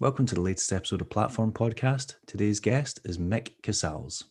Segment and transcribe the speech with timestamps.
[0.00, 2.14] Welcome to the latest episode of Platform Podcast.
[2.26, 4.24] Today's guest is Mick Casals.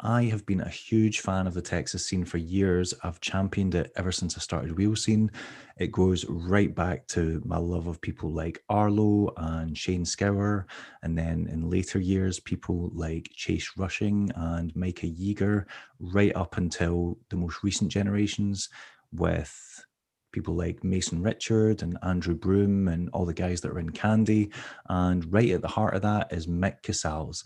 [0.00, 2.92] I have been a huge fan of the Texas scene for years.
[3.04, 5.30] I've championed it ever since I started Wheel Scene.
[5.78, 10.66] It goes right back to my love of people like Arlo and Shane Scour,
[11.04, 15.66] and then in later years, people like Chase Rushing and Micah Yeager,
[16.00, 18.68] right up until the most recent generations
[19.12, 19.84] with
[20.32, 24.50] people like Mason Richard and Andrew Broom and all the guys that are in Candy.
[24.88, 27.44] And right at the heart of that is Mick Casals.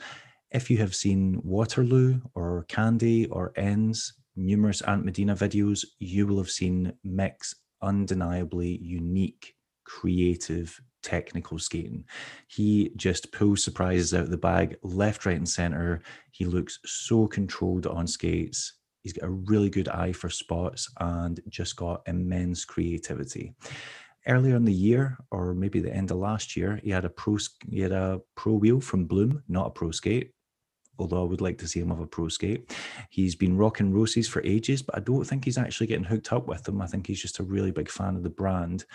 [0.52, 6.38] If you have seen Waterloo or Candy or Ends, numerous Ant Medina videos, you will
[6.38, 12.04] have seen Mick's undeniably unique, creative, technical skating.
[12.48, 16.02] He just pulls surprises out of the bag left, right, and center.
[16.32, 18.74] He looks so controlled on skates
[19.06, 23.54] He's got a really good eye for spots and just got immense creativity.
[24.26, 27.36] Earlier in the year, or maybe the end of last year, he had a pro
[27.70, 30.32] he had a pro wheel from Bloom, not a pro skate.
[30.98, 32.76] Although I would like to see him have a pro skate.
[33.10, 36.48] He's been rocking Roces for ages, but I don't think he's actually getting hooked up
[36.48, 36.82] with them.
[36.82, 38.86] I think he's just a really big fan of the brand.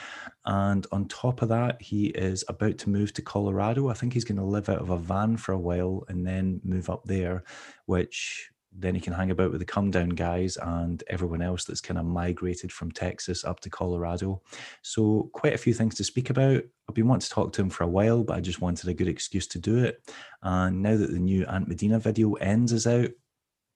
[0.45, 3.87] And on top of that, he is about to move to Colorado.
[3.87, 6.59] I think he's going to live out of a van for a while and then
[6.65, 7.45] move up there,
[7.85, 11.81] which then he can hang about with the come down guys and everyone else that's
[11.81, 14.41] kind of migrated from Texas up to Colorado.
[14.81, 16.63] So, quite a few things to speak about.
[16.87, 18.93] I've been wanting to talk to him for a while, but I just wanted a
[18.93, 20.09] good excuse to do it.
[20.41, 23.09] And now that the new Ant Medina video ends is out,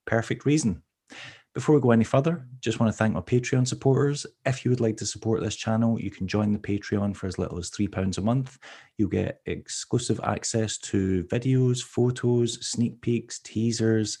[0.06, 0.82] perfect reason.
[1.56, 4.26] Before we go any further, just want to thank my Patreon supporters.
[4.44, 7.38] If you would like to support this channel, you can join the Patreon for as
[7.38, 8.58] little as £3 a month.
[8.98, 14.18] You'll get exclusive access to videos, photos, sneak peeks, teasers,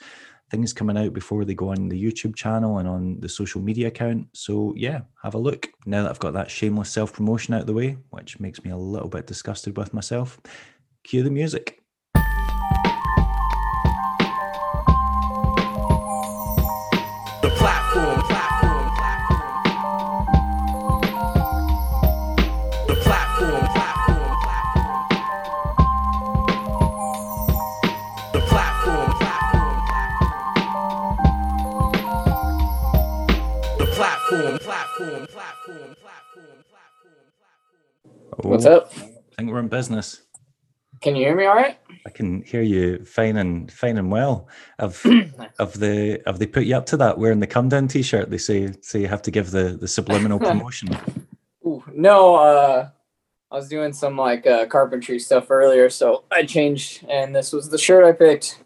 [0.50, 3.88] things coming out before they go on the YouTube channel and on the social media
[3.88, 4.28] account.
[4.32, 5.68] So yeah, have a look.
[5.86, 8.70] Now that I've got that shameless self promotion out of the way, which makes me
[8.70, 10.38] a little bit disgusted with myself,
[11.02, 11.82] cue the music.
[38.46, 38.92] What's up?
[38.96, 40.22] I think we're in business.
[41.00, 41.78] Can you hear me all right?
[42.06, 44.48] I can hear you fine and fine and well.
[44.78, 45.02] Have
[45.58, 48.30] have the have they put you up to that wearing the come down t-shirt?
[48.30, 50.96] They say say you have to give the the subliminal promotion.
[51.66, 52.88] Ooh, no, uh
[53.50, 57.68] I was doing some like uh, carpentry stuff earlier, so I changed and this was
[57.68, 58.62] the shirt I picked.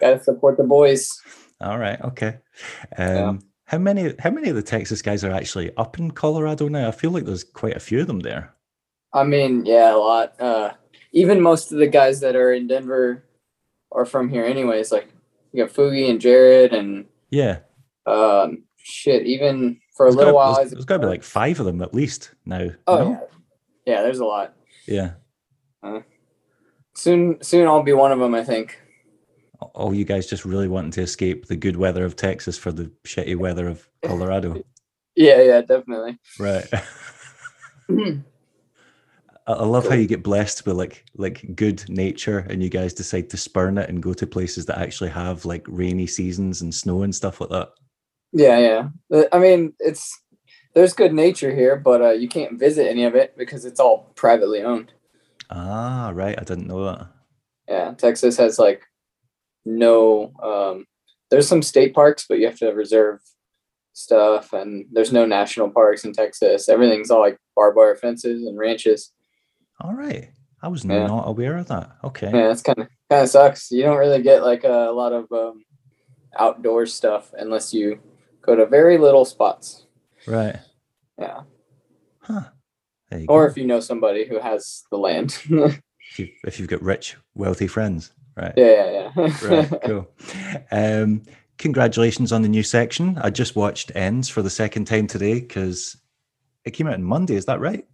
[0.00, 1.08] Gotta support the boys.
[1.62, 2.38] All right, okay.
[2.98, 3.32] Um yeah.
[3.64, 6.88] how many how many of the Texas guys are actually up in Colorado now?
[6.88, 8.54] I feel like there's quite a few of them there.
[9.12, 10.40] I mean, yeah, a lot.
[10.40, 10.72] Uh,
[11.12, 13.24] even most of the guys that are in Denver
[13.90, 14.90] are from here, anyways.
[14.90, 15.08] Like
[15.52, 17.58] you got Fugi and Jared, and yeah,
[18.06, 19.26] um, shit.
[19.26, 21.82] Even for a there's little while, there's, there's got to be like five of them
[21.82, 22.68] at least now.
[22.86, 23.10] Oh no?
[23.10, 24.02] yeah, yeah.
[24.02, 24.54] There's a lot.
[24.86, 25.12] Yeah.
[25.82, 26.00] Uh,
[26.94, 28.34] soon, soon I'll be one of them.
[28.34, 28.78] I think.
[29.74, 32.90] All you guys just really wanting to escape the good weather of Texas for the
[33.04, 34.64] shitty weather of Colorado.
[35.14, 36.18] yeah, yeah, definitely.
[36.38, 36.66] Right.
[39.46, 43.28] I love how you get blessed with like like good nature, and you guys decide
[43.30, 47.02] to spurn it and go to places that actually have like rainy seasons and snow
[47.02, 47.70] and stuff like that.
[48.32, 48.88] Yeah, yeah.
[49.12, 50.16] Uh, I mean, it's
[50.74, 54.12] there's good nature here, but uh, you can't visit any of it because it's all
[54.14, 54.92] privately owned.
[55.50, 56.38] Ah, right.
[56.38, 57.08] I didn't know that.
[57.68, 58.82] Yeah, Texas has like
[59.64, 60.32] no.
[60.42, 60.86] Um,
[61.30, 63.20] there's some state parks, but you have to reserve
[63.92, 66.68] stuff, and there's no national parks in Texas.
[66.68, 69.12] Everything's all like barbed wire fences and ranches.
[69.82, 70.30] All right.
[70.62, 71.06] I was yeah.
[71.08, 71.90] not aware of that.
[72.04, 72.30] Okay.
[72.32, 73.70] Yeah, that's kind of kind of sucks.
[73.72, 75.64] You don't really get like a, a lot of um,
[76.38, 78.00] outdoor stuff unless you
[78.42, 79.86] go to very little spots.
[80.26, 80.56] Right.
[81.18, 81.40] Yeah.
[82.20, 82.44] Huh.
[83.28, 83.50] or go.
[83.50, 85.36] if you know somebody who has the land.
[85.50, 88.12] if, you, if you've got rich, wealthy friends.
[88.36, 88.54] Right.
[88.56, 89.38] Yeah, yeah, yeah.
[89.48, 89.82] right.
[89.84, 90.08] Cool.
[90.70, 91.22] Um,
[91.58, 93.18] congratulations on the new section.
[93.20, 95.96] I just watched Ends for the second time today because
[96.64, 97.34] it came out on Monday.
[97.34, 97.84] Is that right?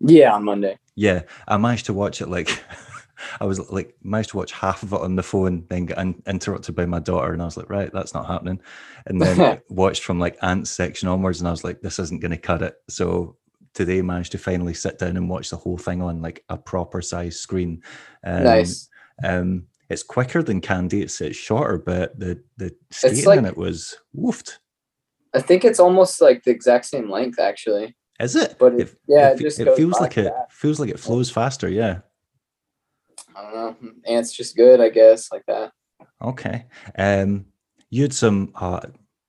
[0.00, 0.78] Yeah, on Monday.
[0.96, 2.62] Yeah, I managed to watch it like
[3.40, 6.22] I was like managed to watch half of it on the phone, then get in,
[6.26, 8.60] interrupted by my daughter, and I was like, right, that's not happening.
[9.06, 12.32] And then watched from like Ant's section onwards, and I was like, this isn't going
[12.32, 12.74] to cut it.
[12.88, 13.36] So
[13.72, 16.56] today I managed to finally sit down and watch the whole thing on like a
[16.56, 17.82] proper size screen.
[18.24, 18.88] Um, nice.
[19.22, 21.02] Um, it's quicker than Candy.
[21.02, 24.58] It's it's shorter, but the the skating like, in it was woofed.
[25.34, 27.96] I think it's almost like the exact same length, actually.
[28.20, 28.56] Is it?
[28.58, 31.68] But it, it yeah, it, it, it feels like it feels like it flows faster.
[31.68, 31.98] Yeah.
[33.36, 33.90] I don't know.
[34.06, 35.72] Ant's just good, I guess, like that.
[36.22, 36.66] Okay.
[36.96, 37.46] Um,
[37.90, 38.52] you had some.
[38.54, 38.80] Uh,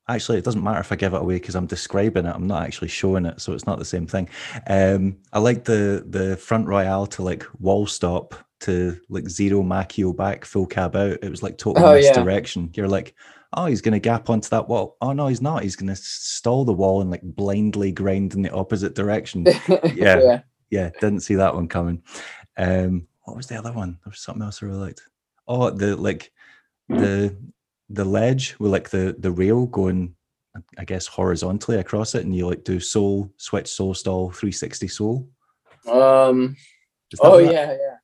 [0.08, 2.36] actually, it doesn't matter if I give it away because I'm describing it.
[2.36, 4.30] I'm not actually showing it, so it's not the same thing.
[4.68, 10.16] Um, I like the the front royale to like wall stop to like zero Makio
[10.16, 11.18] back, full cab out.
[11.24, 12.10] It was like total Oh, yeah.
[12.10, 12.70] misdirection.
[12.76, 13.16] You're like,
[13.56, 14.98] oh, he's gonna gap onto that wall.
[15.02, 15.64] Oh no, he's not.
[15.64, 19.46] He's gonna stall the wall and like blindly grind in the opposite direction.
[19.96, 20.20] Yeah.
[20.20, 20.42] yeah.
[20.70, 22.04] yeah, didn't see that one coming.
[22.58, 23.98] Um, what was the other one?
[24.04, 25.02] There was something else I really liked.
[25.48, 26.32] Oh, the like
[26.90, 27.36] the
[27.90, 30.16] the ledge with like the the rail going,
[30.78, 35.30] I guess horizontally across it, and you like do soul switch soul stall 360 soul.
[35.88, 36.56] Um.
[37.22, 37.95] Oh yeah, yeah,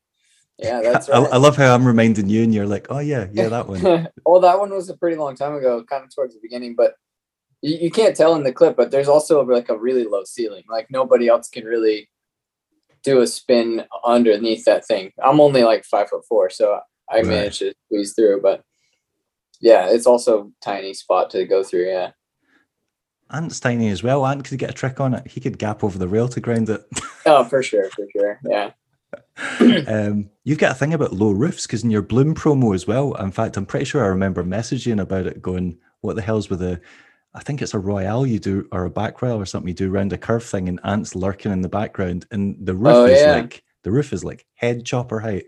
[0.62, 0.80] yeah.
[0.92, 1.32] That's I, right.
[1.32, 3.82] I love how I'm reminding you, and you're like, oh yeah, yeah, that one.
[4.26, 6.94] well, that one was a pretty long time ago, kind of towards the beginning, but
[7.60, 8.76] you, you can't tell in the clip.
[8.76, 10.64] But there's also like a really low ceiling.
[10.68, 12.08] Like nobody else can really
[13.02, 15.12] do a spin underneath that thing.
[15.22, 16.80] I'm only like five foot four, so
[17.10, 17.26] I Right.
[17.26, 18.40] managed to squeeze through.
[18.42, 18.62] But
[19.60, 21.88] yeah, it's also tiny spot to go through.
[21.88, 22.10] Yeah.
[23.30, 24.26] Ant's tiny as well.
[24.26, 25.26] Ant could get a trick on it.
[25.26, 26.84] He could gap over the rail to ground it.
[27.24, 28.40] Oh, for sure, for sure.
[28.44, 28.72] Yeah.
[29.88, 33.14] um, you've got a thing about low roofs because in your Bloom promo as well.
[33.14, 36.62] In fact, I'm pretty sure I remember messaging about it, going, "What the hell's with
[36.62, 36.80] a?"
[37.34, 39.90] I think it's a royale you do or a back rail or something you do
[39.92, 43.20] around a curve thing, and Ant's lurking in the background, and the roof Oh, is
[43.20, 43.32] yeah.
[43.36, 45.46] like the roof is like head chopper height.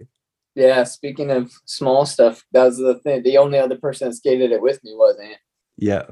[0.55, 0.85] Yeah.
[0.85, 3.23] Speaking of small stuff, that was the thing.
[3.23, 5.37] The only other person that skated it with me was Ant.
[5.77, 6.05] Yeah,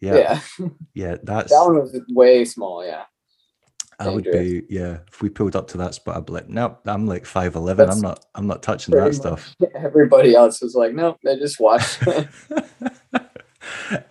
[0.00, 0.68] yeah, yeah.
[0.94, 1.16] Yeah.
[1.22, 2.84] that's that one was way small.
[2.84, 3.04] Yeah.
[4.00, 4.98] I would be yeah.
[5.08, 7.90] If we pulled up to that spot, I'd be like, nope, I'm like five eleven.
[7.90, 8.24] I'm not.
[8.34, 9.54] I'm not touching that stuff.
[9.74, 12.02] Everybody else was like, nope, they just watched.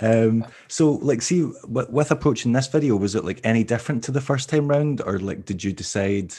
[0.01, 4.11] um so like see with, with approaching this video was it like any different to
[4.11, 6.33] the first time round or like did you decide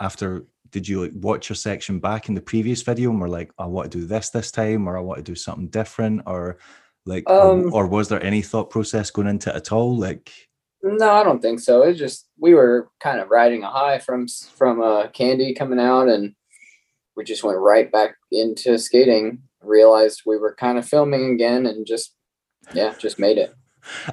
[0.00, 3.50] after did you like watch your section back in the previous video and were like
[3.58, 6.58] i want to do this this time or i want to do something different or
[7.06, 10.32] like or- Um, or, was there any thought process going into it at all like
[10.82, 11.82] no, I don't think so.
[11.82, 16.08] It's just we were kind of riding a high from from uh, Candy coming out,
[16.08, 16.34] and
[17.16, 19.42] we just went right back into skating.
[19.62, 22.14] Realized we were kind of filming again, and just
[22.74, 23.54] yeah, just made it.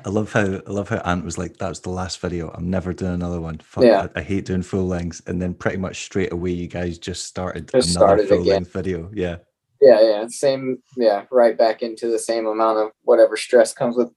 [0.06, 2.70] i love how i love how ant was like that was the last video i'm
[2.70, 4.06] never doing another one Fuck, Yeah.
[4.16, 7.26] I, I hate doing full lengths and then pretty much straight away you guys just
[7.26, 8.54] started Just another started full again.
[8.54, 9.38] length video yeah
[9.82, 10.78] Yeah, yeah, same.
[10.96, 14.12] Yeah, right back into the same amount of whatever stress comes with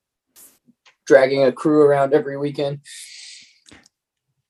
[1.07, 2.81] dragging a crew around every weekend.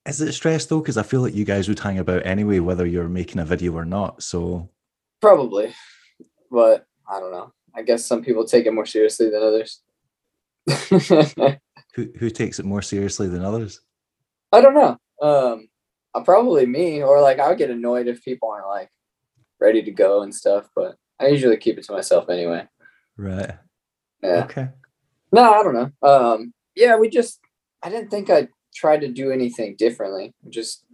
[0.06, 0.80] Is it stress though?
[0.80, 3.72] Because I feel like you guys would hang about anyway, whether you're making a video
[3.74, 4.22] or not.
[4.22, 4.70] So
[5.20, 5.74] Probably,
[6.50, 7.52] but I don't know.
[7.74, 9.82] I guess some people take it more seriously than others.
[11.94, 13.80] who who takes it more seriously than others?
[14.52, 14.98] I don't know.
[15.20, 15.68] Um,
[16.14, 18.90] uh, probably me, or like I would get annoyed if people aren't like
[19.60, 20.68] ready to go and stuff.
[20.74, 22.66] But I usually keep it to myself anyway.
[23.16, 23.52] Right.
[24.22, 24.44] Yeah.
[24.44, 24.68] Okay.
[25.36, 26.08] No, I don't know.
[26.08, 27.40] Um, yeah, we just.
[27.82, 30.34] I didn't think I tried to do anything differently.
[30.48, 30.84] Just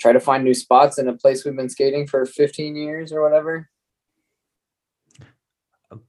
[0.00, 3.22] try to find new spots in a place we've been skating for 15 years or
[3.22, 3.68] whatever.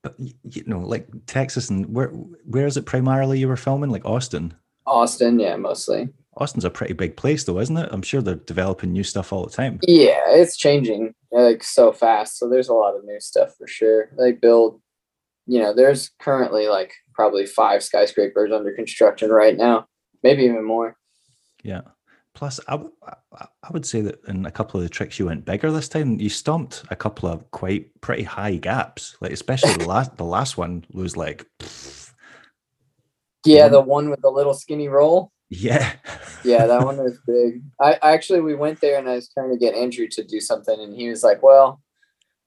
[0.02, 3.90] But you know, like Texas and where where is it primarily you were filming?
[3.90, 4.54] Like Austin.
[4.86, 6.10] Austin, yeah, mostly.
[6.38, 7.90] Austin's a pretty big place though, isn't it?
[7.92, 9.80] I'm sure they're developing new stuff all the time.
[9.84, 12.38] Yeah, it's changing like so fast.
[12.38, 14.10] So there's a lot of new stuff for sure.
[14.18, 14.82] They build,
[15.46, 19.88] you know, there's currently like probably five skyscrapers under construction right now,
[20.24, 20.96] maybe even more.
[21.64, 21.82] Yeah.
[22.36, 25.46] Plus, I, w- I- would say that in a couple of the tricks you went
[25.46, 26.20] bigger this time.
[26.20, 29.16] You stomped a couple of quite pretty high gaps.
[29.22, 31.46] Like especially the last the last one was like,
[33.46, 35.32] Yeah, the one with the little skinny roll.
[35.50, 35.94] yeah,
[36.44, 37.62] Yeah, that one was big.
[37.80, 40.80] I actually we went there and I was trying to get Andrew to do something,
[40.80, 41.82] and he was like, "Well,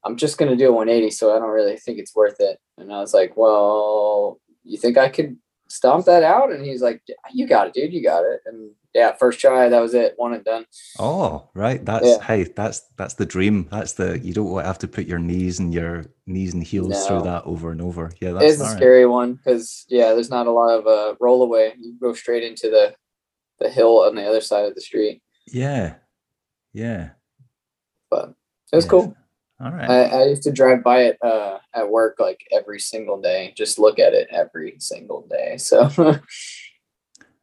[0.04, 2.92] I'm just gonna do a 180, so I don't really think it's worth it." And
[2.92, 5.36] I was like, "Well, you think I could
[5.68, 7.92] stomp that out?" And he's like, "You got it, dude.
[7.92, 10.64] You got it." And yeah, first try, that was it, one and done.
[10.98, 11.84] Oh, right.
[11.84, 12.22] That's Yeah.
[12.22, 13.68] hey, that's that's the dream.
[13.70, 16.62] That's the you don't want to have to put your knees and your knees and
[16.64, 18.10] heels through that over and over.
[18.20, 21.42] Yeah, that's It's a scary one because yeah, there's not a lot of uh, roll
[21.42, 21.74] away.
[21.78, 22.94] You go straight into the
[23.58, 25.94] the hill on the other side of the street, Yeah,
[26.72, 27.10] yeah.
[28.10, 28.34] but
[28.72, 28.90] it was Yes.
[28.90, 29.16] cool.
[29.60, 29.88] All right.
[29.88, 33.78] I, I used to drive by it uh, at work like every single day, just
[33.78, 35.56] look at it every single day.
[35.56, 35.90] So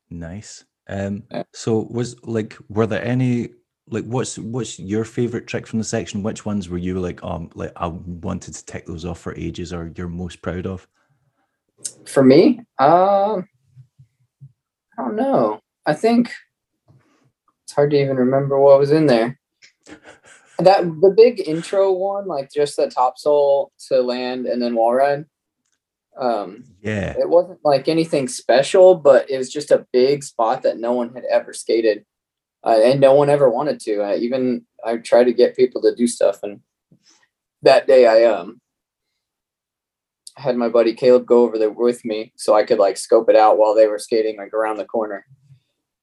[0.09, 0.63] nice.
[0.87, 1.23] Um.
[1.53, 3.49] So was like, were there any
[3.89, 6.23] like what's what's your favorite trick from the section?
[6.23, 9.73] Which ones were you like um like I wanted to tick those off for ages,
[9.73, 10.87] or you're most proud of?
[12.05, 13.47] for me, um,
[14.97, 15.59] I don't know.
[15.85, 16.31] I think
[17.63, 19.39] it's hard to even remember what was in there.
[20.59, 25.25] That the big intro one, like just the topsoul to land and then wall ride.
[26.17, 27.15] Um, Yeah.
[27.17, 31.13] it wasn't like anything special, but it was just a big spot that no one
[31.13, 32.05] had ever skated,
[32.63, 34.01] uh, and no one ever wanted to.
[34.01, 36.61] I even I tried to get people to do stuff, and
[37.63, 38.61] that day I um
[40.35, 43.35] had my buddy Caleb go over there with me so I could like scope it
[43.35, 45.25] out while they were skating like around the corner,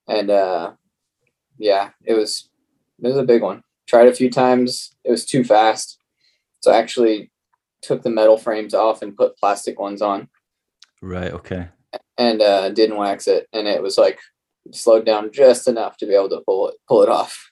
[0.09, 0.73] and uh,
[1.59, 2.49] yeah, it was
[3.03, 3.63] it was a big one.
[3.91, 5.99] Tried a few times, it was too fast,
[6.61, 7.33] so I actually
[7.83, 10.29] took the metal frames off and put plastic ones on
[11.03, 11.33] Right.
[11.33, 11.67] Okay.
[12.17, 14.21] and uh, didn't wax it, and it was like
[14.71, 17.51] slowed down just enough to be able to pull it pull it off.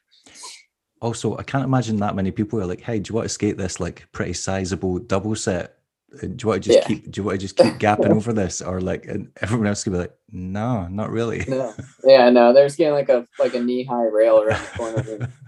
[1.03, 3.57] Also, I can't imagine that many people are like, "Hey, do you want to skate
[3.59, 5.79] this like pretty sizable double set?
[6.15, 6.87] Uh, Do you want to just Yeah.
[6.87, 7.11] keep?
[7.11, 9.93] Do you want to just keep gapping over this?" Or like, and everyone else could
[9.93, 13.83] be like, "No, not really." No, yeah, no, there's getting like a like a knee
[13.83, 15.33] high rail around the corner.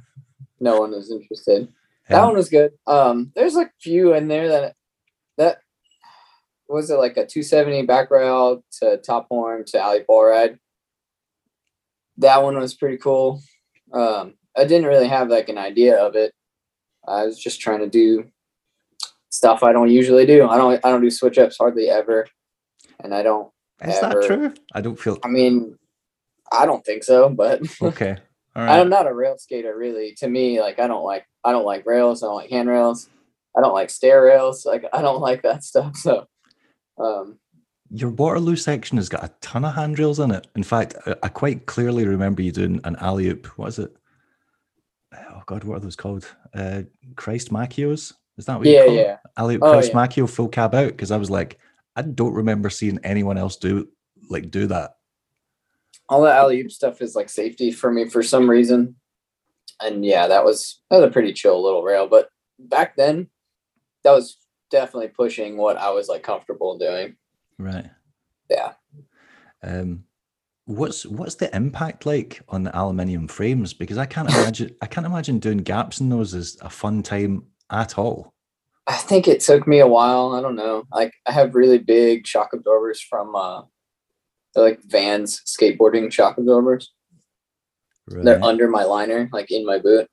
[0.60, 1.68] no one was interested.
[2.08, 2.72] That Um, one was good.
[2.86, 4.74] Um, there's like few in there that
[5.38, 5.58] that
[6.68, 10.58] was it like a 270 back rail to top horn to alley ball ride.
[12.18, 13.40] That one was pretty cool.
[13.92, 16.32] Um, I didn't really have like an idea of it.
[17.06, 18.30] I was just trying to do
[19.30, 20.46] stuff I don't usually do.
[20.46, 22.26] I don't I don't do switch ups hardly ever,
[23.02, 23.50] and I don't.
[23.82, 24.52] Is that true?
[24.74, 25.78] I don't feel I mean,
[26.52, 28.18] I don't think so, but okay.
[28.56, 28.80] All right.
[28.80, 30.14] I'm not a rail skater really.
[30.18, 32.22] To me, like I don't like I don't like rails.
[32.22, 33.08] I don't like handrails.
[33.56, 34.64] I don't like stair rails.
[34.66, 35.96] Like I don't like that stuff.
[35.96, 36.26] So,
[36.98, 37.38] um,
[37.90, 40.46] Your Waterloo section has got a ton of handrails in it.
[40.56, 43.46] In fact, I, I quite clearly remember you doing an alley oop.
[43.58, 43.94] What is it?
[45.14, 46.26] Oh God, what are those called?
[46.54, 46.82] Uh,
[47.16, 48.12] Christ Makios?
[48.38, 48.98] Is that what you yeah, call it?
[48.98, 49.96] yeah, alley oop Oh, Christ yeah.
[50.06, 50.88] Makio full cab out?
[50.88, 51.58] Because I was like,
[51.96, 53.88] I don't remember seeing anyone else do
[54.28, 54.96] like do that.
[56.10, 58.96] All the alley oop stuff is like safety for me for some reason.
[59.80, 62.08] And yeah, that was that was a pretty chill little rail.
[62.08, 63.28] But back then,
[64.02, 64.36] that was
[64.70, 67.16] definitely pushing what I was like comfortable doing.
[67.58, 67.88] Right.
[68.50, 68.72] Yeah.
[69.62, 70.04] Um,
[70.64, 73.72] what's what's the impact like on the aluminium frames?
[73.72, 77.44] Because I can't imagine I can't imagine doing gaps in those is a fun time
[77.70, 78.34] at all.
[78.88, 80.34] I think it took me a while.
[80.34, 80.84] I don't know.
[80.92, 83.62] Like I have really big shock absorbers from uh
[84.54, 86.92] they're like Vans skateboarding shock absorbers.
[88.08, 88.24] Right.
[88.24, 90.08] They're under my liner, like in my boot.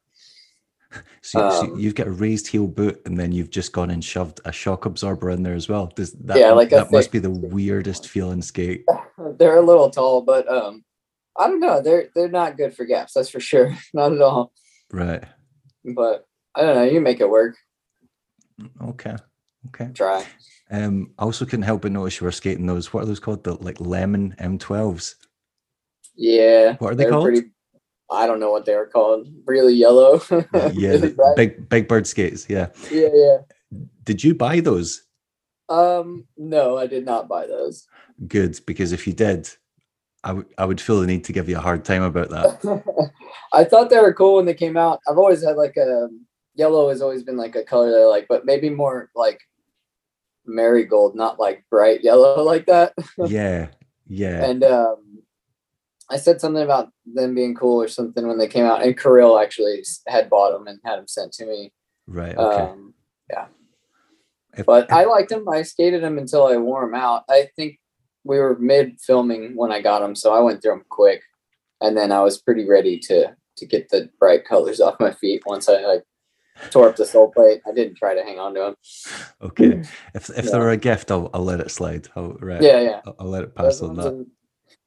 [1.22, 4.03] so, so um, you've got a raised heel boot, and then you've just gone and
[4.03, 5.88] shoved a shock absorber in there as well.
[5.96, 6.38] Does that?
[6.38, 8.86] Yeah, like that must be the weirdest feeling skate.
[9.38, 10.84] They're a little tall, but um
[11.38, 11.82] I don't know.
[11.82, 13.75] They're they're not good for gaps, that's for sure.
[13.94, 14.51] not at all.
[14.91, 15.24] Right.
[15.84, 16.25] But
[16.56, 17.56] I don't know, you make it work.
[18.82, 19.15] Okay.
[19.67, 19.91] Okay.
[19.93, 20.25] Try.
[20.69, 22.93] Um, I also couldn't help but notice you were skating those.
[22.93, 23.43] What are those called?
[23.43, 25.15] The like lemon M12s.
[26.15, 26.75] Yeah.
[26.79, 27.38] What are they called?
[28.09, 29.27] I don't know what they were called.
[29.45, 30.21] Really yellow.
[30.53, 32.50] yeah, Really big big bird skates.
[32.50, 32.67] Yeah.
[32.91, 33.38] Yeah, yeah.
[34.03, 35.03] Did you buy those?
[35.69, 37.88] Um, no, I did not buy those.
[38.27, 39.50] Good, because if you did,
[40.24, 42.81] I would I would feel the need to give you a hard time about that.
[43.53, 45.00] I thought they were cool when they came out.
[45.07, 46.09] I've always had like a
[46.55, 49.39] yellow has always been like a color that I like, but maybe more like
[50.48, 52.94] marigold, not like bright yellow like that.
[53.27, 53.68] yeah,
[54.08, 55.04] yeah, And um
[56.10, 59.38] I said something about them being cool or something when they came out, and Kirill
[59.39, 61.74] actually had bought them and had them sent to me.
[62.08, 62.36] right.
[62.38, 62.62] Okay.
[62.63, 62.94] Um,
[64.58, 65.48] If- but if- I liked them.
[65.50, 67.24] I skated them until I wore them out.
[67.30, 67.80] I think
[68.24, 71.22] we were mid filming when I got them, so I went through them quick,
[71.82, 75.44] and then I was pretty ready to to get the bright colors off my feet
[75.46, 76.04] once I like
[76.72, 77.62] tore up the sole plate.
[77.68, 78.76] I didn't try to hang on to them.
[79.42, 79.72] okay.
[79.78, 79.82] Hmm.
[80.16, 80.52] If if Yeah.
[80.52, 82.08] they're a gift, I'll I'll let it slide.
[82.16, 82.62] I'll, right.
[82.62, 83.02] Yeah, yeah.
[83.06, 84.08] I'll, I'll let it pass Those on that.
[84.08, 84.26] And,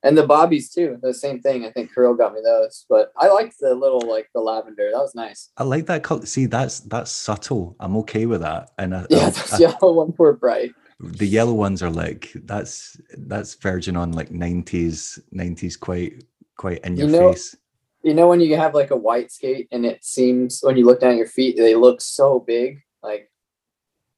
[0.02, 0.98] and the bobbies too.
[1.02, 1.64] The same thing.
[1.66, 4.90] I think Kirill got me those, but I liked the little like the lavender.
[4.92, 5.50] That was nice.
[5.58, 6.24] I like that color.
[6.26, 7.76] See, that's that's subtle.
[7.80, 8.70] I'm okay with that.
[8.78, 10.72] And I, Yeah, I- those I- yellow ones were bright.
[11.00, 16.24] the yellow ones are like that's that's verging on like 90s 90s quite
[16.56, 17.56] quite in You your know- face.
[18.02, 21.00] You know when you have like a white skate and it seems when you look
[21.00, 23.30] down at your feet they look so big, like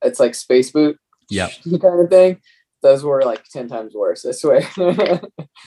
[0.02, 0.98] it's like space boot,
[1.28, 1.48] yeah
[1.80, 2.40] kind of thing.
[2.82, 4.26] Those were like ten times worse.
[4.26, 4.62] I swear.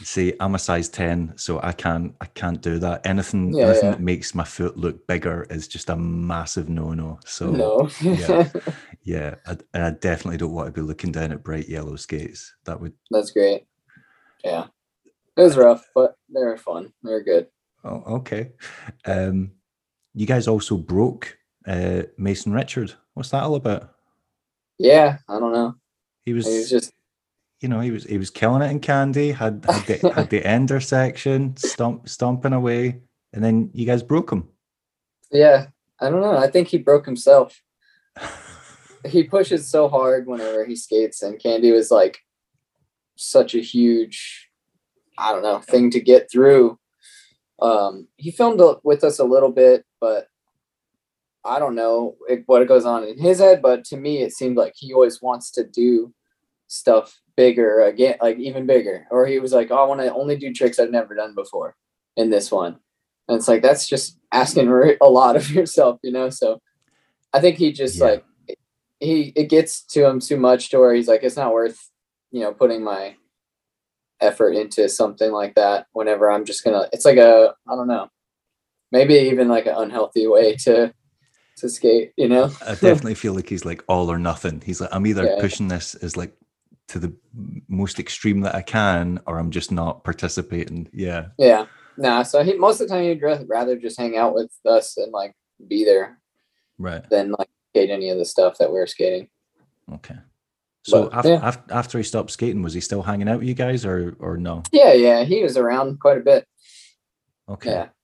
[0.03, 3.05] See, I'm a size 10, so I can't I can't do that.
[3.05, 3.91] Anything Yeah, anything yeah.
[3.91, 7.19] that makes my foot look bigger is just a massive no-no.
[7.25, 7.89] So no.
[8.01, 8.50] yeah.
[9.03, 12.53] yeah, I, and I definitely don't want to be looking down at bright yellow skates.
[12.65, 13.65] That would That's great.
[14.43, 14.67] Yeah.
[15.38, 16.93] It was rough, but they were fun.
[17.03, 17.48] They were good.
[17.86, 18.51] Oh okay.
[19.06, 19.51] Um
[20.13, 21.38] you guys also broke
[21.68, 22.94] uh Mason Richard.
[23.13, 23.94] What's that all about?
[24.77, 25.75] Yeah, I don't know.
[26.25, 26.92] He was, It was just
[27.62, 30.46] you know, he was he was killing it in Candy, had had the had the
[30.46, 33.00] ender section, stomp stomping away,
[33.32, 34.50] and then you guys broke him.
[35.32, 35.68] yeah.
[35.98, 36.38] I don't know.
[36.38, 37.62] I think he broke himself.
[39.06, 42.20] he pushes so hard whenever he skates, and Candy was like
[43.15, 44.50] such a huge,
[45.18, 46.77] I don't know, thing to get through.
[47.62, 50.27] Um, he filmed with us a little bit, but
[51.43, 52.15] I don't know
[52.47, 53.62] what goes on in his head.
[53.62, 56.13] But to me, it seemed like he always wants to do
[56.67, 59.07] stuff bigger again, like even bigger.
[59.12, 61.75] Or he was like, "Oh, I want to only do tricks I've never done before
[62.17, 62.77] in this one,"
[63.27, 64.69] and it's like that's just asking
[65.01, 66.29] a lot of yourself, you know.
[66.29, 66.59] So
[67.33, 68.05] I think he just yeah.
[68.05, 68.25] like
[69.00, 71.89] he it gets to him too much to where he's like, it's not worth
[72.31, 73.15] you know putting my
[74.22, 76.88] effort into something like that whenever I'm just gonna.
[76.93, 78.10] It's like a I don't know,
[78.91, 80.93] maybe even like an unhealthy way to
[81.57, 82.13] to skate.
[82.17, 84.62] You know, I definitely feel like he's like all or nothing.
[84.65, 85.38] He's like I'm either yeah.
[85.39, 86.36] pushing this as like
[86.88, 87.13] to the
[87.67, 90.88] most extreme that I can, or I'm just not participating.
[90.93, 91.27] Yeah.
[91.38, 91.65] Yeah.
[91.98, 92.24] Nah.
[92.24, 95.34] So he most of the time he'd rather just hang out with us and like
[95.67, 96.19] be there,
[96.77, 97.07] right?
[97.10, 99.29] Than like skate any of the stuff that we're skating.
[99.93, 100.15] Okay.
[100.86, 101.56] So but, after, yeah.
[101.72, 104.62] after he stopped skating, was he still hanging out with you guys, or or no?
[104.72, 106.48] Yeah, yeah, he was around quite a bit.
[107.50, 107.72] Okay.
[107.72, 107.88] Yeah.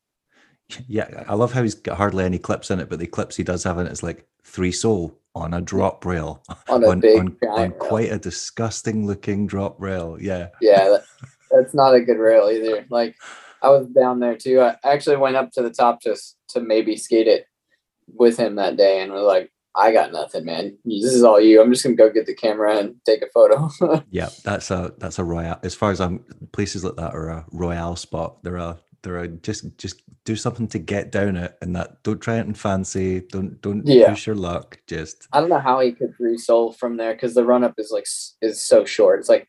[0.88, 3.44] Yeah, I love how he's got hardly any clips in it, but the clips he
[3.44, 7.38] does have in it is like three soul on a drop rail on, on, on,
[7.50, 10.18] on quite a disgusting looking drop rail.
[10.18, 10.48] Yeah.
[10.62, 11.04] Yeah, that,
[11.52, 12.86] that's not a good rail either.
[12.90, 13.18] Like
[13.62, 14.62] I was down there too.
[14.62, 17.48] I actually went up to the top just to maybe skate it
[18.08, 20.78] with him that day and was like, I got nothing, man.
[20.84, 21.62] This is all you.
[21.62, 23.70] I'm just gonna go get the camera and take a photo.
[24.10, 25.60] yeah, that's a that's a royale.
[25.64, 28.44] As far as I'm places like that are a royale spot.
[28.44, 32.22] There are a they're just just do something to get down it and that don't
[32.22, 33.22] try it in fancy.
[33.22, 34.10] Don't don't yeah.
[34.10, 34.80] push your luck.
[34.88, 37.92] Just I don't know how he could resole from there because the run up is
[37.92, 38.06] like
[38.42, 39.20] is so short.
[39.20, 39.48] It's like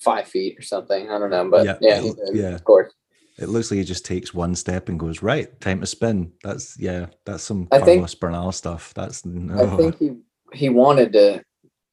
[0.00, 1.10] five feet or something.
[1.10, 2.48] I don't know, but yeah, yeah, yeah.
[2.50, 2.92] of course.
[3.42, 5.60] It looks like he just takes one step and goes right.
[5.60, 6.32] Time to spin.
[6.42, 7.06] That's yeah.
[7.26, 8.94] That's some I Carlos think, Bernal stuff.
[8.94, 9.24] That's.
[9.26, 10.16] I think he
[10.52, 11.42] he wanted to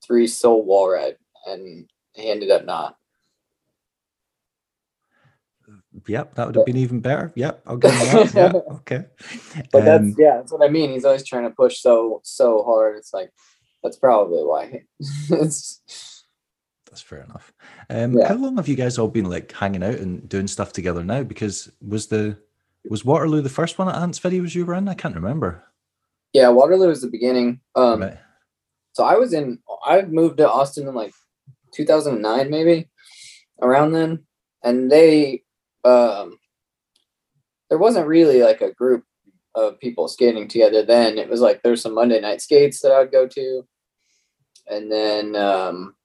[0.05, 2.95] three soul wall ride and he ended up not.
[6.07, 7.31] Yep, that would have been even better.
[7.35, 8.33] Yep, I'll give him that.
[8.35, 9.05] yeah, okay.
[9.71, 10.91] But um, that's yeah, that's what I mean.
[10.91, 12.97] He's always trying to push so so hard.
[12.97, 13.31] It's like
[13.83, 14.83] that's probably why.
[14.99, 16.18] it's
[16.99, 17.53] that's fair enough.
[17.89, 18.27] Um, yeah.
[18.27, 21.23] How long have you guys all been like hanging out and doing stuff together now?
[21.23, 22.37] Because was the
[22.89, 24.87] was Waterloo the first one at Ants videos you were in?
[24.87, 25.63] I can't remember.
[26.33, 27.61] Yeah, Waterloo was the beginning.
[27.75, 28.17] Um, right.
[28.93, 29.59] So I was in.
[29.85, 31.13] I moved to Austin in like
[31.73, 32.89] 2009, maybe
[33.61, 34.25] around then,
[34.63, 35.43] and they
[35.85, 36.37] um,
[37.69, 39.05] there wasn't really like a group
[39.55, 41.17] of people skating together then.
[41.17, 43.67] It was like there's some Monday night skates that I'd go to,
[44.67, 45.95] and then um,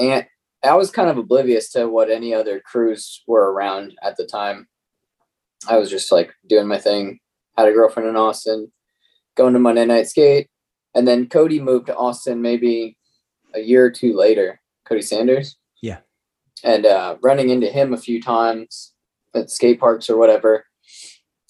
[0.00, 0.26] and
[0.64, 4.66] I was kind of oblivious to what any other crews were around at the time.
[5.68, 7.20] I was just like doing my thing.
[7.56, 8.72] Had a girlfriend in Austin,
[9.36, 10.48] going to Monday night skate,
[10.94, 12.96] and then Cody moved to Austin maybe
[13.54, 14.60] a year or two later.
[14.86, 15.56] Cody Sanders.
[15.82, 15.98] Yeah.
[16.64, 18.92] And uh, running into him a few times
[19.34, 20.64] at skate parks or whatever,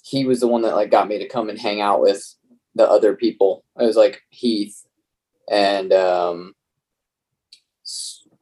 [0.05, 2.23] he was the one that like got me to come and hang out with
[2.75, 3.65] the other people.
[3.79, 4.85] It was like Heath
[5.51, 6.55] and um,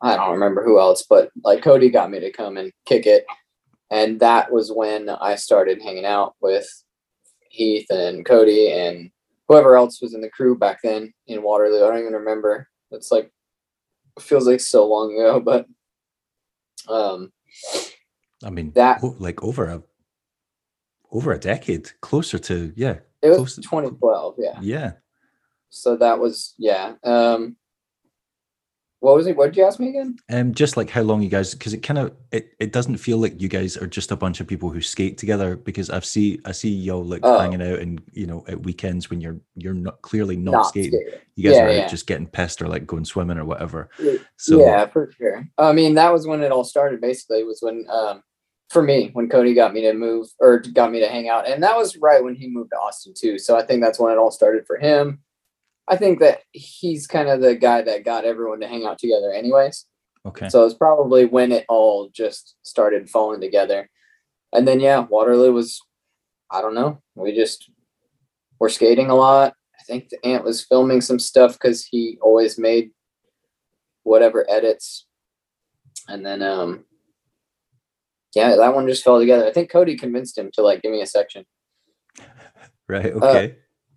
[0.00, 3.26] I don't remember who else, but like Cody got me to come and kick it.
[3.90, 6.66] And that was when I started hanging out with
[7.50, 9.10] Heath and Cody and
[9.48, 11.84] whoever else was in the crew back then in Waterloo.
[11.84, 12.68] I don't even remember.
[12.90, 13.32] It's like
[14.20, 15.66] feels like so long ago, but
[16.88, 17.32] um
[18.44, 19.82] I mean that like over a
[21.10, 22.98] over a decade, closer to yeah.
[23.20, 24.58] It was 2012, yeah.
[24.60, 24.92] Yeah.
[25.70, 26.94] So that was yeah.
[27.02, 27.56] Um
[29.00, 29.36] what was it?
[29.36, 30.16] What did you ask me again?
[30.28, 33.18] Um, just like how long you guys, because it kind of it, it doesn't feel
[33.18, 35.56] like you guys are just a bunch of people who skate together.
[35.56, 37.38] Because I've see I see y'all like oh.
[37.38, 41.00] hanging out and you know at weekends when you're you're not clearly not, not skating.
[41.00, 41.20] skating.
[41.36, 41.86] You guys yeah, are yeah.
[41.86, 43.88] just getting pissed or like going swimming or whatever.
[44.36, 45.46] So yeah, for sure.
[45.56, 47.00] I mean, that was when it all started.
[47.00, 48.22] Basically, was when um
[48.68, 51.62] for me when Cody got me to move or got me to hang out, and
[51.62, 53.38] that was right when he moved to Austin too.
[53.38, 55.20] So I think that's when it all started for him
[55.88, 59.32] I think that he's kind of the guy that got everyone to hang out together,
[59.32, 59.86] anyways.
[60.26, 60.48] Okay.
[60.48, 63.88] So it's probably when it all just started falling together.
[64.52, 65.80] And then, yeah, Waterloo was,
[66.50, 67.70] I don't know, we just
[68.58, 69.54] were skating a lot.
[69.78, 72.90] I think the Ant was filming some stuff because he always made
[74.02, 75.06] whatever edits.
[76.08, 76.84] And then, um,
[78.34, 79.46] yeah, that one just fell together.
[79.46, 81.44] I think Cody convinced him to like give me a section.
[82.88, 83.12] right.
[83.12, 83.56] Okay.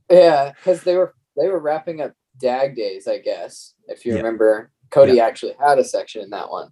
[0.10, 3.74] Uh, yeah, because they were they were wrapping up Dag Days, I guess.
[3.88, 4.20] If you yeah.
[4.20, 5.26] remember, Cody yeah.
[5.26, 6.70] actually had a section in that one.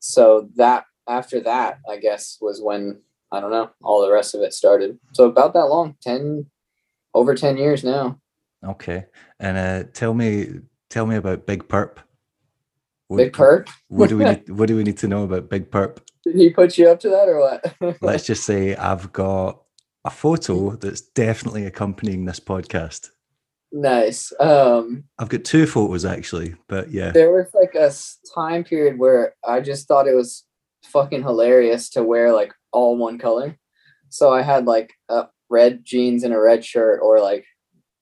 [0.00, 3.00] So that after that, I guess, was when
[3.32, 4.98] I don't know all the rest of it started.
[5.12, 6.46] So about that long, ten,
[7.14, 8.18] over 10 years now.
[8.64, 9.04] Okay.
[9.38, 10.60] And uh, tell me
[10.90, 11.98] tell me about Big Perp.
[13.08, 13.68] What, Big Perp.
[13.88, 15.98] What do we need, what do we need to know about Big Perp?
[16.24, 17.96] Did he put you up to that or what?
[18.02, 19.62] Let's just say I've got
[20.04, 23.10] a photo that's definitely accompanying this podcast.
[23.72, 24.32] Nice.
[24.40, 27.10] Um, I've got two photos actually, but yeah.
[27.10, 27.92] there was like a
[28.34, 30.44] time period where I just thought it was
[30.84, 33.56] fucking hilarious to wear like all one color.
[34.10, 37.44] So I had like a red jeans and a red shirt, or like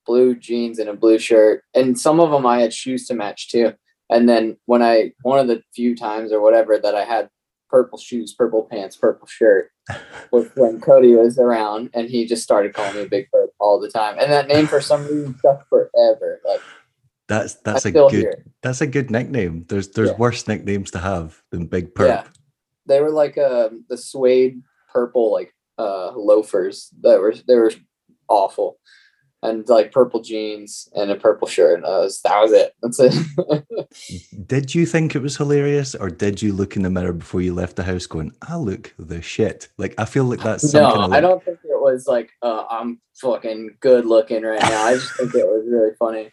[0.05, 3.49] blue jeans and a blue shirt, and some of them I had shoes to match
[3.49, 3.73] too.
[4.09, 7.29] And then when I one of the few times or whatever that I had
[7.69, 9.71] purple shoes, purple pants, purple shirt
[10.31, 13.89] was when Cody was around, and he just started calling me Big Perp all the
[13.89, 14.17] time.
[14.19, 16.41] And that name for some reason stuck forever.
[16.45, 16.61] Like
[17.27, 18.43] That's that's I a good hear it.
[18.61, 19.65] that's a good nickname.
[19.69, 20.17] There's there's Yeah.
[20.17, 22.07] worse nicknames to have than Big Perp.
[22.07, 22.23] Yeah.
[22.85, 27.71] they were like um the suede purple like uh loafers that were they were
[28.29, 28.79] awful
[29.43, 32.73] and like purple jeans and a purple shirt and that was that was it.
[32.81, 34.47] That's it.
[34.47, 37.53] Did you think it was hilarious, or did you look in the mirror before you
[37.53, 39.67] left the house going, "I look the shit"?
[39.77, 42.65] Like I feel like that's no kind of i don't think it was like uh,
[42.69, 44.85] i'm fucking good looking right now.
[44.85, 46.31] I just think it was really funny.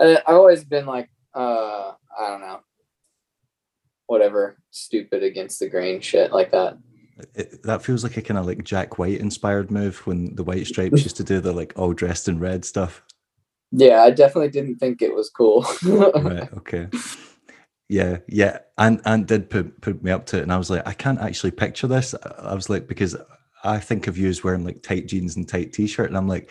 [0.00, 2.60] I, i've always been like uh i don't know
[4.06, 6.76] whatever stupid against the grain shit like that
[7.34, 10.66] it, that feels like a kind of like Jack White inspired move when the White
[10.66, 13.02] Stripes used to do the like all dressed in red stuff.
[13.70, 15.64] yeah i definitely didn't think it was cool.
[15.84, 16.88] Right okay.
[17.88, 20.86] Yeah yeah and and did put put me up to it and i was like
[20.86, 22.14] i can't actually picture this.
[22.38, 23.16] I was like because
[23.64, 26.50] i think of you as wearing like tight jeans and tight t-shirt and i'm like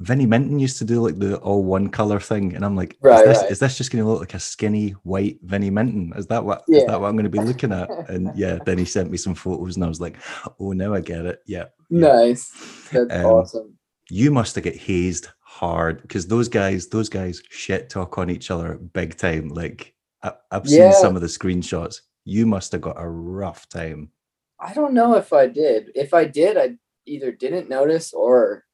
[0.00, 3.20] vinnie minton used to do like the all one color thing and i'm like Right,
[3.20, 3.50] is, this, right.
[3.52, 6.64] is this just going to look like a skinny white vinnie minton is that what
[6.68, 6.86] is Yeah.
[6.88, 9.34] that what i'm going to be looking at and yeah then he sent me some
[9.34, 10.16] photos and i was like
[10.60, 12.00] oh now i get it yeah yeah.
[12.00, 12.50] nice
[12.92, 13.78] that's Um, awesome
[14.10, 18.50] you must have get hazed hard because those guys those guys shit talk on each
[18.50, 20.90] other big time like I, i've seen Yeah.
[20.92, 24.10] some of the screenshots you must have got a rough time
[24.58, 25.90] I don't know if I did.
[25.94, 28.64] If I did, I either didn't notice or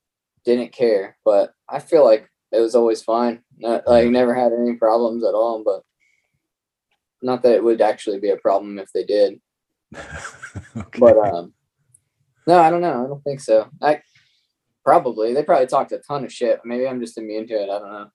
[0.44, 1.16] didn't care.
[1.24, 3.42] But I feel like it was always fine.
[3.58, 5.62] Not, like never had any problems at all.
[5.64, 5.82] But
[7.22, 9.40] not that it would actually be a problem if they did.
[10.76, 10.98] okay.
[10.98, 11.54] But um,
[12.46, 13.04] no, I don't know.
[13.04, 13.68] I don't think so.
[13.80, 14.00] I
[14.84, 16.60] probably they probably talked a ton of shit.
[16.64, 17.70] Maybe I'm just immune to it.
[17.70, 18.10] I don't know.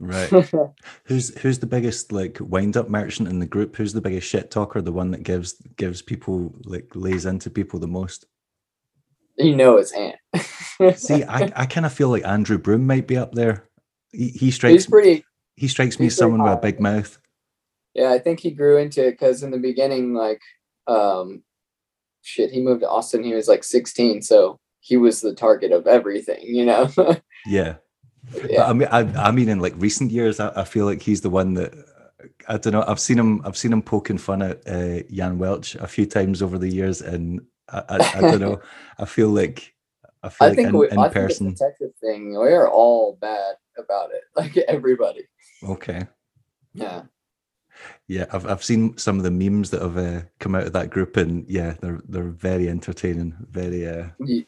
[0.00, 0.30] right
[1.04, 4.48] who's who's the biggest like wind up merchant in the group who's the biggest shit
[4.48, 8.24] talker the one that gives gives people like lays into people the most
[9.38, 10.16] you know, it's Ant.
[10.98, 13.64] see i, I kind of feel like andrew broom might be up there
[14.12, 15.24] he, he he's strikes pretty.
[15.56, 17.18] he strikes me as he's someone with a big mouth
[17.94, 20.40] Yeah, I think he grew into it because in the beginning, like,
[20.86, 21.42] um,
[22.22, 23.24] shit, he moved to Austin.
[23.24, 26.88] He was like 16, so he was the target of everything, you know.
[27.46, 27.76] yeah
[28.32, 31.02] But yeah, I mean, I, I mean, in like recent years, I, I feel like
[31.02, 31.74] he's the one that
[32.46, 32.84] I don't know.
[32.86, 33.42] I've seen him.
[33.44, 37.00] I've seen him poking fun at uh, Jan Welch a few times over the years,
[37.00, 38.60] and I, I, I don't know.
[38.98, 39.74] I feel like
[40.22, 41.46] I feel I like think in, we, in I person.
[41.48, 42.30] think a Texas thing.
[42.32, 45.24] We are all bad about it, like everybody.
[45.64, 46.06] Okay,
[46.74, 47.02] Yeah,
[48.08, 50.90] yeah, I've I've seen some of the memes that have uh, come out of that
[50.90, 53.34] group, and yeah, they're they're very entertaining.
[53.50, 53.86] Very.
[53.88, 54.46] Uh, Ye-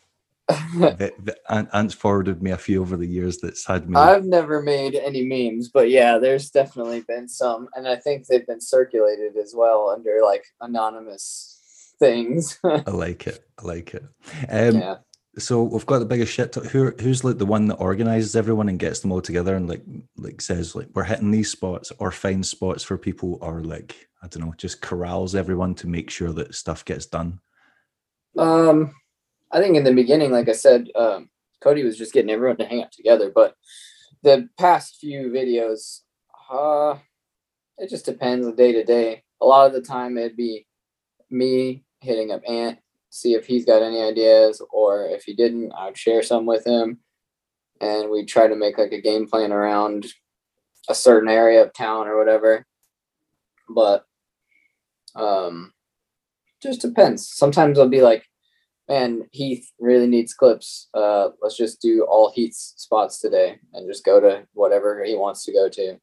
[0.75, 3.97] ve- ve- Ant's forwarded me a few over the years that's had me.
[3.97, 8.47] I've never made any memes, but yeah, there's definitely been some, and I think they've
[8.47, 11.60] been circulated as well under like anonymous
[12.01, 12.59] things.
[12.65, 13.45] I like it.
[13.63, 14.03] I like it.
[14.49, 14.97] Um, yeah.
[15.39, 16.53] so we've got the biggest shit.
[16.53, 19.69] To, who who's like the one that organizes everyone and gets them all together and
[19.69, 19.85] like
[20.17, 24.27] like says like we're hitting these spots or finds spots for people or like I
[24.27, 27.39] don't know just corrals everyone to make sure that stuff gets done.
[28.37, 28.95] Um,
[29.53, 31.29] I think in the beginning, like I said, um,
[31.61, 33.31] Cody was just getting everyone to hang out together.
[33.35, 33.55] But
[34.23, 36.01] the past few videos,
[36.51, 36.99] uh,
[37.79, 39.25] it just depends on day to day.
[39.41, 40.67] A lot of the time, it'd be
[41.31, 42.79] me hitting up Ant,
[43.11, 46.99] see if he's got any ideas, or if he didn't, I'd share some with him,
[47.81, 50.07] and we'd try to make like a game plan around
[50.89, 52.67] a certain area of town or whatever.
[53.69, 54.05] But
[55.15, 55.73] um,
[56.63, 57.29] just depends.
[57.29, 58.27] Sometimes I'll be like,
[58.89, 60.89] man, Heath really needs clips.
[60.95, 65.45] Uh, let's just do all Heath's spots today and just go to whatever he wants
[65.45, 65.97] to go to.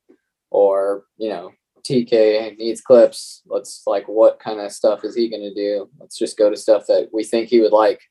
[0.49, 1.51] Or, you know,
[1.83, 3.41] TK needs clips.
[3.47, 5.89] Let's like, what kind of stuff is he going to do?
[5.99, 8.01] Let's just go to stuff that we think he would like.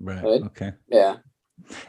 [0.00, 0.22] Right.
[0.22, 0.42] Right.
[0.42, 0.72] Okay.
[0.88, 1.16] Yeah.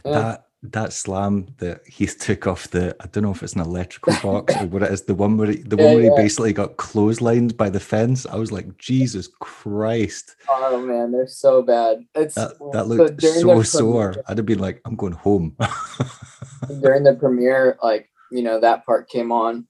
[0.06, 0.12] Yeah.
[0.12, 4.14] That that slam that he took off the I don't know if it's an electrical
[4.24, 6.52] box or what it is the one where he, the Yeah, one where he basically
[6.54, 8.26] got clotheslined by the fence.
[8.26, 10.36] I was like Jesus Christ.
[10.50, 12.04] Oh man, they're so bad.
[12.16, 14.08] It's That that looked during so sore.
[14.14, 15.56] premiere- I'd have been like, I'm going home.
[16.82, 19.68] during the premiere, like you know that part came on,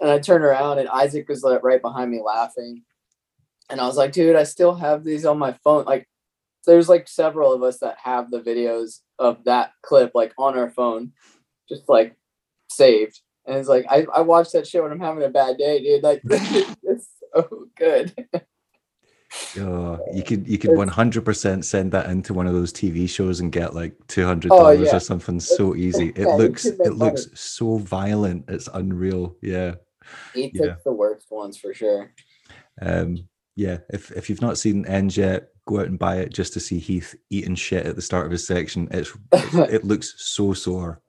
[0.00, 2.82] and I turned around and Isaac was like right behind me laughing,
[3.70, 5.84] and I was like, dude, I still have these on my phone.
[5.84, 6.08] Like,
[6.66, 10.70] there's like several of us that have the videos of that clip like on our
[10.70, 11.12] phone,
[11.68, 12.16] just like
[12.70, 13.20] saved.
[13.46, 16.02] And it's like I, I watch that shit when I'm having a bad day, dude.
[16.02, 18.12] Like it's so good.
[19.58, 23.08] Oh, you could you could one hundred percent send that into one of those TV
[23.08, 24.96] shows and get like two hundred dollars oh, yeah.
[24.96, 26.12] or something so easy.
[26.16, 28.44] It looks it looks so violent.
[28.48, 29.36] It's unreal.
[29.42, 29.74] Yeah.
[30.34, 30.76] He yeah.
[30.84, 32.12] the worst ones for sure.
[32.80, 36.52] Um yeah, if if you've not seen Ends yet, go out and buy it just
[36.52, 38.88] to see Heath eating shit at the start of his section.
[38.90, 41.00] It's it looks so sore.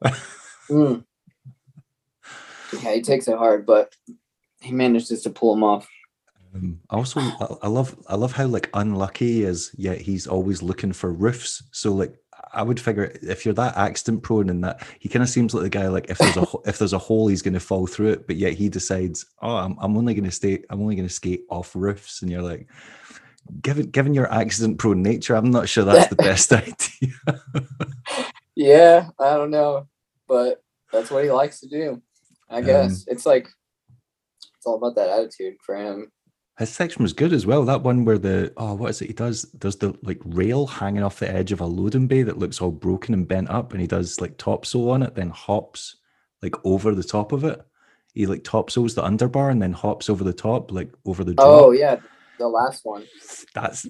[0.70, 1.04] mm.
[2.74, 3.94] Yeah, he takes it hard, but
[4.62, 5.88] he manages to pull him off.
[6.56, 7.20] Um, also,
[7.62, 11.64] I love I love how like unlucky he is, yet he's always looking for roofs.
[11.72, 12.16] So like
[12.58, 15.64] I would figure if you're that accident prone and that he kind of seems like
[15.64, 18.10] the guy like if there's a if there's a hole he's going to fall through
[18.10, 21.08] it, but yet he decides oh I'm, I'm only going to stay I'm only going
[21.08, 22.68] to skate off roofs, and you're like
[23.62, 27.14] given given your accident prone nature, I'm not sure that's the best idea.
[28.56, 29.88] yeah, I don't know,
[30.28, 32.02] but that's what he likes to do.
[32.50, 33.48] I guess um, it's like
[34.58, 36.12] it's all about that attitude for him.
[36.58, 37.64] His section was good as well.
[37.66, 39.08] That one where the oh, what is it?
[39.08, 42.40] He does does the like rail hanging off the edge of a loading bay that
[42.40, 45.98] looks all broken and bent up, and he does like topsoul on it, then hops
[46.42, 47.62] like over the top of it.
[48.14, 51.36] He like topsouls the underbar and then hops over the top, like over the.
[51.36, 51.48] Drop.
[51.48, 51.98] Oh yeah,
[52.40, 53.06] the last one.
[53.54, 53.86] That's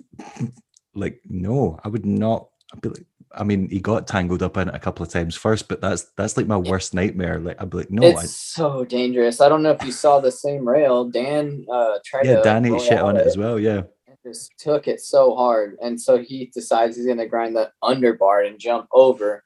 [0.93, 2.49] like no, I would not.
[2.73, 5.35] I'd be like, I mean, he got tangled up in it a couple of times
[5.35, 7.39] first, but that's that's like my worst nightmare.
[7.39, 9.41] Like I'd be like, no, it's I, so dangerous.
[9.41, 11.05] I don't know if you saw the same rail.
[11.05, 13.59] Dan uh tried yeah, to Dan ate shit on it, it as well.
[13.59, 13.83] Yeah,
[14.25, 18.59] just took it so hard, and so he decides he's gonna grind the underbar and
[18.59, 19.43] jump over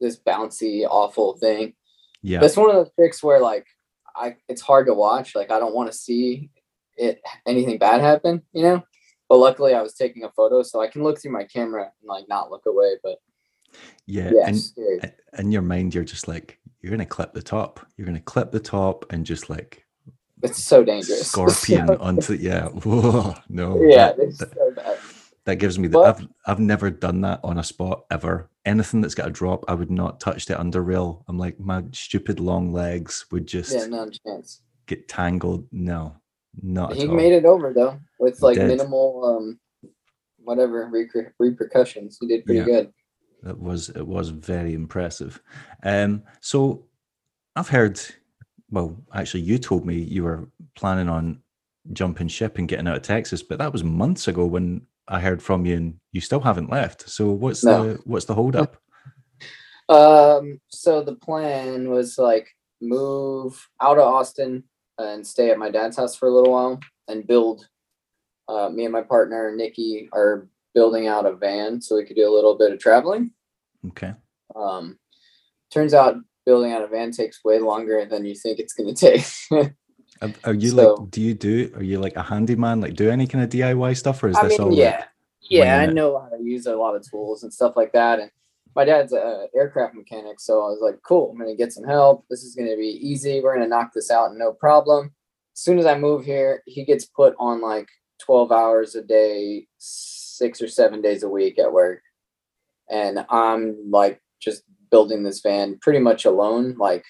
[0.00, 1.74] this bouncy awful thing.
[2.22, 3.66] Yeah, that's one of those tricks where like
[4.14, 5.34] I it's hard to watch.
[5.34, 6.50] Like I don't want to see
[6.96, 8.84] it anything bad happen, you know.
[9.30, 12.08] But luckily, I was taking a photo, so I can look through my camera and
[12.08, 12.96] like not look away.
[13.00, 13.20] But
[14.04, 14.58] yeah, and
[15.38, 17.78] in your mind, you're just like you're gonna clip the top.
[17.96, 19.86] You're gonna clip the top and just like
[20.42, 21.28] it's so dangerous.
[21.28, 22.64] Scorpion so onto yeah.
[22.68, 23.80] Whoa, no.
[23.80, 24.98] Yeah, that, that, so bad.
[25.44, 26.00] That gives me the.
[26.00, 28.50] I've I've never done that on a spot ever.
[28.64, 31.24] Anything that's got a drop, I would not touch the under rail.
[31.28, 34.62] I'm like my stupid long legs would just yeah, no chance.
[34.86, 35.68] get tangled.
[35.70, 36.16] No,
[36.62, 39.58] not he made it over though with like minimal um
[40.42, 42.18] whatever reper- repercussions.
[42.20, 42.92] He did pretty yeah, good.
[43.46, 45.40] It was it was very impressive.
[45.84, 46.86] Um so
[47.56, 48.00] I've heard
[48.70, 51.40] well actually you told me you were planning on
[51.92, 55.42] jumping ship and getting out of Texas, but that was months ago when I heard
[55.42, 57.08] from you and you still haven't left.
[57.08, 57.94] So what's no.
[57.94, 58.76] the what's the holdup?
[59.88, 62.48] um so the plan was like
[62.80, 64.64] move out of Austin
[65.00, 67.66] and stay at my dad's house for a little while and build.
[68.48, 72.28] Uh, me and my partner Nikki are building out a van so we could do
[72.28, 73.32] a little bit of traveling.
[73.88, 74.12] Okay.
[74.54, 74.98] Um,
[75.70, 79.00] turns out building out a van takes way longer than you think it's going to
[79.00, 79.24] take.
[80.20, 81.10] are, are, you so, like?
[81.10, 81.72] Do you do?
[81.76, 82.80] Are you like a handyman?
[82.80, 84.74] Like, do any kind of DIY stuff, or is I this mean, all?
[84.74, 85.08] Yeah, like,
[85.42, 85.80] yeah.
[85.80, 88.30] I know how to use a lot of tools and stuff like that, and
[88.74, 92.24] my dad's an aircraft mechanic, so I was like, cool, I'm gonna get some help.
[92.30, 93.40] This is gonna be easy.
[93.40, 95.12] We're gonna knock this out, no problem.
[95.54, 97.88] As soon as I move here, he gets put on like
[98.20, 102.02] 12 hours a day, six or seven days a week at work.
[102.88, 106.76] And I'm like just building this van pretty much alone.
[106.78, 107.04] Like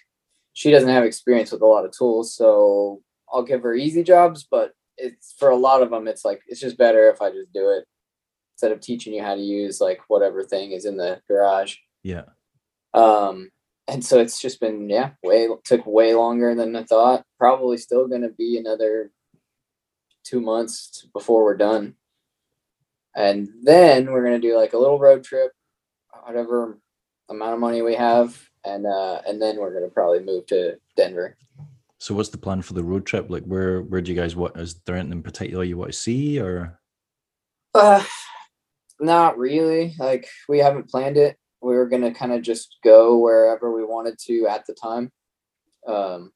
[0.52, 4.46] she doesn't have experience with a lot of tools, so I'll give her easy jobs,
[4.50, 7.52] but it's for a lot of them, it's like it's just better if I just
[7.52, 7.84] do it
[8.60, 11.76] instead of teaching you how to use like whatever thing is in the garage.
[12.02, 12.24] Yeah.
[12.92, 13.50] Um,
[13.88, 17.24] and so it's just been yeah, way took way longer than I thought.
[17.38, 19.12] Probably still going to be another
[20.24, 21.94] two months before we're done.
[23.16, 25.52] And then we're going to do like a little road trip,
[26.24, 26.78] whatever
[27.30, 30.76] amount of money we have, and uh, and then we're going to probably move to
[30.98, 31.38] Denver.
[31.98, 33.30] So what's the plan for the road trip?
[33.30, 35.98] Like where where do you guys what is there anything in particular you want to
[35.98, 36.78] see or?
[37.74, 38.04] Uh,
[39.00, 39.94] not really.
[39.98, 41.36] Like we haven't planned it.
[41.62, 45.10] We were gonna kind of just go wherever we wanted to at the time.
[45.86, 46.32] Um,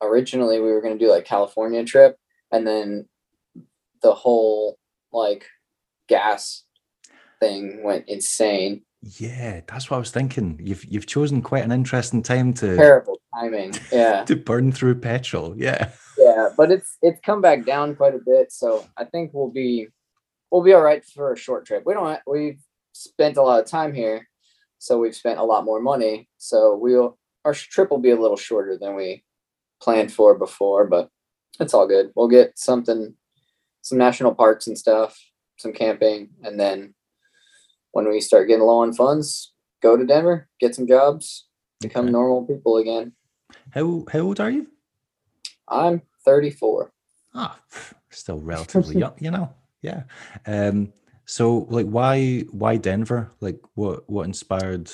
[0.00, 2.16] originally, we were gonna do like California trip,
[2.50, 3.08] and then
[4.02, 4.78] the whole
[5.12, 5.46] like
[6.08, 6.64] gas
[7.40, 8.82] thing went insane.
[9.02, 10.60] Yeah, that's what I was thinking.
[10.62, 13.74] You've you've chosen quite an interesting time to terrible timing.
[13.90, 15.54] Yeah, to burn through petrol.
[15.56, 18.52] Yeah, yeah, but it's it's come back down quite a bit.
[18.52, 19.88] So I think we'll be
[20.52, 21.82] we'll be all right for a short trip.
[21.84, 22.60] We don't we've
[22.92, 24.28] spent a lot of time here,
[24.78, 26.28] so we've spent a lot more money.
[26.36, 29.24] So we'll our trip will be a little shorter than we
[29.80, 31.08] planned for before, but
[31.58, 32.10] it's all good.
[32.14, 33.14] We'll get something,
[33.80, 35.18] some national parks and stuff,
[35.58, 36.94] some camping, and then
[37.90, 41.46] when we start getting low on funds, go to Denver, get some jobs,
[41.80, 42.12] become Okay.
[42.12, 43.12] normal people again.
[43.70, 44.66] How how old are you?
[45.66, 46.92] I'm 34.
[47.34, 47.58] Ah,
[48.10, 49.52] still relatively young, you know.
[49.82, 50.04] Yeah.
[50.46, 50.92] Um.
[51.24, 53.30] So, like, why why Denver?
[53.40, 54.90] Like, what what inspired?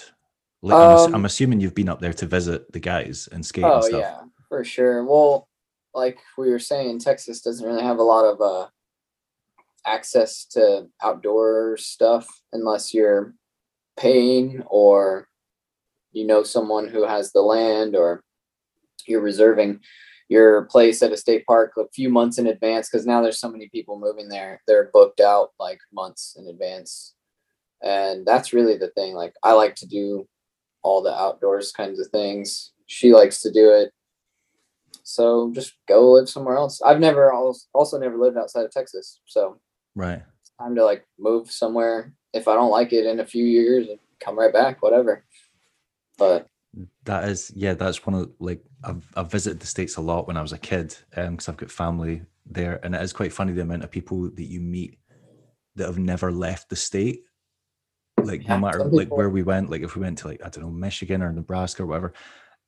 [0.61, 3.65] Like, I'm, Um, I'm assuming you've been up there to visit the guys and skate
[3.65, 4.01] Oh and stuff.
[4.01, 5.05] yeah, for sure.
[5.05, 5.49] Well,
[5.95, 8.67] like we were saying, Texas doesn't really have a lot of uh,
[9.87, 13.35] access to outdoor stuff unless you're
[13.97, 15.29] paying or
[16.13, 18.23] you know someone who has the land or
[19.07, 19.81] you're reserving
[20.29, 23.51] your place at a state park a few months in advance because now there's so
[23.51, 27.15] many people moving there they're booked out like months in advance.
[27.83, 30.29] And that's really the thing like i like to do
[30.83, 32.73] all the outdoors kinds of things.
[32.87, 33.93] She likes to do it.
[35.03, 36.81] So just go live somewhere else.
[36.83, 39.59] I've never als- also never lived outside of texas so
[39.95, 40.23] Right.
[40.41, 42.13] it's time to like move somewhere.
[42.35, 45.25] If i don't like it in a few years and come right back whatever.
[46.19, 46.49] But
[47.05, 50.37] That is, yeah, that's one of like I've I've visited the states a lot when
[50.37, 53.53] I was a kid, um, because I've got family there, and it is quite funny
[53.53, 54.99] the amount of people that you meet
[55.77, 57.23] that have never left the state.
[58.23, 60.51] Like Yeah, no matter like where we went, like if we went to like I
[60.51, 62.13] don't know Michigan or Nebraska or whatever,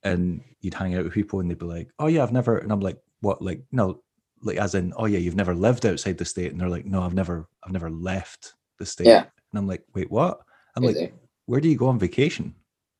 [0.02, 2.72] and you'd hang out with people and they'd be like, "Oh yeah, I've never," and
[2.72, 4.02] I'm like, "What?" Like no,
[4.42, 7.02] like as in, "Oh yeah, you've never lived outside the state," and they're like, "No,
[7.02, 9.20] I've never, I've never left the state," Yeah.
[9.52, 10.40] and I'm like, "Wait, what?"
[10.76, 11.12] I'm like, Easy.
[11.46, 12.54] "Where do you go on vacation?"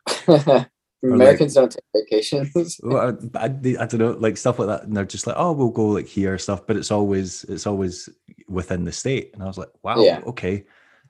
[1.02, 2.78] americans don't take vacations.
[2.82, 5.52] Well, I, I, I don't know, like stuff like that, and they're just like, "Oh,
[5.52, 8.08] we'll go like here stuff," but it's always it's always
[8.48, 10.20] within the state, and I was like, "Wow, Yeah.
[10.26, 10.64] okay,"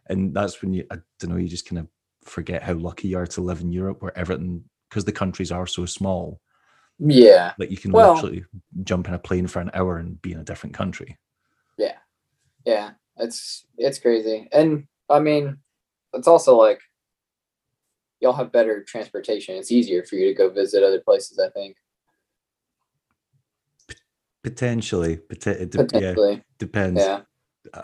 [0.09, 1.88] and that's when you, I don't know, you just kind of
[2.24, 5.66] forget how lucky you are to live in Europe, where everything because the countries are
[5.66, 6.40] so small,
[6.98, 7.53] yeah.
[7.59, 8.44] like you can Well- literally
[8.85, 11.16] jump in a plane for an hour and be in a different country.
[11.79, 11.96] Yeah,
[12.64, 12.90] yeah.
[13.16, 14.48] It's it's crazy.
[14.53, 15.59] And i mean
[16.14, 16.81] it's also like
[18.20, 19.56] y'all have better transportation.
[19.56, 21.76] It's easier for you to go visit other places i think.
[24.42, 26.42] Potentially, pot- de- yeah, potentially.
[26.59, 27.00] depends.
[27.00, 27.20] yeah.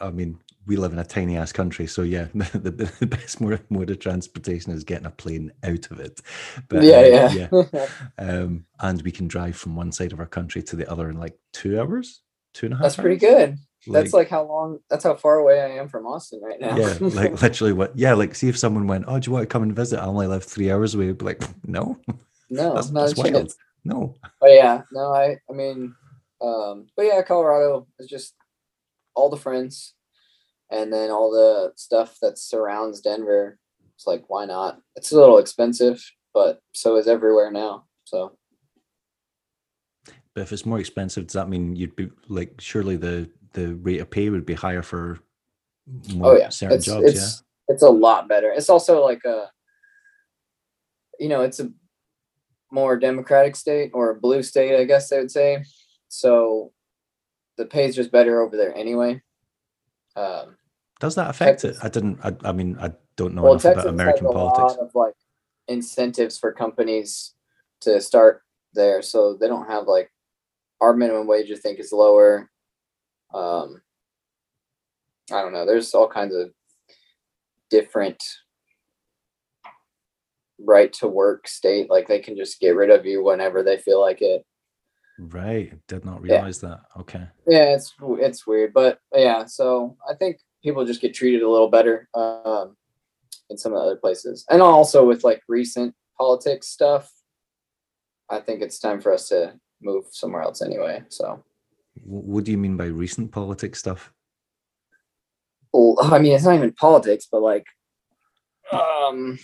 [0.01, 3.63] I mean, we live in a tiny ass country, so yeah, the, the, best mode,
[3.69, 6.23] mode of transportation is getting a plane out of it.
[6.69, 7.87] But yeah uh, yeah,
[8.19, 11.19] um, and we can drive from one side of our country to the other in
[11.19, 12.23] like two hours,
[12.55, 12.85] two and a half.
[12.85, 13.59] that's pretty good
[13.93, 16.97] that's like how long that's how far away i am from austin right now yeah,
[17.01, 17.97] like literally what?
[17.97, 20.01] Yeah, like see if someone went, oh, do you want to come and visit?
[20.01, 21.09] I only live three hours away.
[21.09, 21.99] I'd be like, no,
[22.51, 23.53] no that's, not that's wild.
[23.85, 25.95] No, But yeah, no, I I mean,
[26.41, 28.35] um, but yeah, Colorado is just
[29.15, 29.95] all the friends,
[30.71, 33.59] and then all the stuff that surrounds Denver.
[33.95, 34.81] It's like, why not?
[34.95, 37.85] It's a little expensive, but so is everywhere now.
[38.05, 38.37] So
[40.37, 44.01] but if it's more expensive, does that mean you'd be like, surely the the rate
[44.01, 45.19] of pay would be higher for
[46.13, 47.05] more oh yeah, certain it's jobs?
[47.07, 48.53] it's it's a lot better.
[48.53, 49.51] It's also like a,
[51.19, 51.71] you know, it's a
[52.71, 55.65] more democratic state or a blue state, I guess they would say.
[56.09, 56.73] So
[57.57, 59.23] the pay is just better over there anyway.
[60.17, 60.57] Um,
[61.01, 61.85] Does that affect Texas- it?
[61.85, 62.21] I didn't.
[62.23, 64.79] I, I mean, I don't know well, enough Texas about American politics.
[64.83, 65.15] of like
[65.67, 67.33] incentives for companies
[67.81, 68.43] to start
[68.75, 70.11] there, so they don't have like
[70.81, 71.51] our minimum wage.
[71.51, 72.51] I think is lower.
[73.35, 73.81] Um,
[75.33, 75.67] I don't know.
[75.67, 76.51] There's all kinds of
[77.71, 78.23] different
[80.59, 81.91] right to work state.
[81.91, 84.45] Like they can just get rid of you whenever they feel like it.
[85.19, 85.73] Right.
[85.89, 86.35] Did not Yeah.
[86.37, 86.81] realize that.
[87.01, 87.27] Okay.
[87.47, 89.47] Yeah, it's it's weird, but yeah.
[89.47, 92.77] So I think people just get treated a little better um,
[93.51, 97.11] in some of the other places, and also with like recent politics stuff.
[98.29, 101.03] I think it's time for us to move somewhere else anyway.
[101.09, 101.45] So,
[102.05, 104.13] What do you mean by recent politics stuff?
[105.73, 107.67] well, I mean, it's not even politics, but like,
[108.73, 109.39] um,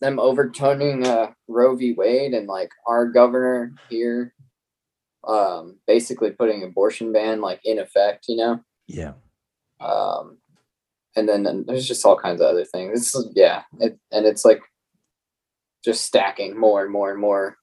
[0.00, 1.92] them overturning uh, Roe v.
[1.92, 4.34] Wade and like our governor here,
[5.26, 8.26] um, basically putting abortion ban like in effect.
[8.28, 8.60] You know.
[8.86, 9.12] Yeah.
[9.80, 10.38] um
[11.16, 14.44] and then, then there's just all kinds of other things it's yeah it, and it's
[14.44, 14.60] like
[15.84, 17.56] just stacking more and more and more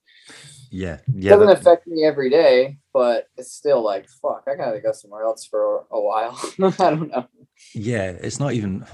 [0.72, 0.95] Yeah.
[0.95, 1.32] it Yeah.
[1.32, 5.24] doesn't that- affect me every day but it's still like fuck i gotta go somewhere
[5.24, 7.28] else for a while i don't know
[7.76, 8.09] yeah.
[8.19, 8.88] It's not even.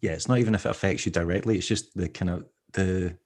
[0.00, 0.10] Yeah.
[0.12, 1.56] It's not even if it affects you directly.
[1.56, 3.16] It's just the kind of the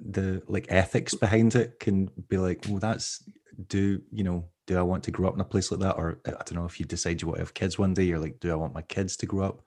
[0.00, 3.22] the like ethics behind it can be like, well, that's
[3.68, 4.46] do you know?
[4.66, 6.54] Do I want to grow up in a place like that, or uh, I don't
[6.56, 8.56] know if you decide you want to have kids one day, you're like, do I
[8.56, 9.62] want my kids to grow up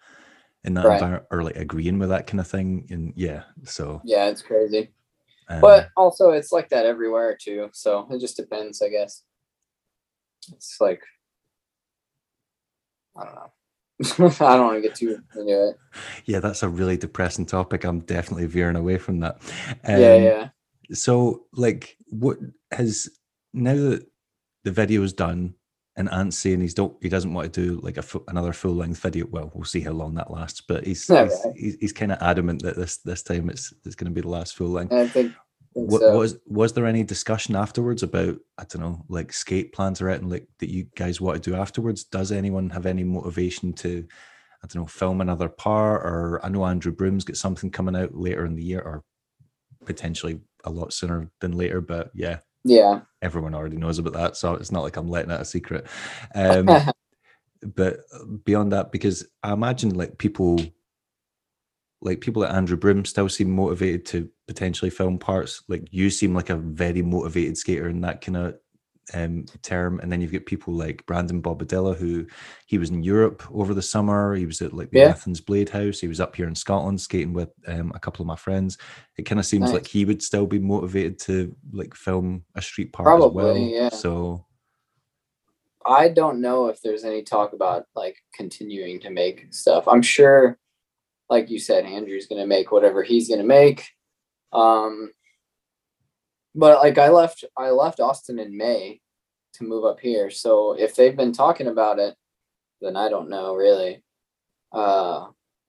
[0.66, 0.96] in that Right.
[0.96, 2.88] environment or like agreeing with that kind of thing.
[2.90, 4.92] And yeah, so Yeah, it's crazy.
[5.50, 7.70] Um, But also, it's like that everywhere too.
[7.74, 9.24] So it just depends, I guess.
[10.54, 11.02] It's like,
[13.18, 13.52] I don't know.
[14.46, 15.76] I don't want to get too into it.
[16.26, 17.84] yeah, that's a really depressing topic.
[17.84, 19.42] I'm definitely veering away from that.
[19.88, 20.50] yeah, Um, yeah.
[20.94, 22.38] So, like, what
[22.72, 23.10] has
[23.54, 24.06] now that
[24.64, 25.56] the video is done,
[26.00, 29.02] and Ant's saying he's don't he doesn't want to do like a another full length
[29.02, 29.28] video.
[29.30, 32.22] Well, we'll see how long that lasts, but he's Yeah, he's, he's, he's kind of
[32.22, 34.94] adamant that this this time it's it's going to be the last full length.
[34.94, 35.36] I think,
[35.74, 36.18] think What so.
[36.18, 40.30] was was there any discussion afterwards about I don't know like skate plans or anything
[40.30, 42.06] like that you guys want to do afterwards?
[42.06, 44.08] Does anyone have any motivation to
[44.64, 48.16] I don't know film another part or I know Andrew Broom's got something coming out
[48.16, 49.04] later in the year or
[49.86, 53.02] potentially a lot sooner than later, but yeah, yeah.
[53.22, 55.88] everyone already knows about that, so it's not like I'm letting it a secret.
[56.36, 56.68] Um,
[57.76, 58.00] but
[58.46, 60.60] beyond that, because I imagine like people,
[62.02, 65.64] like people like Andrew Broom, still seem motivated to potentially film parts.
[65.68, 68.56] Like you seem like a very motivated skater in that kind of
[69.14, 72.26] um, term, and then you've got people like Brandon Bobadilla, who
[72.66, 74.36] he was in Europe over the summer.
[74.36, 75.10] He was at like the Yeah.
[75.10, 76.00] Athens Blade House.
[76.00, 78.78] He was up here in Scotland skating with um, a couple of my friends.
[79.18, 79.74] It kind of seems Nice.
[79.74, 83.58] like he would still be motivated to like film a street part as well.
[83.58, 83.90] Yeah.
[83.90, 84.46] So
[85.86, 89.88] I don't know if there's any talk about like continuing to make stuff.
[89.88, 90.58] I'm sure,
[91.30, 93.88] like you said, Andrew's gonna make whatever he's gonna make.
[94.52, 95.12] Um,
[96.56, 99.02] but like I left, I left Austin in May
[99.54, 100.30] to move up here.
[100.30, 102.16] So if they've been talking about it,
[102.82, 104.04] then I don't know really.
[104.72, 105.28] Uh,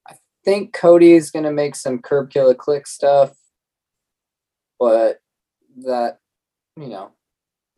[0.08, 0.14] I
[0.44, 3.32] think Cody is gonna make some curb killer click stuff,
[4.78, 5.20] but
[5.84, 6.18] that,
[6.76, 7.12] you know,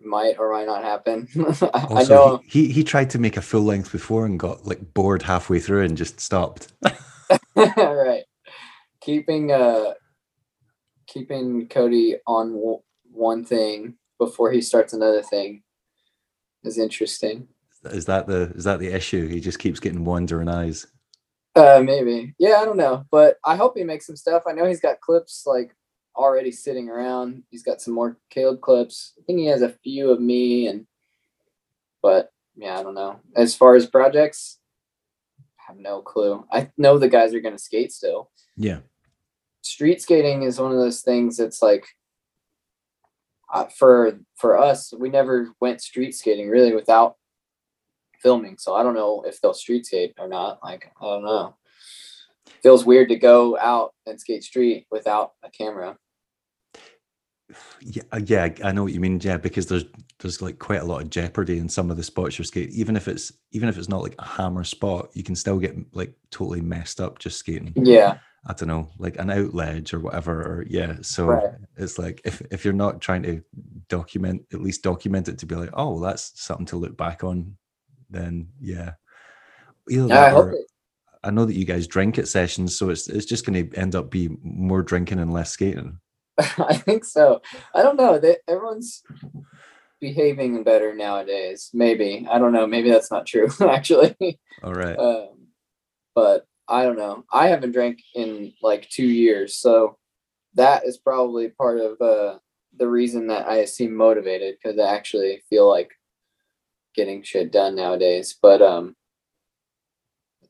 [0.05, 1.29] might or might not happen.
[1.75, 2.41] I I know.
[2.47, 5.85] he, he tried to make a full length before and got like bored halfway through
[5.85, 6.73] and just stopped.
[7.57, 8.25] right.
[9.01, 9.95] Keeping uh
[11.07, 12.81] keeping Cody on
[13.13, 15.63] one thing before he starts another thing
[16.65, 17.49] is interesting.
[17.85, 19.27] is that the is that the issue?
[19.29, 20.87] He just keeps getting wandering eyes.
[21.55, 22.35] Uh maybe.
[22.39, 24.45] Yeah, I don't know, but I hope he makes some stuff.
[24.47, 25.75] I know he's got clips like
[26.17, 27.43] already sitting around.
[27.51, 29.15] He's got some more Caleb clips.
[29.19, 30.87] I think he has a few of me and
[32.03, 33.21] but yeah, I don't know.
[33.37, 34.59] As far as projects,
[35.59, 36.47] I have no clue.
[36.53, 38.31] I know the guys are going to skate still.
[38.57, 38.81] Yeah.
[39.63, 41.87] street skating is one of those things that's like
[43.53, 47.17] uh, for for us we never went street skating really without
[48.21, 51.55] filming so i don't know if they'll street skate or not like i don't know
[52.63, 55.97] feels weird to go out and skate street without a camera
[57.81, 59.21] Yeah, uh, yeah, I I know what you mean.
[59.23, 59.85] Yeah, because there's
[60.21, 62.75] there's like quite a lot of jeopardy in some of the spots you're skating.
[62.75, 65.77] Even if it's even if it's not like a hammer spot, you can still get
[65.95, 67.77] like totally messed up just skating.
[67.77, 70.41] yeah I don't know, like an out ledge or whatever.
[70.43, 71.55] Or yeah, so Right.
[71.77, 73.43] it's like if if you're not trying to
[73.89, 77.57] document, at least document it to be like, oh, that's something to look back on.
[78.11, 78.93] Then yeah,
[79.89, 80.67] either i that hope or it,
[81.25, 83.95] I know that you guys drink at sessions, so it's it's just going to end
[83.95, 85.99] up be more drinking and less skating.
[86.59, 87.43] i think so
[87.75, 89.03] i don't know they, everyone's
[90.01, 94.17] behaving better nowadays maybe i don't know maybe that's not true actually
[94.65, 94.99] All right.
[94.99, 95.49] um,
[96.15, 97.25] but I don't know.
[97.31, 99.99] I haven't drank in like two years, so
[100.55, 102.39] that is probably part of uh,
[102.79, 105.91] the reason that I seem motivated because I actually feel like
[106.95, 108.35] getting shit done nowadays.
[108.41, 108.97] But um,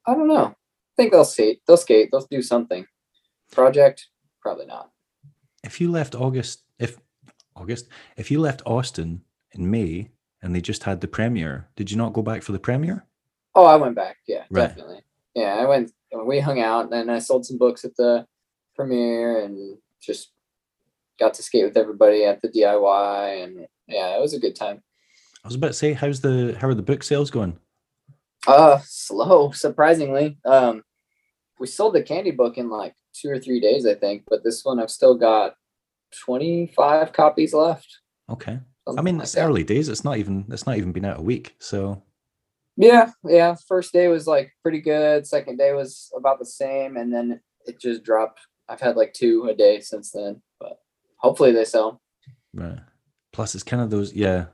[0.06, 0.46] I don't know.
[0.46, 1.60] I think they'll skate.
[1.66, 2.10] They'll skate.
[2.12, 2.86] They'll do something.
[3.50, 4.06] Project,
[4.40, 4.90] probably not.
[5.64, 6.98] if you left August, if
[7.56, 10.10] August, if you left Austin in May
[10.40, 13.06] and they just had the premiere, did you not go back for the premiere?
[13.56, 14.18] Oh, I went back.
[14.28, 14.68] Yeah, Right.
[14.68, 15.00] definitely.
[15.34, 15.90] Yeah, I went.
[16.12, 18.26] We hung out, and I sold some books at the
[18.76, 20.30] premiere, and just
[21.18, 24.82] got to skate with everybody at the DIY, and yeah, it was a good time.
[25.44, 27.58] I was about to say, how's the how are the book sales going?
[28.46, 30.38] Uh, slow, surprisingly.
[30.44, 30.82] Um,
[31.58, 34.64] we sold the candy book in like two or three days, I think, but this
[34.64, 35.54] one I've still got
[36.24, 38.00] twenty five copies left.
[38.30, 38.60] Okay.
[38.86, 39.46] I mean, like it's that.
[39.46, 39.88] early days.
[39.88, 41.54] It's not even it's not even been out a week.
[41.58, 42.02] So
[42.76, 43.54] Yeah, yeah.
[43.68, 45.26] First day was like pretty good.
[45.26, 48.40] Second day was about the same, and then it just dropped.
[48.68, 50.78] I've had like two a day since then, but
[51.18, 52.00] hopefully they sell.
[52.54, 52.78] right.
[53.32, 54.46] Plus, it's kind of those yeah.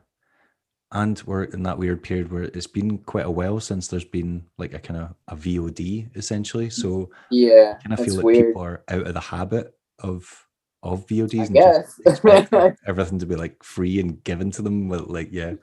[0.91, 4.47] And we're in that weird period where it's been quite a while since there's been
[4.57, 6.69] like a kind of a VOD essentially.
[6.69, 8.47] Mm, so Yeah, kind of feel like weird.
[8.47, 10.47] people are out of the habit of
[10.83, 12.77] of VODs I and guess.
[12.87, 14.89] everything to be like free and given to them.
[14.89, 15.55] With like yeah,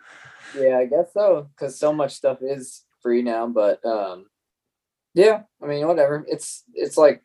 [0.57, 1.49] yeah, I guess so.
[1.55, 4.25] Because so much stuff is free now, but um,
[5.15, 6.25] Yeah, I mean, whatever.
[6.27, 7.23] It's it's like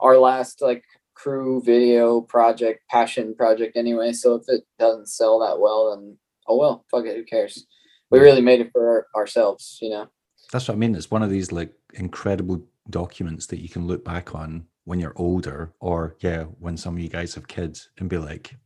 [0.00, 4.12] our last like crew video project, passion project anyway.
[4.12, 6.18] So if it doesn't sell that well, then
[6.48, 7.66] oh well, fuck it, who cares?
[8.10, 10.08] We really made it for our, ourselves, you know.
[10.52, 10.94] That's what I mean.
[10.94, 15.16] It's one of these like incredible documents that you can look back on when you're
[15.16, 18.56] older, or yeah, when some of you guys have kids and be like,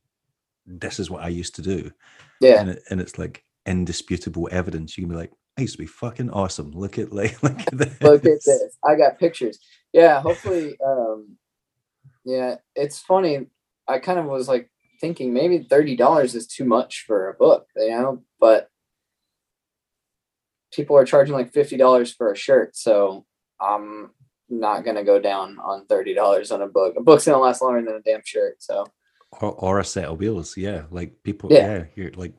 [0.67, 1.93] "This is what I used to do."
[2.41, 4.97] Yeah, and, it, and it's like indisputable evidence.
[4.97, 6.71] You can be like, I used to be fucking awesome.
[6.73, 8.01] Look at like look at this.
[8.01, 8.77] look at this.
[8.85, 9.59] I got pictures.
[9.93, 11.37] Yeah, hopefully um
[12.25, 13.47] yeah, it's funny.
[13.89, 14.69] I kind of was like
[15.01, 18.69] thinking maybe $30 is too much for a book, you know, but
[20.73, 23.25] people are charging like $50 for a shirt, so
[23.61, 24.11] I'm
[24.49, 26.95] not going to go down on $30 on a book.
[26.97, 28.87] A book's going to last longer than a damn shirt, so
[29.41, 30.83] or, or a set of wheels, yeah.
[30.91, 32.35] Like people, yeah, yeah you're like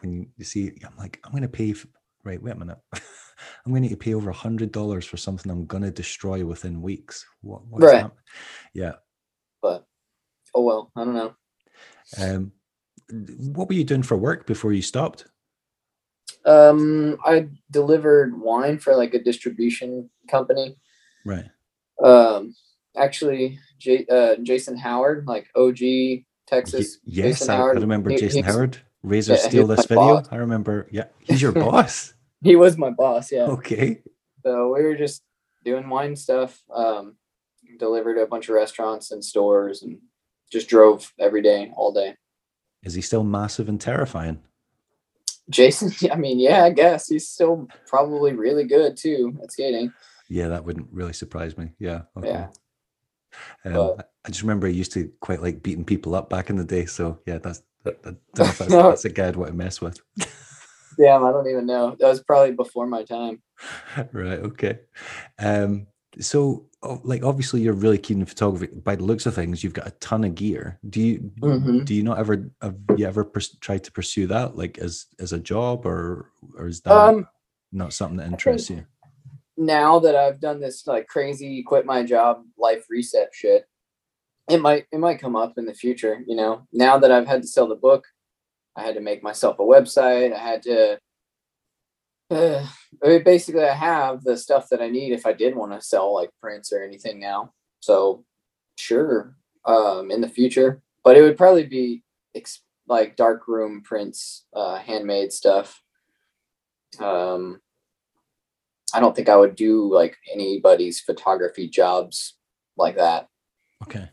[0.00, 1.72] when you see, I'm like, I'm going to pay.
[1.72, 1.88] For,
[2.24, 2.78] right, wait a minute.
[3.64, 6.82] I'm going to pay over a hundred dollars for something I'm going to destroy within
[6.82, 7.24] weeks.
[7.40, 7.62] What?
[7.70, 8.02] right.
[8.02, 8.12] That?
[8.74, 8.92] Yeah.
[9.62, 9.86] But
[10.54, 11.34] oh well, I don't know.
[12.18, 12.52] Um,
[13.52, 15.26] what were you doing for work before you stopped?
[16.44, 20.76] Um, I delivered wine for like a distribution company.
[21.24, 21.46] Right.
[22.02, 22.54] Um,
[22.96, 25.78] actually, J- uh, Jason Howard, like OG
[26.46, 26.98] Texas.
[27.04, 28.78] Y- yes, Jason I, Howard, I remember he, Jason Howard.
[29.02, 30.16] Razor yeah, steal this video.
[30.16, 30.28] Boss.
[30.30, 30.86] I remember.
[30.90, 32.14] Yeah, he's your boss.
[32.42, 33.32] he was my boss.
[33.32, 33.46] Yeah.
[33.46, 34.02] Okay.
[34.44, 35.22] So we were just
[35.64, 36.60] doing wine stuff.
[36.72, 37.16] Um,
[37.78, 39.98] delivered a bunch of restaurants and stores, and
[40.50, 42.16] just drove every day, all day.
[42.82, 44.40] Is he still massive and terrifying?
[45.48, 49.92] Jason, I mean, yeah, I guess he's still probably really good too at skating.
[50.28, 51.72] Yeah, that wouldn't really surprise me.
[51.78, 52.02] Yeah.
[52.16, 52.28] Okay.
[52.28, 52.48] Yeah.
[53.64, 56.64] Um, I just remember I used to quite like beating people up back in the
[56.64, 56.86] day.
[56.86, 60.00] So yeah, that's that, that, that's, that's, a guy I'd to mess with.
[60.98, 61.96] Damn, I don't even know.
[61.98, 63.42] That was probably before my time.
[64.12, 64.38] right.
[64.38, 64.80] Okay.
[65.38, 65.86] Um.
[66.18, 66.66] So,
[67.04, 68.66] like, obviously, you're really keen in photography.
[68.74, 70.78] By the looks of things, you've got a ton of gear.
[70.88, 71.84] Do you mm-hmm.
[71.84, 75.32] do you not ever have you ever pers- tried to pursue that, like, as as
[75.32, 77.26] a job, or or is that um,
[77.72, 78.84] not something that interests you?
[79.56, 83.66] Now that I've done this like crazy quit my job life reset shit,
[84.50, 86.66] it might it might come up in the future you know?
[86.72, 88.04] Now that i've had to sell the book
[88.76, 90.98] i had to make myself a website i had to
[92.30, 92.66] uh,
[93.00, 96.30] basically i have the stuff that i need if i did want to sell like
[96.40, 97.52] prints or anything now.
[97.80, 98.24] So
[98.76, 100.82] sure um in the future.
[101.02, 102.02] But it would probably be
[102.34, 105.82] ex- like dark room prints uh handmade stuff.
[106.98, 107.60] Um
[108.92, 112.34] i don't think i would do like anybody's photography jobs
[112.76, 113.28] like that.
[113.82, 114.08] Okay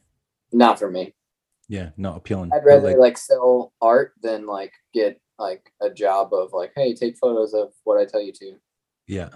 [0.52, 1.14] not for me.
[1.70, 2.52] Yeah, not appealing.
[2.54, 6.93] I'd rather like, like, sell art than like get like a job of like, hey,
[6.93, 8.56] take photos of what I tell you to.
[9.06, 9.30] Yeah.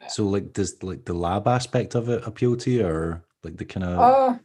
[0.00, 0.08] yeah.
[0.08, 3.64] So like does like the lab aspect of it appeal to you or like the
[3.64, 4.38] kind of uh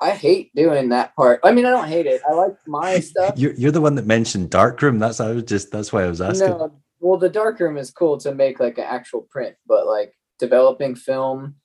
[0.00, 1.40] I hate doing that part.
[1.44, 2.22] I mean, I don't hate it.
[2.28, 3.34] I like my stuff.
[3.36, 4.98] you're, you're the one that mentioned darkroom.
[4.98, 6.48] That's I was just that's why I was asking.
[6.48, 10.94] No, well, the darkroom is cool to make like an actual print, but like developing
[10.94, 11.56] film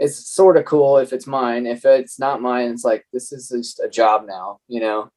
[0.00, 1.66] it's sort of cool if it's mine.
[1.66, 5.10] If it's not mine, it's like this is just a job now, you know,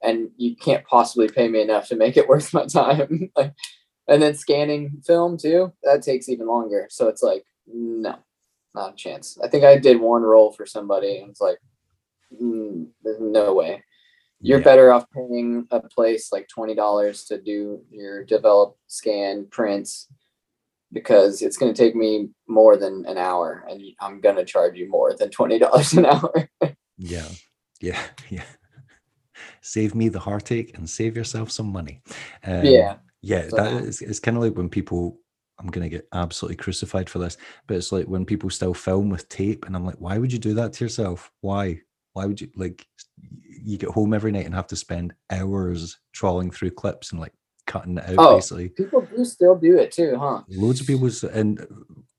[0.00, 3.30] and you can't possibly pay me enough to make it worth my time.
[3.36, 3.52] like,
[4.06, 6.86] and then scanning film too, that takes even longer.
[6.88, 8.16] So it's like, no,
[8.74, 9.36] not a chance.
[9.42, 11.58] I think I did one roll for somebody, and it's like,
[12.40, 13.82] mm, there's no way.
[14.40, 14.64] You're yeah.
[14.64, 20.06] better off paying a place like twenty dollars to do your develop, scan, prints,
[20.92, 24.76] because it's going to take me more than an hour and I'm going to charge
[24.76, 26.48] you more than $20 an hour.
[26.96, 27.28] yeah.
[27.80, 28.00] Yeah.
[28.30, 28.44] Yeah.
[29.60, 32.00] Save me the heartache and save yourself some money.
[32.44, 32.96] Um, yeah.
[33.22, 33.48] Yeah.
[33.48, 35.18] So, that is, it's kind of like when people,
[35.58, 37.36] I'm going to get absolutely crucified for this,
[37.66, 40.38] but it's like when people still film with tape and I'm like, why would you
[40.38, 41.30] do that to yourself?
[41.40, 41.80] Why?
[42.14, 42.86] Why would you like,
[43.42, 47.32] you get home every night and have to spend hours trawling through clips and like
[47.68, 48.70] cutting it out oh, basically.
[48.70, 50.42] People do still do it too, huh?
[50.48, 51.64] Loads of people and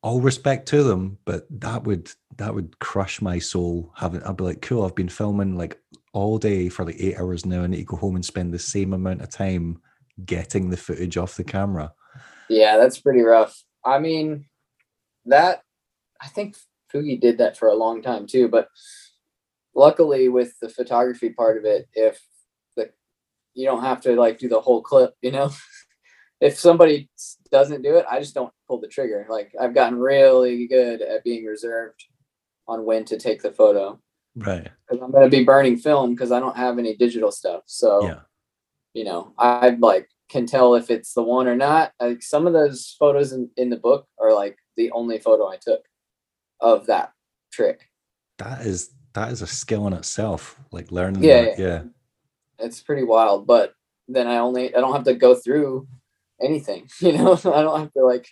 [0.02, 3.92] all respect to them, but that would that would crush my soul.
[3.98, 5.78] Having I'd be like, cool, I've been filming like
[6.14, 7.64] all day for like eight hours now.
[7.64, 9.82] I need to go home and spend the same amount of time
[10.26, 11.92] getting the footage off the camera.
[12.50, 13.62] Yeah, that's pretty rough.
[13.84, 14.46] I mean,
[15.26, 15.64] that
[16.22, 16.56] I think
[16.94, 18.70] Fugi did that for a long time too, but
[19.76, 22.22] luckily with the photography part of it, if
[23.60, 25.52] you don't have to like do the whole clip, you know.
[26.42, 27.10] if somebody
[27.52, 29.28] doesn't do it, I just don't pull the trigger.
[29.30, 32.06] Like I've gotten really good at being reserved
[32.68, 34.00] on when to take the photo.
[34.36, 34.70] Right.
[34.88, 37.64] Because I'm going to be burning film because I don't have any digital stuff.
[37.66, 38.20] So, yeah.
[38.94, 41.92] you know, I like can tell if it's the one or not.
[42.00, 45.58] Like some of those photos in, in the book are like the only photo I
[45.58, 45.82] took
[46.62, 47.12] of that
[47.52, 47.90] trick.
[48.38, 50.58] That is that is a skill in itself.
[50.72, 51.60] Like learning Yeah, that.
[51.60, 51.82] Yeah.
[52.60, 53.74] It's pretty wild, but
[54.08, 55.88] then I only I don't have to go through
[56.42, 57.34] anything, you know.
[57.34, 58.28] I don't have to like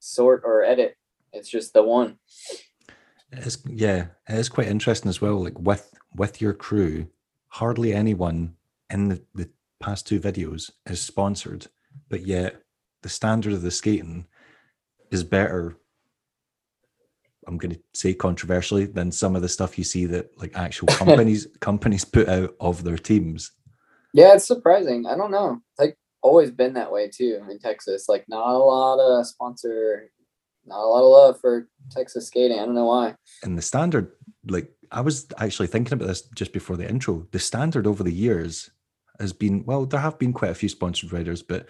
[0.00, 0.96] sort or edit.
[1.32, 2.18] It's just the one.
[3.32, 5.42] It's yeah, it is quite interesting as well.
[5.42, 7.08] Like with with your crew,
[7.48, 8.56] hardly anyone
[8.90, 9.50] in the, the
[9.80, 11.66] past two videos is sponsored,
[12.08, 12.62] but yet
[13.02, 14.26] the standard of the skating
[15.10, 15.76] is better.
[17.46, 20.88] I'm going to say controversially than some of the stuff you see that like actual
[20.90, 23.52] companies companies put out of their teams.
[24.12, 25.06] Yeah, it's surprising.
[25.06, 25.60] I don't know.
[25.70, 28.08] It's like always been that way too in Texas.
[28.08, 30.10] Like not a lot of sponsor,
[30.66, 32.58] not a lot of love for Texas skating.
[32.58, 33.14] I don't know why.
[33.42, 34.12] And the standard,
[34.46, 37.26] like I was actually thinking about this just before the intro.
[37.32, 38.70] The standard over the years
[39.20, 41.66] has been well, there have been quite a few sponsored riders, but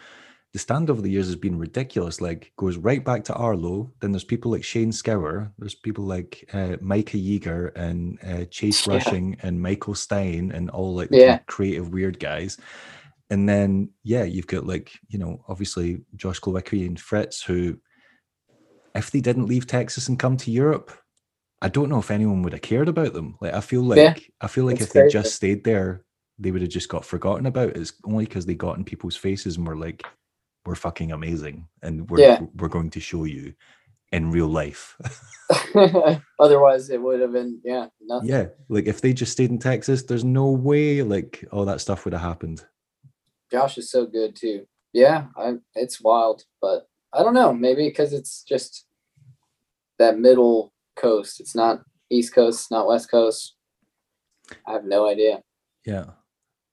[0.54, 2.20] the stand over the years has been ridiculous.
[2.20, 3.92] Like goes right back to Arlo.
[4.00, 5.52] Then there's people like Shane Scour.
[5.58, 8.92] There's people like uh, Micah Yeager and uh, Chase Yeah.
[8.94, 11.40] Rushing and Michael Stein and all like Yeah.
[11.48, 12.56] creative weird guys.
[13.30, 17.78] And then yeah, you've got like you know obviously Josh Glowicki and Fritz who,
[18.94, 20.92] if they didn't leave Texas and come to Europe,
[21.60, 23.36] I don't know if anyone would have cared about them.
[23.40, 26.04] Like I feel like Yeah, I feel like it's if they just stayed there,
[26.38, 27.76] they would have just got forgotten about.
[27.76, 30.04] It's only because they got in people's faces and were like,
[30.66, 32.40] "We're fucking amazing, and we're Yeah.
[32.56, 33.54] we're going to show you
[34.12, 34.96] in real life."
[36.38, 38.28] Otherwise, it would have been yeah nothing.
[38.28, 42.04] yeah, like if they just stayed in Texas, there's no way like all that stuff
[42.04, 42.64] would have happened.
[43.50, 44.66] Josh is so good too.
[44.92, 47.52] Yeah, I, it's wild, but I don't know.
[47.52, 48.86] Maybe because it's just
[49.98, 51.40] that middle coast.
[51.40, 53.56] It's not East Coast, not West Coast.
[54.66, 55.42] I have no idea.
[55.84, 56.06] Yeah,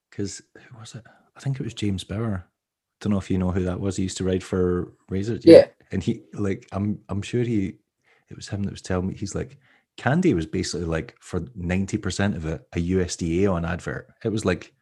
[0.10, 1.04] because who was it?
[1.36, 2.46] I think it was James Bauer.
[3.02, 3.98] Don't know if you know who that was.
[3.98, 5.40] He used to ride for Razor.
[5.44, 5.66] Yeah.
[5.92, 7.74] and he like I'm I'm sure he
[8.30, 9.58] it was him that was telling me he's like
[9.98, 14.08] Candy was basically like for ninety percent of it a USD Aeon advert.
[14.24, 14.74] It was like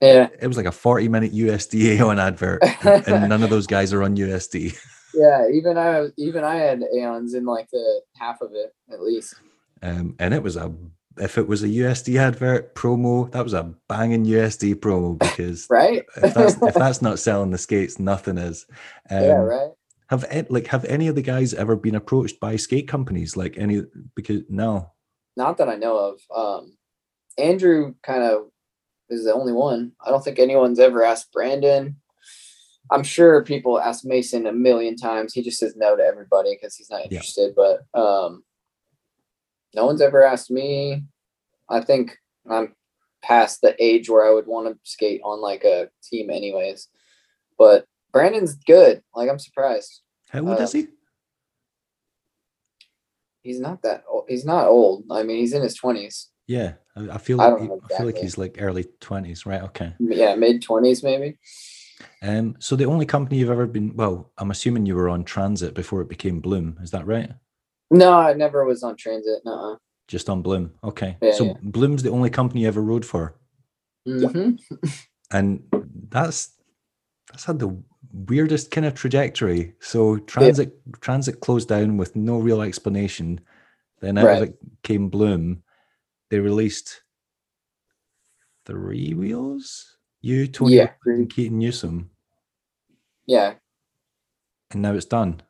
[0.00, 3.66] Yeah, it was like a forty minute USDA on advert, and, and none of those
[3.66, 4.78] guys are on USD.
[5.14, 5.48] yeah.
[5.52, 9.34] Even I, even I had Aeons in like the half of it at least.
[9.82, 10.72] Um, and it was a
[11.18, 16.04] if it was a USD advert promo, that was a banging USD promo because Right?
[16.16, 18.66] if that's if that's not selling the skates, nothing is.
[19.10, 19.70] Um, yeah, right.
[20.08, 23.36] Have like have any of the guys ever been approached by skate companies?
[23.36, 23.82] Like any
[24.14, 24.92] because no,
[25.36, 26.20] Not that I know of.
[26.34, 26.76] Um,
[27.38, 28.46] Andrew kind of
[29.10, 29.92] is the only one.
[30.04, 31.96] I don't think anyone's ever asked Brandon.
[32.90, 35.32] I'm sure people ask Mason a million times.
[35.34, 37.18] He just says no to everybody because he's not Yeah.
[37.18, 37.54] interested.
[37.56, 38.44] But um,
[39.76, 41.04] no one's ever asked me.
[41.68, 42.16] I think
[42.50, 42.74] I'm
[43.22, 46.88] past the age where I would want to skate on like a team, anyways.
[47.58, 49.02] But Brandon's good.
[49.14, 50.00] Like I'm surprised.
[50.30, 50.86] how old is Uh, he?
[53.42, 54.04] He's not that.
[54.10, 54.24] Old.
[54.28, 55.04] He's not old.
[55.10, 56.28] I mean, he's in his twenties.
[56.48, 59.62] Yeah, I, feel I like he- know I feel like he's like early twenties, right?
[59.62, 59.92] Okay.
[59.98, 61.38] Yeah, mid twenties maybe.
[62.22, 65.74] Um, so the only company you've ever been well, I'm assuming you were on Transit
[65.74, 66.78] before it became Bloom.
[66.82, 67.30] Is that right?
[67.90, 69.40] No, I never was on transit.
[69.44, 69.78] No.
[70.08, 70.72] Just on Bloom.
[70.84, 71.16] Okay.
[71.20, 71.52] Yeah, so yeah.
[71.62, 73.34] Bloom's the only company you ever rode for,
[74.06, 74.52] hmm
[75.32, 75.62] and
[76.08, 76.50] that's
[77.30, 77.76] that's had the
[78.12, 79.74] weirdest kind of trajectory.
[79.80, 83.40] So Transit Transit closed down with no real explanation.
[84.00, 85.62] Then out of it came Bloom.
[86.30, 87.02] They released
[88.64, 89.96] three wheels.
[90.20, 92.10] You, Tony, Yeah, and Keaton Newsom,
[93.26, 93.54] Yeah.
[94.72, 95.40] and now it's done.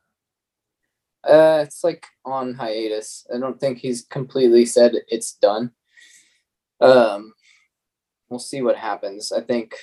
[1.26, 3.26] Uh, it's like on hiatus.
[3.34, 5.72] I don't think he's completely said it's done.
[6.80, 7.32] Um,
[8.28, 9.32] we'll see what happens.
[9.32, 9.74] I think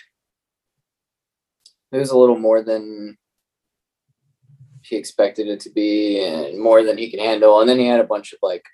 [1.92, 3.18] it was a little more than
[4.82, 7.60] he expected it to be, and more than he can handle.
[7.60, 8.66] And then he had a bunch of like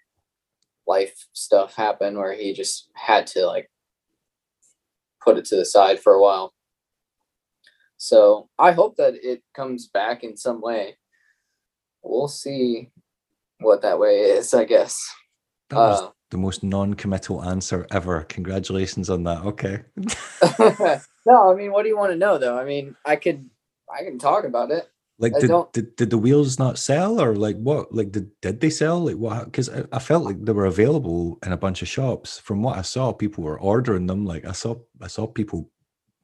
[0.87, 3.69] life stuff happen where he just had to like
[5.23, 6.53] put it to the side for a while.
[7.97, 10.97] So I hope that it comes back in some way.
[12.09, 12.89] We'll see
[13.59, 14.97] what that way is, I guess.
[15.69, 18.23] That was Uh, the most non-committal answer ever.
[18.23, 19.43] Congratulations on that.
[19.45, 19.83] Okay.
[21.25, 22.57] no, I mean, what do you want to know though?
[22.57, 23.49] I mean, I could,
[23.93, 24.89] I can talk about it.
[25.21, 27.93] Like, did, did did the wheels not sell, or like what?
[27.93, 29.01] Like, did did they sell?
[29.03, 29.45] Like, what?
[29.45, 32.39] Because I, I felt like they were available in a bunch of shops.
[32.39, 34.25] From what I saw, people were ordering them.
[34.25, 35.69] Like, I saw I saw people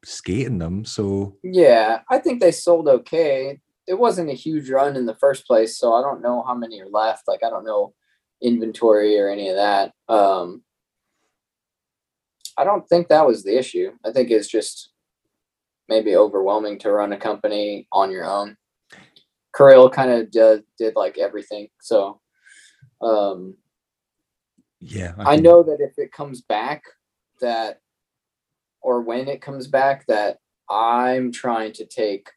[0.02, 0.84] skating them.
[0.86, 3.60] So Yeah, I think they sold okay.
[3.86, 6.80] It wasn't a huge run in the first place, so I don't know how many
[6.80, 7.28] are left.
[7.28, 7.94] Like, I don't know
[8.42, 9.92] inventory or any of that.
[10.08, 10.62] Um,
[12.58, 13.92] I don't think that was the issue.
[14.04, 14.90] I think it's just
[15.88, 18.56] maybe overwhelming to run a company on your own.
[19.56, 21.68] Kirill kind of did, did like everything.
[21.80, 22.20] So
[23.00, 23.56] um
[24.80, 26.82] yeah, I, I know that if it comes back
[27.40, 27.80] that
[28.80, 30.38] or when it comes back that
[30.70, 32.28] I'm trying to take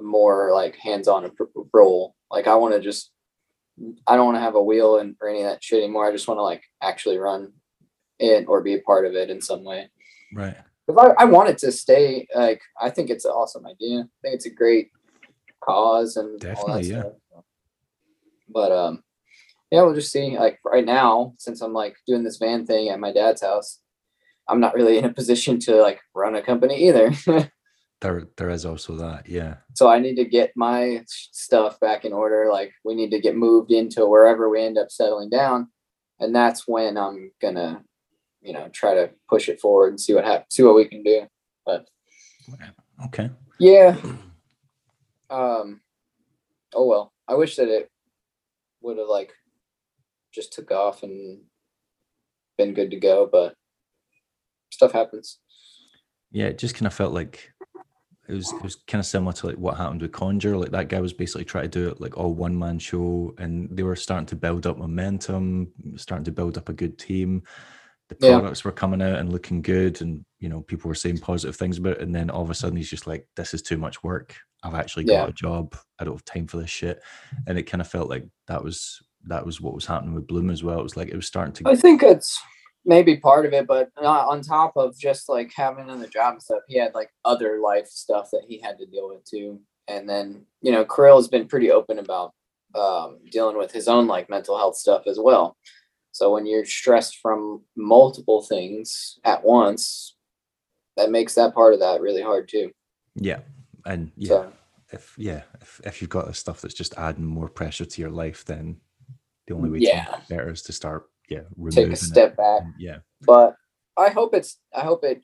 [0.00, 1.30] more like hands-on
[1.72, 2.14] role.
[2.30, 3.10] Like I want to just
[4.06, 6.06] I don't want to have a wheel and or any of that shit anymore.
[6.06, 7.52] I just want to like actually run
[8.18, 9.90] it or be a part of it in some way.
[10.34, 10.56] Right.
[10.86, 14.00] Because I, I want it to stay like I think it's an awesome idea.
[14.00, 14.90] I think it's a great
[15.62, 17.00] cause and definitely yeah.
[17.00, 17.44] Stuff.
[18.48, 19.02] But um
[19.70, 20.38] yeah, we'll just see.
[20.38, 23.80] Like right now, since I'm like doing this van thing at my dad's house,
[24.48, 27.12] I'm not really in a position to like run a company either.
[28.00, 29.56] there there is also that yeah.
[29.74, 33.36] So i need to get my stuff back in order like we need to get
[33.36, 35.68] moved into wherever we end up settling down.
[36.18, 37.82] And that's when i'm gonna
[38.42, 41.02] you know try to push it forward and see what happens see what we can
[41.02, 41.26] do
[41.66, 41.88] but
[43.06, 43.30] okay.
[43.58, 43.96] Yeah.
[45.28, 45.80] Um
[46.74, 47.12] oh well.
[47.28, 47.90] I wish that it
[48.80, 49.32] would have like
[50.32, 51.40] just took off and
[52.56, 53.54] been good to go but
[54.70, 55.38] stuff happens.
[56.30, 57.52] Yeah it just kind of felt like
[58.28, 60.56] it was it was kind of similar to like what happened with Conjure.
[60.56, 63.68] Like that guy was basically trying to do it like all one man show, and
[63.70, 67.42] they were starting to build up momentum, starting to build up a good team.
[68.08, 68.68] The products yeah.
[68.68, 71.98] were coming out and looking good, and you know people were saying positive things about
[71.98, 72.02] it.
[72.02, 74.34] And then all of a sudden, he's just like, "This is too much work.
[74.62, 75.26] I've actually got yeah.
[75.26, 75.76] a job.
[75.98, 77.00] I don't have time for this shit."
[77.46, 80.50] And it kind of felt like that was that was what was happening with Bloom
[80.50, 80.80] as well.
[80.80, 81.70] It was like it was starting to.
[81.70, 82.40] I think it's
[82.86, 86.42] maybe part of it, but not on top of just like having another job and
[86.42, 89.60] stuff, he had like other life stuff that he had to deal with too.
[89.88, 92.32] And then, you know, Krill has been pretty open about
[92.74, 95.56] um, dealing with his own like mental health stuff as well.
[96.12, 100.16] So when you're stressed from multiple things at once,
[100.96, 102.70] that makes that part of that really hard too.
[103.14, 103.40] Yeah.
[103.84, 104.52] And yeah, so,
[104.92, 108.10] if yeah, if, if you've got the stuff that's just adding more pressure to your
[108.10, 108.80] life, then
[109.46, 110.04] the only way yeah.
[110.04, 112.36] to better is to start yeah take a step it.
[112.36, 113.54] back yeah but
[113.96, 115.22] i hope it's i hope it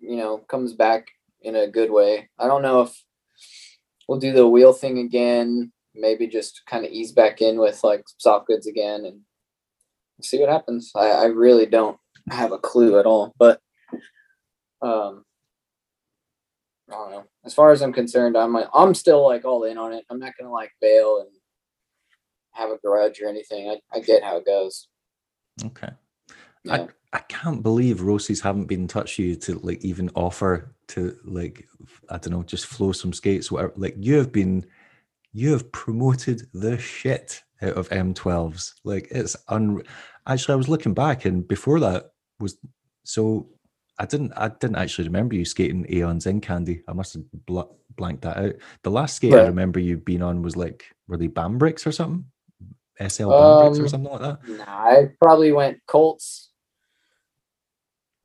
[0.00, 1.08] you know comes back
[1.42, 3.04] in a good way i don't know if
[4.08, 8.04] we'll do the wheel thing again maybe just kind of ease back in with like
[8.18, 9.20] soft goods again and
[10.22, 11.98] see what happens i, I really don't
[12.30, 13.60] have a clue at all but
[14.82, 15.24] um
[16.90, 17.24] I don't know.
[17.44, 20.04] As far as I'm concerned, I'm like, I'm still like all in on it.
[20.10, 21.30] I'm not gonna like bail and
[22.52, 23.70] have a grudge or anything.
[23.70, 24.88] I, I get how it goes.
[25.64, 25.90] Okay.
[26.64, 26.74] Yeah.
[26.74, 30.74] I, I can't believe Roces haven't been in touch with you to like even offer
[30.88, 31.66] to like
[32.08, 33.72] I don't know, just flow some skates, whatever.
[33.76, 34.66] Like you have been
[35.32, 38.74] you have promoted the shit out of M12s.
[38.84, 39.82] Like it's un
[40.26, 42.58] actually I was looking back and before that was
[43.04, 43.48] so
[43.98, 46.82] I didn't I didn't actually remember you skating Aeons in Candy.
[46.88, 48.54] I must have bl- blanked that out.
[48.82, 52.24] The last skate I remember you being on was like were they Bambricks or something?
[53.08, 54.48] SL um, or something like that?
[54.48, 56.50] Nah, I probably went Colts.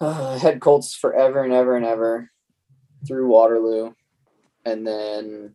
[0.01, 2.29] Uh, had Colts forever and ever and ever
[3.07, 3.93] through Waterloo,
[4.65, 5.53] and then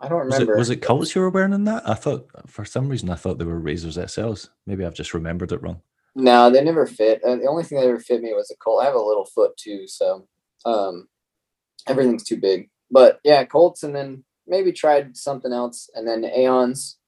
[0.00, 0.56] I don't remember.
[0.56, 1.88] Was it, was it Colts you were wearing in that?
[1.88, 4.48] I thought for some reason I thought they were Razors SLs.
[4.66, 5.82] Maybe I've just remembered it wrong.
[6.14, 7.22] No, they never fit.
[7.24, 8.82] Uh, the only thing that ever fit me was a Colt.
[8.82, 10.26] I have a little foot too, so
[10.64, 11.08] um,
[11.86, 12.68] everything's too big.
[12.90, 16.98] But yeah, Colts, and then maybe tried something else, and then Aeons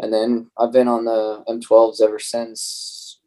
[0.00, 3.20] and then I've been on the M12s ever since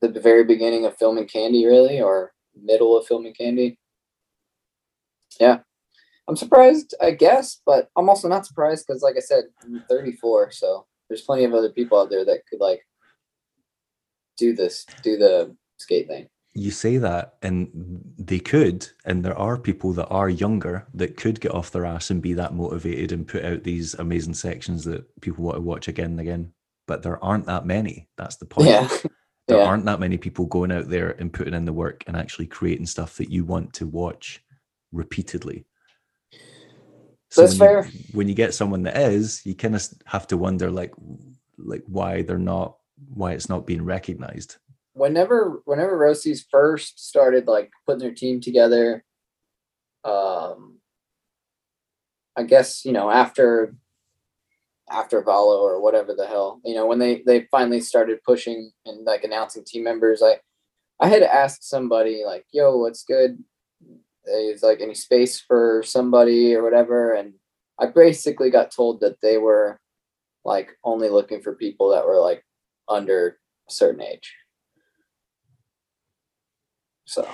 [0.00, 3.78] the very beginning of filming Candy, really, or middle of filming Candy.
[5.38, 5.60] Yeah,
[6.28, 10.50] I'm surprised, I guess, but I'm also not surprised because, like I said, I'm 34,
[10.52, 12.82] so there's plenty of other people out there that could like
[14.36, 17.70] do this, do the skate thing you say that and
[18.18, 22.10] they could and there are people that are younger that could get off their ass
[22.10, 25.88] and be that motivated and put out these amazing sections that people want to watch
[25.88, 26.52] again and again.
[26.86, 28.08] But there aren't that many.
[28.18, 28.68] That's the point.
[28.68, 28.88] Yeah.
[29.48, 29.64] there yeah.
[29.64, 32.86] aren't that many people going out there and putting in the work and actually creating
[32.86, 34.42] stuff that you want to watch
[34.92, 35.64] repeatedly.
[37.30, 37.86] So that's when fair.
[37.86, 40.92] you, when you get someone that is you kind of have to wonder like
[41.56, 42.76] like why they're not
[43.08, 44.58] why it's not being recognized
[44.94, 49.04] whenever whenever Roces first started like putting their team together,
[50.04, 50.78] um,
[52.36, 53.74] I guess you know after
[54.90, 59.04] after Valo or whatever the hell, you know, when they they finally started pushing and
[59.04, 60.38] like announcing team members, I
[61.00, 63.42] I had asked somebody like, "Yo, what's good?
[64.26, 67.34] Is like any space for somebody or whatever?" And
[67.78, 69.80] I basically got told that they were
[70.44, 72.44] like only looking for people that were like
[72.88, 73.38] under
[73.68, 74.34] a certain age.
[77.04, 77.28] So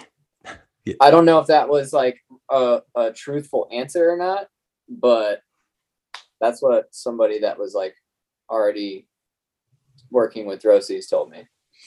[0.84, 0.94] Yeah.
[1.00, 2.18] I don't know if that was like
[2.50, 4.48] a, a truthful answer or not,
[4.88, 5.42] but
[6.40, 7.94] that's what somebody that was like
[8.48, 9.06] already
[10.10, 11.46] working with Roces told me.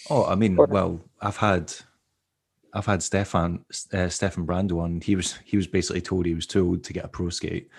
[0.10, 1.74] Oh, I mean, well, I've had,
[2.74, 5.02] I've had Stefan, uh, Stefan Brando on.
[5.02, 7.70] He was he was basically told he was too old to get a pro skate.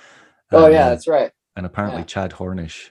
[0.51, 1.31] Oh yeah, Um, that's right.
[1.57, 2.07] and apparently yeah.
[2.07, 2.91] Chad Hornish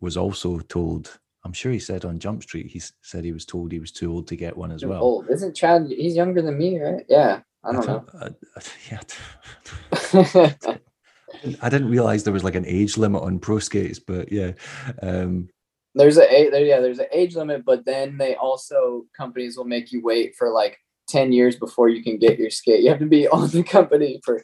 [0.00, 1.18] was also told.
[1.44, 4.12] I'm sure he said on Jump Street he said he was told he was too
[4.12, 5.02] old to get one as Too well.
[5.02, 5.30] old.
[5.30, 5.86] Isn't Chad?
[5.88, 7.04] He's younger than me, right?
[7.08, 7.40] Yeah.
[7.64, 8.04] I don't know.
[8.12, 8.62] thought- I- I-
[10.62, 10.76] yeah,
[11.62, 14.52] I didn't realize there was like an age limit on pro skates, but yeah,
[15.02, 15.48] um,
[15.94, 19.66] there's a a- there, yeah there's an age limit but then they also companies will
[19.66, 20.78] make you wait for like
[21.08, 24.18] 10 years before you can get your skate you have to be on the company
[24.24, 24.40] for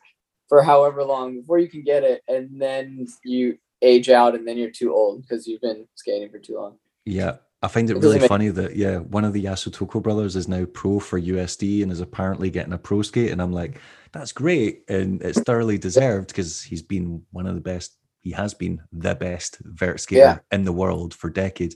[0.51, 4.59] for however long before you can get it and then you age out and then
[4.59, 6.76] you're too old because you've been skating for too long
[7.09, 7.36] yeah.
[7.61, 10.46] I find it It really make- funny that yeah, one of the Yasutoko brothers is
[10.46, 13.80] now pro for USD and is apparently getting a pro skate, and I'm like,
[14.12, 17.96] that's great, and it's thoroughly deserved because he's been one of the best.
[18.20, 20.38] He has been the best vert skater Yeah.
[20.56, 21.74] in the world for decades,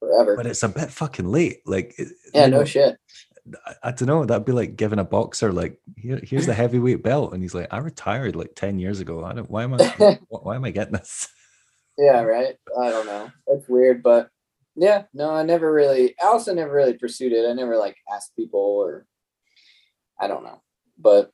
[0.00, 1.58] forever but it's a bit fucking late.
[1.66, 1.94] Like,
[2.34, 2.96] yeah you no know, shit
[3.66, 4.24] I, I don't know.
[4.24, 7.68] That'd be like giving a boxer like, Here, here's the heavyweight belt, and he's like,
[7.72, 9.24] I retired like ten years ago.
[9.24, 9.48] I don't.
[9.50, 10.18] Why am I?
[10.28, 11.28] why am I getting this?
[11.98, 14.30] yeah right i don't know it's weird but
[14.76, 17.48] yeah no i never really i also never really pursued it.
[17.48, 19.06] I never like asked people or
[20.20, 20.62] i don't know.
[20.98, 21.30] But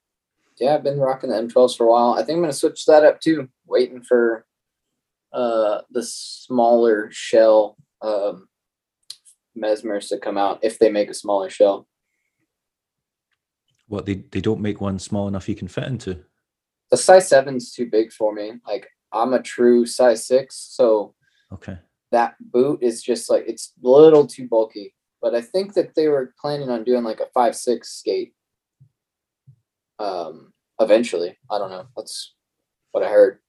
[0.59, 2.15] yeah i've been rocking the m12s for a while.
[2.15, 3.49] I think i'm going to switch that up too.
[3.67, 4.45] Waiting for
[5.33, 8.49] uh the smaller shell um
[9.57, 11.87] mesmers to come out if they make a smaller shell.
[13.87, 16.25] What they they don't make one small enough you can fit into.
[16.91, 18.55] the size seven's too big for me.
[18.67, 21.15] Like i'm a true size six so
[21.53, 21.79] Okay.
[22.13, 24.95] That boot is just like it's a little too bulky.
[25.21, 28.35] But I think that they were planning on doing like a five six skate.
[29.99, 31.87] Um, eventually, I don't know.
[31.97, 32.35] That's
[32.93, 33.41] what I heard.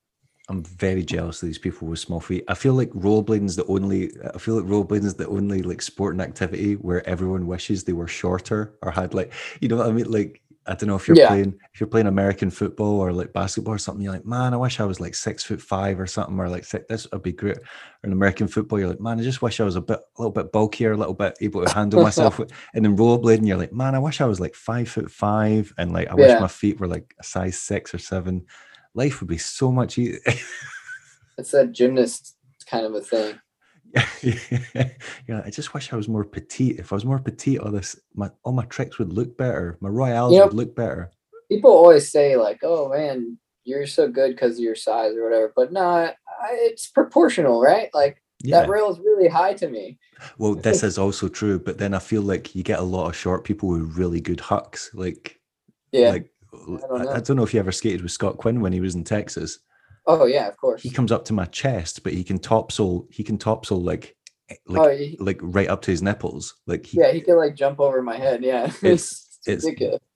[0.50, 2.44] I'm very jealous of these people with small feet.
[2.48, 4.12] I feel like rollerblading is the only.
[4.34, 8.08] I feel like rollerblading is the only like sporting activity where everyone wishes they were
[8.08, 9.32] shorter or had like,
[9.62, 10.12] you know what I mean?
[10.12, 11.28] Like I don't know if you're Yeah.
[11.28, 14.04] playing if you're playing American football or like basketball or something.
[14.04, 16.64] You're like, man, I wish I was like six foot five or something, or like
[16.64, 17.58] six, this would be great.
[17.58, 17.64] Or
[18.04, 20.32] in American football, you're like, man, I just wish I was a bit, a little
[20.32, 22.40] bit bulkier, a little bit able to handle myself.
[22.74, 25.92] and then rollerblading, you're like, man, I wish I was like five foot five, and
[25.92, 28.46] like I wish my feet were like a size six or seven.
[28.94, 30.20] Life would be so much easier.
[31.38, 32.36] It's a gymnast
[32.70, 33.40] kind of a thing.
[34.24, 36.80] yeah, I just wish I was more petite.
[36.80, 39.78] If I was more petite, all this, my all my tricks would look better.
[39.82, 41.12] My royales would look better.
[41.50, 45.54] People always say like, "Oh man, you're so good because of your size or whatever,"
[45.56, 46.14] but no, I,
[46.52, 47.90] it's proportional, right?
[47.94, 48.62] Like Yeah.
[48.62, 49.98] that rail is really high to me.
[50.38, 53.16] well, this is also true, but then I feel like you get a lot of
[53.16, 54.92] short people with really good hucks.
[54.94, 55.40] Like,
[55.92, 56.10] Yeah.
[56.12, 57.12] like I don't know.
[57.12, 59.60] I, don't know if you ever skated with Scott Quinn when he was in Texas.
[60.12, 60.82] Oh yeah, of course.
[60.82, 63.06] He comes up to my chest, but he can topsoul.
[63.12, 64.16] He can topsoul like,
[64.50, 66.56] eh, like, oh he, like right up to his nipples.
[66.66, 68.44] Like, he, yeah, he can like jump over my head.
[68.44, 69.66] Yeah, It's- it's,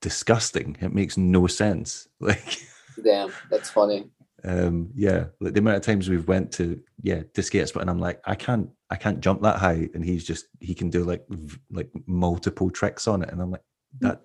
[0.01, 0.75] disgusting.
[0.81, 2.07] It makes no sense.
[2.19, 2.57] Like.
[3.03, 4.09] Damn, that's funny.
[4.45, 7.89] um yeah like the amount of times we've went to yeah to skate spot and
[7.89, 11.05] i'm like i can't i can't jump that high and he's just he can do
[11.05, 13.63] like v- like multiple tricks on it and i'm like
[14.01, 14.19] that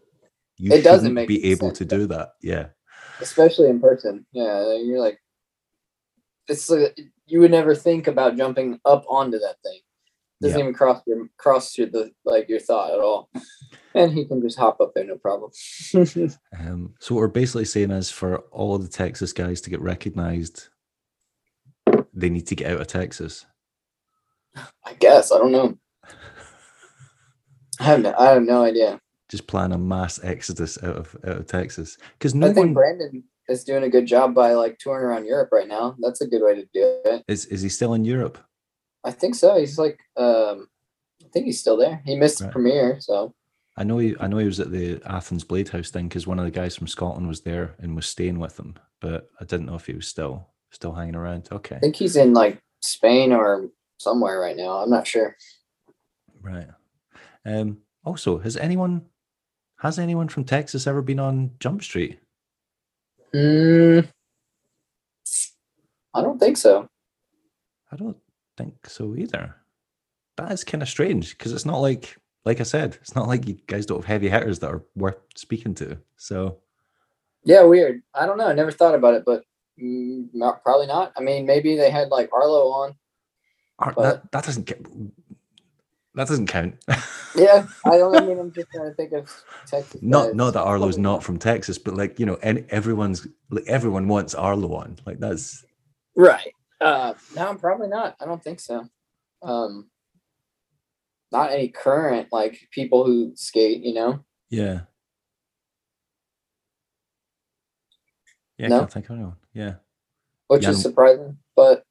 [0.56, 1.78] you It doesn't make be able sense.
[1.78, 2.66] to do that yeah
[3.20, 4.26] especially in person.
[4.32, 5.18] Yeah, you're like,
[6.48, 9.80] it's like you would never think about jumping up onto that thing.
[10.40, 10.64] Doesn't Yeah.
[10.64, 13.28] even cross your cross your the like your thought at all.
[13.94, 15.50] And he can just hop up there, no problem.
[16.58, 19.80] um so what we're basically saying is for all of the texas guys to get
[19.80, 20.68] recognized
[22.14, 23.46] they need to get out of texas
[24.84, 25.78] I guess I don't know.
[27.80, 29.00] I have no, I have no idea.
[29.30, 32.74] just plan a mass exodus out of out of texas because no I think one
[32.74, 35.96] Brandon is doing a good job by like touring around Europe right now.
[36.00, 37.24] That's a good way to do it.
[37.28, 38.38] is is he still in europe
[39.04, 39.58] I think so.
[39.58, 40.68] He's like, um,
[41.22, 42.02] I think he's still there.
[42.04, 43.34] He missed the premiere, so
[43.76, 46.38] I know he, I know he was at the Athens Blade House thing because one
[46.38, 49.66] of the guys from Scotland was there and was staying with him, but I didn't
[49.66, 51.48] know if he was still still hanging around.
[51.50, 53.68] Okay, I think he's in like Spain or
[53.98, 54.78] somewhere right now.
[54.78, 55.36] I'm not sure.
[56.42, 56.68] right.
[57.44, 57.78] Um.
[58.04, 59.06] Also, has anyone
[59.78, 62.18] has anyone from Texas ever been on Jump Street?
[63.34, 64.08] Mm,
[66.14, 66.88] I don't think so.
[67.92, 68.16] I don't
[68.56, 69.54] think so either.
[70.36, 73.46] That is kind of strange because it's not like like I said, it's not like
[73.46, 75.98] you guys don't have heavy hitters that are worth speaking to.
[76.16, 76.58] So
[77.44, 78.02] Yeah, weird.
[78.14, 78.46] I don't know.
[78.48, 79.42] I never thought about it, but
[79.80, 81.12] mm, not, probably not.
[81.16, 82.94] I mean, maybe they had like Arlo on.
[83.78, 84.80] Ar- But- that that doesn't get
[86.18, 86.74] That doesn't count.
[87.36, 88.16] Yeah, I don't.
[88.16, 89.30] I mean, I'm just trying to think of
[89.66, 90.02] Texas.
[90.02, 94.08] not not that Arlo's not from Texas, but like you know, and everyone's like everyone
[94.08, 94.96] wants Arlo on.
[95.06, 95.64] Like that's
[96.16, 96.52] Right.
[96.80, 98.16] Uh, no, I'm probably not.
[98.20, 98.88] I don't think so.
[99.42, 99.88] Um,
[101.30, 103.82] not any current like people who skate.
[103.84, 104.24] You know.
[104.50, 104.80] yeah.
[108.56, 109.36] Yeah, I can't think of anyone.
[109.52, 109.74] Yeah.
[110.48, 111.36] which is surprising.
[111.54, 111.84] But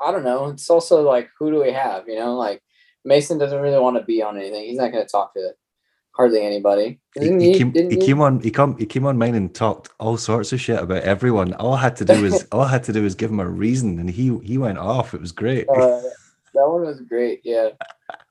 [0.00, 0.48] I don't know.
[0.48, 2.06] It's also like, who do we have?
[2.06, 2.62] You know, like
[3.04, 4.64] Mason doesn't really want to be on anything.
[4.64, 5.54] He's not going to talk to
[6.12, 7.00] hardly anybody.
[7.14, 7.96] He, he came, he?
[7.96, 11.02] came on he come he came on mine and talked all sorts of shit about
[11.02, 11.54] everyone.
[11.54, 13.48] All I had to do was all I had to do was give him a
[13.48, 15.14] reason and he he went off.
[15.14, 15.68] It was great.
[15.68, 16.02] Uh,
[16.54, 17.40] that one was great.
[17.44, 17.70] Yeah.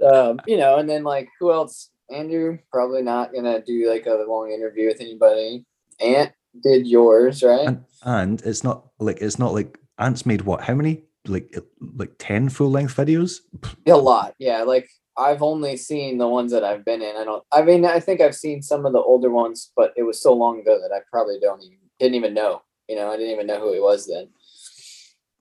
[0.05, 1.89] Um, you know, and then like who else?
[2.11, 5.65] Andrew probably not gonna do like a long interview with anybody.
[5.99, 6.31] Ant
[6.63, 7.67] did yours, right?
[7.67, 11.55] and and it's not like it's not like Ant's made what how many like
[11.95, 13.39] like 10 full length videos
[13.87, 14.63] A lot, yeah.
[14.63, 17.15] Like I've only seen the ones that I've been in.
[17.17, 17.43] I don't.
[17.51, 20.33] I mean, I think I've seen some of the older ones, but it was so
[20.33, 22.61] long ago that I probably don't even didn't even know.
[22.87, 24.29] You know, I didn't even know who he was then.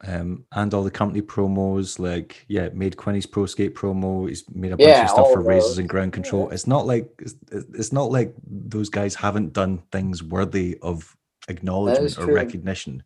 [0.05, 4.71] um and all the company promos like yeah made Quinny's pro skate promo he's made
[4.73, 6.55] a bunch Yeah, of stuff for of razors and ground control Yeah.
[6.55, 11.17] it's not like it's, it's not like those guys haven't done things worthy of
[11.49, 13.03] acknowledgement or recognition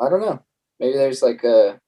[0.00, 0.42] I don't know.
[0.80, 1.78] Maybe there's like a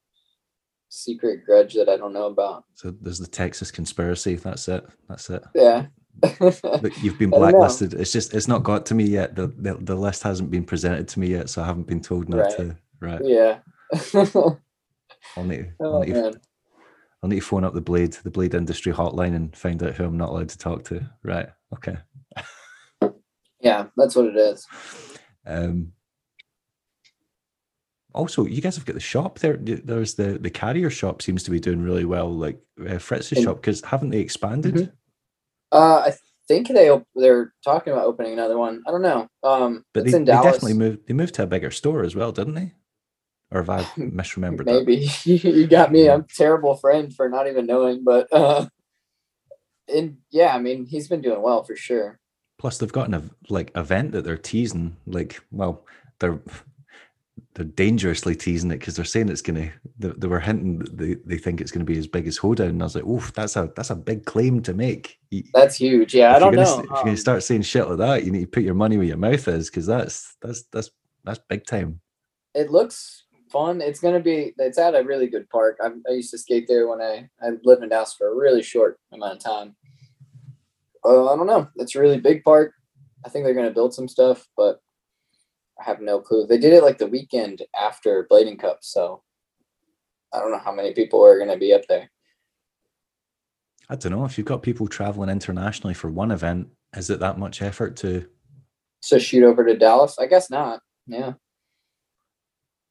[0.95, 2.64] secret grudge that I don't know about.
[2.74, 5.86] so there's the Texas conspiracy that's it that's it Yeah.
[6.40, 7.51] Look, you've been I don't know.
[7.51, 10.64] blacklisted it's just it's not got to me yet the, the the list hasn't been
[10.64, 12.57] presented to me yet so I haven't been told not Right.
[12.59, 13.59] to right yeah.
[15.36, 16.40] I'll need I'll oh need to.
[17.22, 20.05] I'll need to phone up the blade, the blade industry hotline, and find out who
[20.05, 21.09] I'm not allowed to talk to.
[21.22, 21.49] Right.
[21.72, 21.97] Okay.
[23.61, 24.66] Yeah, that's what it is.
[25.47, 25.92] Um,
[28.14, 29.56] also, you guys have got the shop there.
[29.58, 32.30] There's the the carrier shop seems to be doing really well.
[32.32, 34.74] Like uh, Fritz's In- shop, because haven't they expanded?
[34.74, 34.92] Mhm.
[35.72, 36.14] Uh, I
[36.46, 38.82] think they op- they're talking about opening another one.
[38.86, 39.28] I don't know.
[39.42, 41.06] Um, But it's they, they definitely moved.
[41.08, 42.72] They moved to a bigger store as well, didn't they?
[43.50, 44.86] Or have I misremembered that?
[44.86, 46.08] Maybe you got me.
[46.08, 48.66] I'm a terrible friend for not even knowing, but uh,
[49.92, 52.18] and yeah, I mean he's been doing well for sure.
[52.58, 54.96] Plus, they've got an like event that they're teasing.
[55.06, 55.84] Like, well,
[56.20, 56.40] they're
[57.55, 59.70] they're dangerously teasing it because they're saying it's gonna.
[59.98, 62.68] They, they were hinting that they, they think it's gonna be as big as Hoda,
[62.68, 65.18] and I was like, oof, that's a that's a big claim to make.
[65.52, 66.14] That's huge.
[66.14, 66.82] Yeah, I if you're don't gonna know.
[66.82, 68.96] if you're gonna Um, start saying shit like that, you need to put your money
[68.96, 70.90] where your mouth is because that's that's that's
[71.24, 72.00] that's big time.
[72.55, 73.80] it looks fun.
[73.80, 74.52] It's gonna be.
[74.59, 75.78] It's at a really good park.
[75.80, 78.62] I, I used to skate there when I I lived in Dallas for a really
[78.62, 79.76] short amount of time.
[81.05, 81.68] Uh, I don't know.
[81.76, 82.72] It's a really big park.
[83.24, 84.80] I think they're gonna build some stuff, but
[85.80, 86.46] I have no clue.
[86.46, 89.22] They did it like the weekend after Blading Cup, so
[90.32, 92.10] I don't know how many people are gonna be up there.
[93.88, 97.38] I don't know if you've got people traveling internationally for one event, is it that
[97.38, 98.26] much effort to?
[99.00, 100.18] So shoot over to Dallas?
[100.18, 100.80] I guess not.
[101.06, 101.34] Yeah.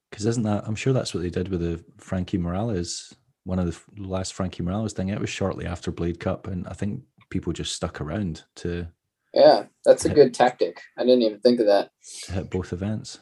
[0.09, 0.65] Because isn't that?
[0.67, 3.15] I'm sure that's what they did with the Frankie Morales.
[3.45, 5.09] One of the last Frankie Morales thing.
[5.09, 8.87] It was shortly after Blade Cup, and I think people just stuck around to,
[9.33, 10.79] Yeah, that's a good tactic.
[10.97, 11.89] I didn't even think of that.
[12.33, 13.19] At both events.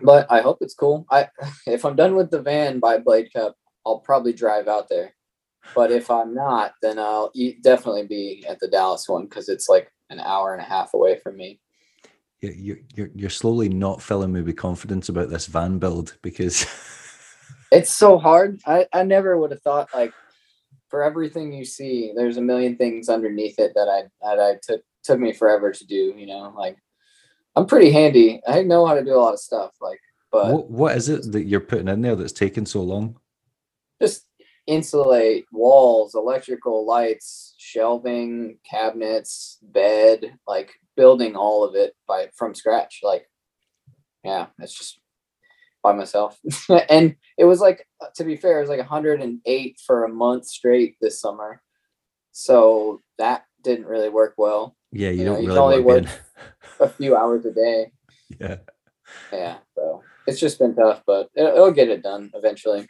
[0.00, 1.06] But I hope it's cool.
[1.10, 1.28] I
[1.66, 5.14] if I'm done with the van by Blade Cup, I'll probably drive out there.
[5.74, 7.32] But if I'm not, then I'll
[7.62, 11.18] definitely be at the Dallas one because it's like an hour and a half away
[11.18, 11.60] from me.
[12.40, 16.66] You- You're you're you're slowly not filling me with confidence about this van build because
[17.72, 18.60] It's so hard.
[18.66, 20.12] I, I never would have thought like
[20.88, 24.82] for everything you see, there's a million things underneath it that I that I took
[25.02, 26.14] took me forever to do.
[26.16, 26.76] You know, like
[27.56, 28.40] I'm pretty handy.
[28.46, 29.72] I know how to do a lot of stuff.
[29.80, 33.16] Like, but what what is it that you're putting in there that's taking so long?
[34.00, 34.26] just
[34.66, 43.00] insulate walls, electrical lights, shelving, cabinets, bed, like building all of it by from scratch.
[43.02, 43.28] Like,
[44.24, 45.00] yeah, it's just
[45.82, 46.38] by myself.
[46.88, 47.86] and it was like,
[48.16, 51.62] to be fair, it was like 108 for a month straight this summer.
[52.32, 54.76] So that didn't really work well.
[54.92, 57.92] Yeah, you You know, don't you really only to be A few hours a day.
[58.40, 58.56] yeah.
[59.32, 59.56] Yeah.
[59.74, 62.86] So it's just been tough, but it, it'll get it done eventually.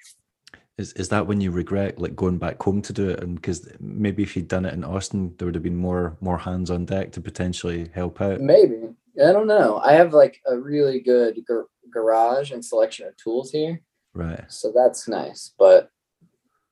[0.78, 3.22] Is is that when you regret like going back home to do it?
[3.22, 6.38] And because maybe if you'd done it in Austin, there would have been more more
[6.38, 8.40] hands on deck to potentially help out.
[8.40, 8.94] Maybe.
[9.22, 9.78] I don't know.
[9.84, 13.82] I have like a really good gar- garage and selection of tools here.
[14.14, 14.44] Right.
[14.48, 15.52] So that's nice.
[15.58, 15.90] But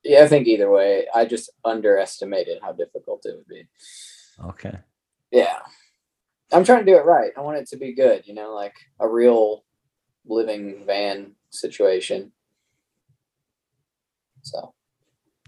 [0.05, 3.69] yeah, I think either way, I just underestimated how difficult it would be.
[4.43, 4.79] Okay.
[5.31, 5.59] Yeah.
[6.53, 7.33] I'm trying to do it right.
[7.37, 9.65] I want it to be good, you know, like a real
[10.27, 12.33] living van situation.
[14.43, 14.73] So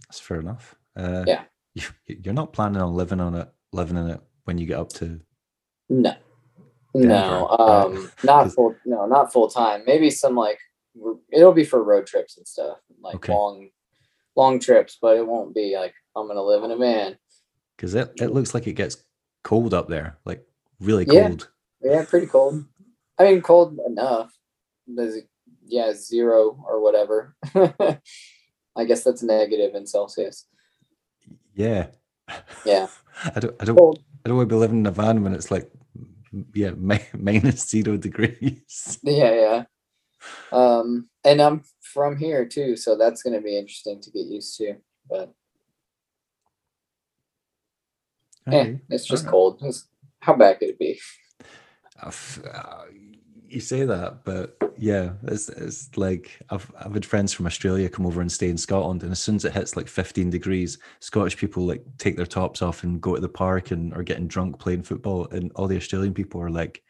[0.09, 0.75] That's fair enough.
[0.97, 1.45] Uh, Yeah.
[1.75, 4.93] You, you're not planning on living on it, living in it when you get up
[4.95, 5.21] to.
[5.89, 6.15] No,
[6.95, 7.85] Denver, no, right?
[7.85, 8.77] um, not full.
[8.85, 9.83] No, not full time.
[9.87, 10.59] Maybe some like
[11.33, 13.33] it'll be for road trips and stuff, like Okay.
[13.33, 13.71] long,
[14.37, 14.99] long trips.
[15.01, 17.17] But it won't be like I'm gonna live in a van.
[17.77, 19.03] Because it, it looks like it gets
[19.43, 20.45] cold up there, like
[20.81, 21.49] really cold.
[21.83, 22.65] Yeah, pretty cold.
[23.19, 24.33] I mean, cold enough.
[24.87, 25.19] There's
[25.67, 27.37] yeah, zero or whatever.
[27.55, 30.47] I guess that's negative in Celsius.
[31.55, 31.89] Yeah.
[32.65, 32.89] Yeah.
[33.35, 33.57] I don't.
[33.61, 33.77] I don't.
[33.77, 34.03] Cold.
[34.25, 35.71] I don't want to be living in a van when it's like,
[36.55, 38.99] yeah, mi- minus zero degrees.
[39.03, 39.65] Yeah, yeah.
[40.53, 44.77] Um, and I'm from here too, so that's gonna be interesting to get used to.
[45.09, 45.33] But
[48.53, 49.59] eh, it's just cold.
[49.63, 49.87] It's,
[50.21, 51.01] how bad could it be?
[52.03, 52.11] Uh,
[52.53, 52.85] uh,
[53.49, 58.07] you say that, but yeah, it's it's like I've I've had friends from Australia come
[58.07, 61.37] over and stay in Scotland, and as soon as it hits like 15 degrees, Scottish
[61.37, 64.59] people like take their tops off and go to the park and are getting drunk
[64.59, 66.83] playing football, and all the Australian people are like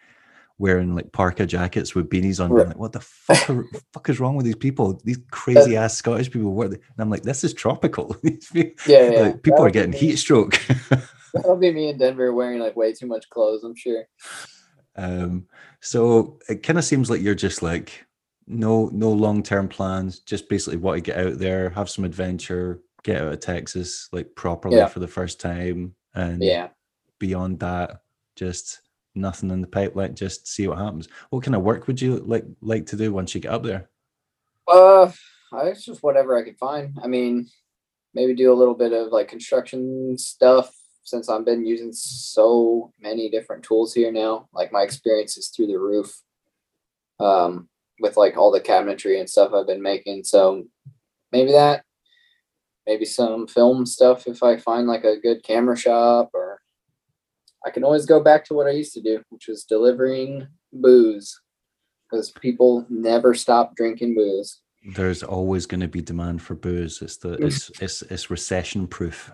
[0.58, 2.52] wearing like parka jackets with beanies on.
[2.52, 2.68] Right.
[2.68, 5.00] Like, what the fuck, are, fuck is wrong with these people?
[5.02, 6.52] These crazy ass Scottish people.
[6.52, 6.66] What?
[6.66, 8.14] And I'm like, this is tropical.
[8.22, 9.20] People- Yeah, yeah.
[9.22, 10.60] like, people are getting heat stroke.
[11.34, 13.64] That'll be me in Denver wearing like way too much clothes.
[13.64, 14.04] I'm sure.
[14.96, 15.46] Um,
[15.80, 18.04] so it kind of seems like you're just like
[18.46, 22.80] no no long term plans, just basically want to get out there, have some adventure,
[23.04, 24.86] get out of Texas like properly Yeah.
[24.86, 26.68] for the first time, and Yeah.
[27.18, 28.02] beyond that,
[28.36, 28.80] just
[29.14, 30.14] nothing in the pipeline.
[30.14, 31.08] Just see what happens.
[31.30, 33.88] What kind of work would you like like to do once you get up there?
[34.66, 35.10] Uh,
[35.52, 36.98] I it's just whatever I could find.
[37.02, 37.48] I mean,
[38.14, 43.30] maybe do a little bit of like construction stuff since I've been using so many
[43.30, 44.48] different tools here now.
[44.52, 46.20] Like my experience is through the roof.
[47.18, 47.68] Um,
[48.00, 50.24] with like all the cabinetry and stuff I've been making.
[50.24, 50.64] So
[51.32, 51.84] maybe that,
[52.86, 56.60] maybe some film stuff if I find like a good camera shop or
[57.64, 61.38] I can always go back to what I used to do, which was delivering booze
[62.10, 64.60] because people never stop drinking booze.
[64.94, 67.02] There's always going to be demand for booze.
[67.02, 69.30] It's the it's it's, it's recession proof.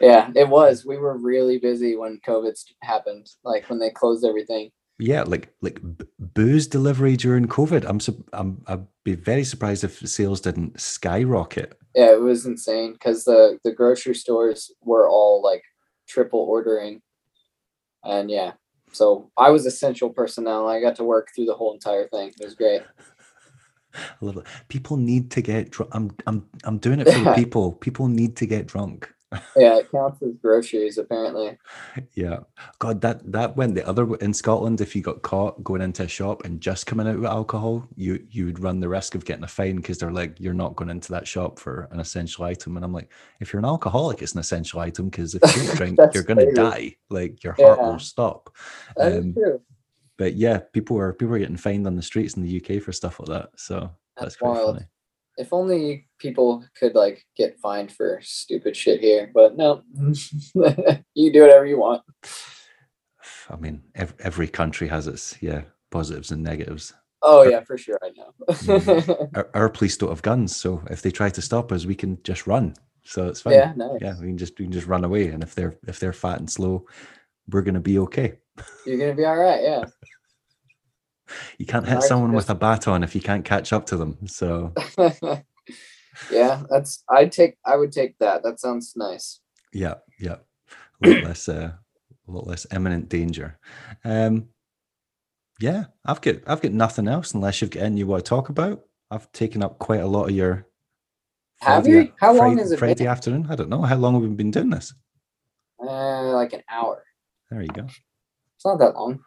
[0.00, 0.84] Yeah, it was.
[0.86, 4.70] We were really busy when COVID happened, like when they closed everything.
[4.98, 7.84] Yeah, like like b- booze delivery during COVID.
[7.86, 11.78] I'm sup- I'm I'd be very surprised if sales didn't skyrocket.
[11.94, 15.62] Yeah, it was insane because the the grocery stores were all like
[16.06, 17.00] triple ordering,
[18.04, 18.52] and yeah,
[18.92, 20.68] so I was essential personnel.
[20.68, 22.28] I got to work through the whole entire thing.
[22.28, 22.82] It was great.
[23.94, 24.46] I love it.
[24.68, 25.92] People need to get drunk.
[25.94, 27.72] I'm I'm I'm doing it for people.
[27.72, 29.12] People need to get drunk.
[29.56, 31.56] Yeah, it counts as groceries apparently.
[32.14, 32.40] Yeah.
[32.80, 34.80] God, that that went the other way in Scotland.
[34.80, 38.26] If you got caught going into a shop and just coming out with alcohol, you
[38.30, 40.90] you would run the risk of getting a fine because they're like, you're not going
[40.90, 42.74] into that shop for an essential item.
[42.76, 45.98] And I'm like, if you're an alcoholic, it's an essential item because if you drink,
[46.14, 46.96] you're going to die.
[47.08, 47.86] Like your heart Yeah.
[47.90, 48.54] will stop.
[48.96, 49.60] Um, true.
[50.18, 52.90] But yeah, people are people are getting fined on the streets in the UK for
[52.92, 53.50] stuff like that.
[53.56, 54.74] So that's, That's wild.
[54.76, 54.86] funny.
[55.40, 59.82] If only people could like get fined for stupid shit here, but no,
[61.14, 62.02] you do whatever you want.
[63.48, 66.92] I mean, ev- every country has its yeah positives and negatives.
[67.22, 67.98] Oh yeah, for sure.
[68.02, 69.28] I know.
[69.34, 72.18] Our, our police don't have guns, so if they try to stop us, we can
[72.22, 72.74] just run.
[73.02, 73.54] So it's fine.
[73.54, 73.98] yeah, nice.
[74.00, 75.28] yeah, we can just we can just run away.
[75.28, 76.86] And if they're if they're fat and slow,
[77.50, 78.38] we're gonna be okay.
[78.86, 79.62] You're gonna be all right.
[79.62, 79.84] Yeah.
[81.58, 84.16] You can't hit someone with a baton if you can't catch up to them.
[84.26, 84.72] So
[86.30, 87.02] yeah, that's.
[87.08, 87.56] I'd take.
[87.64, 88.42] I would take that.
[88.42, 89.40] That sounds nice.
[89.72, 90.36] yeah, yeah,
[91.04, 91.72] a lot less uh,
[92.28, 93.58] a lot less imminent danger.
[94.04, 94.48] Um,
[95.60, 98.48] yeah, I've got I've got nothing else unless you've got anything you want to talk
[98.48, 98.84] about.
[99.10, 100.66] I've taken up quite a lot of your.
[101.60, 102.12] Have Friday- you?
[102.18, 103.06] How long Friday, has it Friday been?
[103.08, 103.46] afternoon?
[103.50, 103.82] I don't know.
[103.82, 104.94] How long have we been doing this?
[105.82, 107.04] Uh, like an hour.
[107.50, 107.84] There you go.
[107.86, 109.20] It's not that long.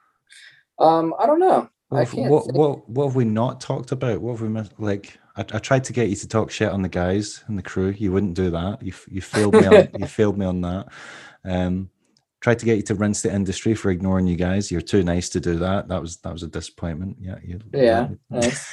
[0.80, 1.69] Um, I don't know.
[1.94, 4.22] What, have- what, what, what have we not talked about?
[4.22, 4.74] What have we missed?
[4.80, 7.64] Like, I, I tried to get you to talk shit on the guys and the
[7.64, 7.95] crew.
[7.98, 8.82] You wouldn't do that.
[8.82, 10.88] You, you failed me on you failed me on that.
[11.45, 11.90] Um,
[12.41, 14.70] tried to get you to rinse the industry for ignoring you guys.
[14.72, 15.88] You're too nice to do that.
[15.88, 17.18] That was that was a disappointment.
[17.20, 18.70] Yeah, you, Yeah, nice.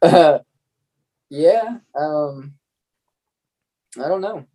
[0.00, 0.38] Uh,
[1.30, 1.78] yeah.
[1.94, 2.54] Um,
[4.02, 4.46] I don't know.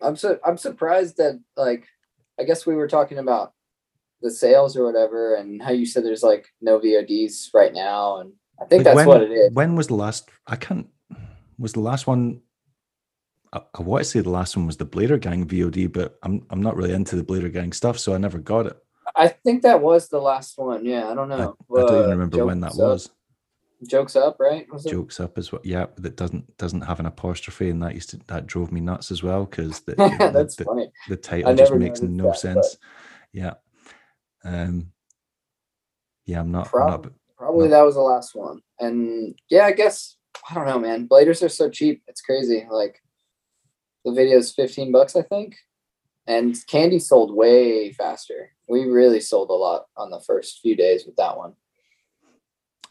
[0.00, 1.86] I'm so I'm surprised that like
[2.38, 3.53] I guess we were talking about
[4.24, 8.32] the sales or whatever, and how you said there's like no VODs right now, and
[8.60, 9.52] I think Like, that's when, what it is.
[9.52, 10.28] When was the last?
[10.46, 10.88] I can't.
[11.58, 12.40] Was the last one?
[13.52, 16.44] I, I want to say the last one was the Blader Gang VOD, but I'm
[16.50, 18.76] I'm not really into the Blader Gang stuff, so I never got it.
[19.14, 20.84] I think that was the last one.
[20.84, 21.56] Yeah, I don't I, know.
[21.76, 23.10] I don't Uh, even remember Joe when that Sub- was.
[23.86, 24.66] Jokes up, right?
[24.72, 24.90] Was it?
[24.90, 25.60] jokes up as well.
[25.62, 29.10] Yeah, that doesn't doesn't have an apostrophe, and that used to that drove me nuts
[29.10, 30.90] as well because the, the, That's the, funny.
[31.10, 32.78] the title just makes no that, sense.
[33.34, 33.54] Yeah.
[34.44, 34.92] Um.
[36.26, 36.70] Yeah, I'm not.
[36.74, 37.06] I'm not
[37.36, 37.70] Probably No.
[37.76, 38.60] that was the last one.
[38.80, 40.16] And yeah, I guess
[40.48, 41.08] I don't know, man.
[41.08, 42.02] Bladers are so cheap.
[42.06, 42.66] It's crazy.
[42.70, 43.00] Like
[44.04, 45.56] the video is 15 bucks, I think.
[46.26, 48.50] And candy sold way faster.
[48.68, 51.54] We really sold a lot on the first few days with that one.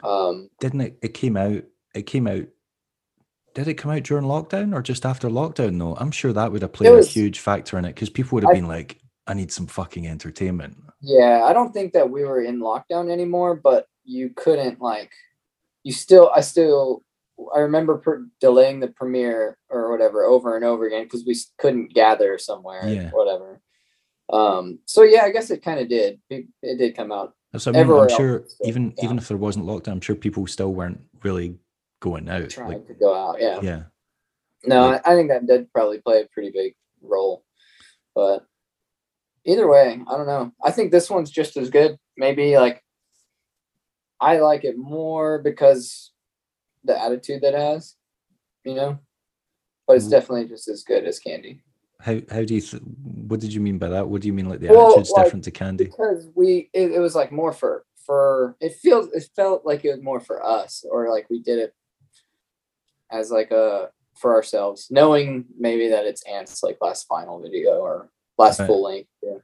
[0.04, 0.98] Um, didn't it?
[1.02, 1.64] It came out.
[1.96, 2.46] It came out.
[3.56, 5.74] Did it come out during lockdown or just after lockdown?
[5.76, 8.36] No, I'm sure that would have played was- a huge factor in it because people
[8.36, 12.10] would have I- been like, "I need some fucking entertainment." yeah, I don't think that
[12.10, 15.12] we were in lockdown anymore, but you couldn't like
[15.84, 17.04] you still I still
[17.56, 21.94] I remember per- delaying the premiere or whatever over and over again because we couldn't
[21.94, 23.10] gather somewhere Yeah.
[23.14, 23.62] or whatever.
[24.32, 26.20] Um so yeah, I guess it kind of did.
[26.30, 27.34] It, it did come out.
[27.58, 29.06] So I mean, I'm else sure even down.
[29.06, 31.58] even if there wasn't lockdown, I'm sure people still weren't really
[32.00, 32.50] going out.
[32.50, 33.40] trying Like, to go out.
[33.42, 33.60] Yeah.
[33.62, 33.84] yeah,
[34.66, 37.44] No, Like- I, I think that did probably play a pretty big role.
[38.16, 38.46] But
[39.46, 40.52] either way, I don't know.
[40.64, 41.98] I think this one's just as good.
[42.18, 42.84] Maybe like
[44.20, 46.12] I like it more because
[46.84, 47.96] the attitude that it has,
[48.64, 49.00] you know.
[49.88, 50.12] But it's Mm.
[50.12, 51.62] definitely just as good as candy.
[52.00, 52.62] how how do you?
[52.62, 52.82] Th-
[53.28, 54.08] what did you mean by that?
[54.08, 55.86] What do you mean like the Well, attitude's like, different to candy?
[55.86, 59.92] Because we it, it was like more for for it feels it felt like it
[59.92, 61.74] was more for us or like we did it
[63.12, 68.10] as like a for ourselves, knowing maybe that it's Ant's like last final video or
[68.38, 68.68] last Right.
[68.68, 69.10] full length.
[69.22, 69.38] Yeah.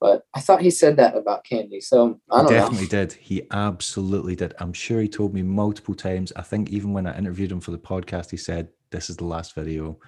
[0.00, 2.88] But I thought he said that about Candy, so I don't definitely know.
[2.88, 3.12] did.
[3.14, 4.54] He absolutely did.
[4.60, 6.32] I'm sure he told me multiple times.
[6.36, 9.24] I think even when I interviewed him for the podcast, he said, "This is the
[9.24, 9.98] last video."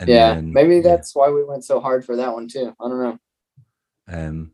[0.00, 2.74] And Yeah, then, maybe yeah, that's why we went so hard for that one too.
[2.78, 3.18] I don't know.
[4.06, 4.52] Um,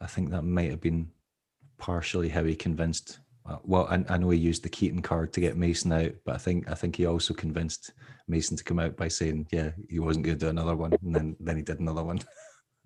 [0.00, 1.10] I think that might have been
[1.76, 3.20] partially how he convinced.
[3.46, 6.34] Uh, Well, I, I know he used the Keaton card to get Mason out, but
[6.34, 7.92] I think I think he also convinced
[8.28, 11.14] Mason to come out by saying, "Yeah, he wasn't going to do another one," and
[11.14, 12.20] then then he did another one.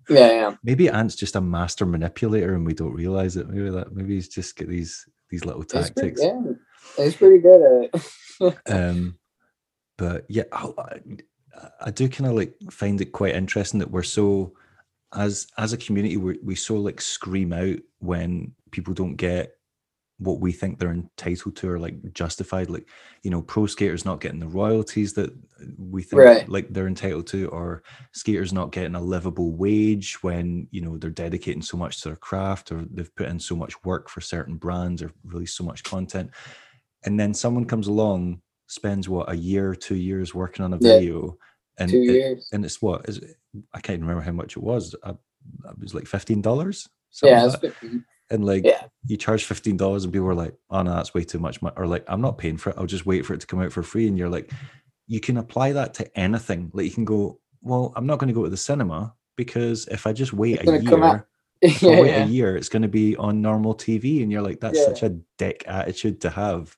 [0.07, 0.55] Yeah, yeah.
[0.63, 3.49] Maybe Ant's just a master manipulator, and we don't realize it.
[3.49, 6.21] Maybe that maybe he's just got these these little He's pretty, tactics.
[6.21, 6.41] yeah,
[6.97, 8.01] he's pretty good at
[8.41, 8.57] it.
[8.71, 9.17] um
[9.97, 11.01] but yeah I, I-
[11.81, 14.53] I do kind of like find it quite interesting that we're so
[15.15, 19.53] as as a community we we so like scream out when people don't get
[20.17, 22.87] what we think they're entitled to or like justified like
[23.23, 25.29] you know pro skaters not getting the royalties that
[25.77, 26.47] we think Right.
[26.47, 27.83] like they're entitled to or
[28.13, 32.15] skaters not getting a livable wage when you know they're dedicating so much to their
[32.15, 35.83] craft or they've put in so much work for certain brands or released so much
[35.83, 36.29] content
[37.03, 40.93] and then someone comes along spends what a year two years working on a Yeah.
[40.93, 41.37] video
[41.77, 43.35] and Two it- and it's what is it,
[43.73, 46.87] i can't even remember how much it was I, it was like $15
[47.21, 47.73] Yeah, like that.
[47.81, 48.05] 15.
[48.29, 48.83] And like Yeah.
[49.05, 51.85] you charge $15 and people are like oh no that's way too much mon-" or
[51.87, 53.83] like i'm not paying for it i'll just wait for it to come out for
[53.83, 54.51] free and you're like
[55.07, 58.33] you can apply that to anything like you can go well i'm not going to
[58.33, 61.13] go to the cinema because if i just wait It's a gonna come out-
[61.61, 62.25] year if I wait yeah.
[62.25, 64.85] a year it's going to be on normal tv and you're like that's Yeah.
[64.85, 66.75] such a dick attitude to have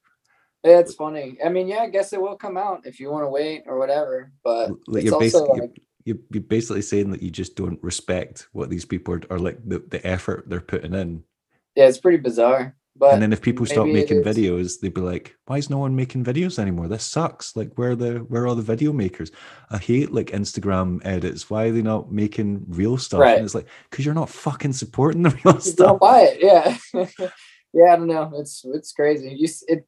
[0.64, 1.38] Yeah, it's funny.
[1.46, 3.78] I mean, yeah, I guess it will come out if you want to wait or
[3.80, 4.32] whatever.
[4.44, 7.82] But like it's you're also basically like, you're, you're basically saying that you just don't
[7.84, 11.24] respect what these people are or like the, the effort they're putting in
[11.78, 12.76] yeah, it's pretty bizarre.
[13.00, 15.96] But and then if people stop making videos they'd be like why is no one
[15.96, 19.30] making videos anymore this sucks like where are the where are all the video makers
[19.70, 23.38] i hate like instagram edits why are they not making real stuff Right.
[23.38, 26.38] and it's like because you're not fucking supporting the real Just stuff don't buy it.
[26.42, 26.76] Yeah,
[27.72, 27.94] yeah.
[27.94, 28.32] I don't know.
[28.42, 29.30] It's it's crazy.
[29.38, 29.86] You it.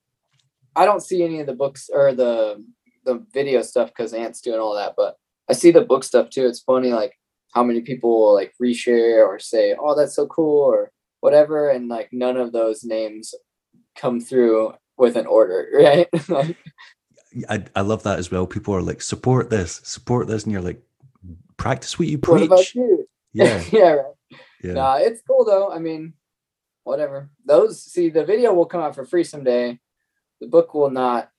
[0.75, 2.63] I don't see any of the books or the
[3.05, 5.15] the video stuff because Ant's doing all that, but
[5.49, 6.45] I see the book stuff too.
[6.45, 7.13] It's funny like
[7.55, 10.91] how many people like reshare or say, "Oh, that's so cool" or
[11.21, 13.33] whatever, and like none of those names
[13.95, 16.07] come through with an order, right?
[16.27, 16.57] Like,
[17.47, 20.63] I, I love that as well people are like support this support this and you're
[20.63, 20.81] like
[21.57, 23.07] practice what you what preach you?
[23.33, 24.05] yeah yeah, right.
[24.63, 25.71] yeah Nah, it's cool though.
[25.71, 26.13] I mean,
[26.83, 27.29] whatever.
[27.45, 29.79] Those see the video will come out for free someday.
[30.41, 31.29] The book will not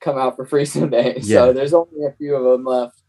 [0.00, 1.14] come out for free someday.
[1.20, 1.46] Yeah.
[1.46, 3.02] So there's only a few of them left.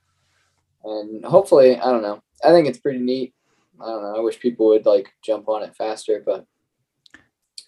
[0.83, 2.21] And hopefully, I don't know.
[2.43, 3.33] I think it's pretty neat.
[3.81, 4.15] I don't know.
[4.17, 6.45] I wish people would like jump on it faster, but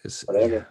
[0.04, 0.54] It's, Whatever.
[0.54, 0.64] yeah.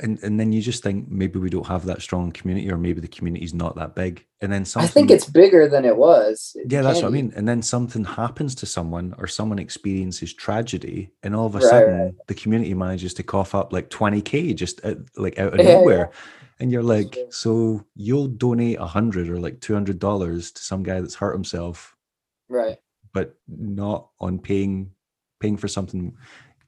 [0.00, 3.00] And and then you just think maybe we don't have that strong community, or maybe
[3.00, 4.26] the community's not that big.
[4.40, 6.56] And then something I think it's bigger than it was.
[6.68, 7.32] yeah, that's what I mean.
[7.36, 11.68] And then something happens to someone, or someone experiences tragedy, and all of a Right,
[11.70, 12.14] sudden right.
[12.26, 15.64] the community manages to cough up like twenty k just out, like out of Yeah,
[15.68, 15.74] yeah.
[15.74, 16.10] nowhere.
[16.58, 20.82] And you're like, so you'll donate a hundred or like two hundred dollars to some
[20.82, 21.94] guy that's hurt himself,
[22.48, 22.78] Right.
[23.14, 24.90] But not on paying
[25.40, 26.14] paying for something.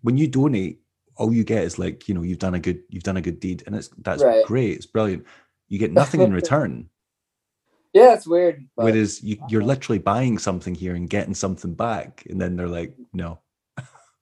[0.00, 0.80] When you donate
[1.18, 3.40] all you get is like you know you've done a good you've done a good
[3.40, 4.44] deed and it's that's Right.
[4.44, 5.24] great it's brilliant
[5.68, 6.88] you get nothing in return
[7.94, 8.68] Yeah, it's weird.
[8.76, 12.68] But whereas you, you're literally buying something here and getting something back and then they're
[12.68, 13.40] like no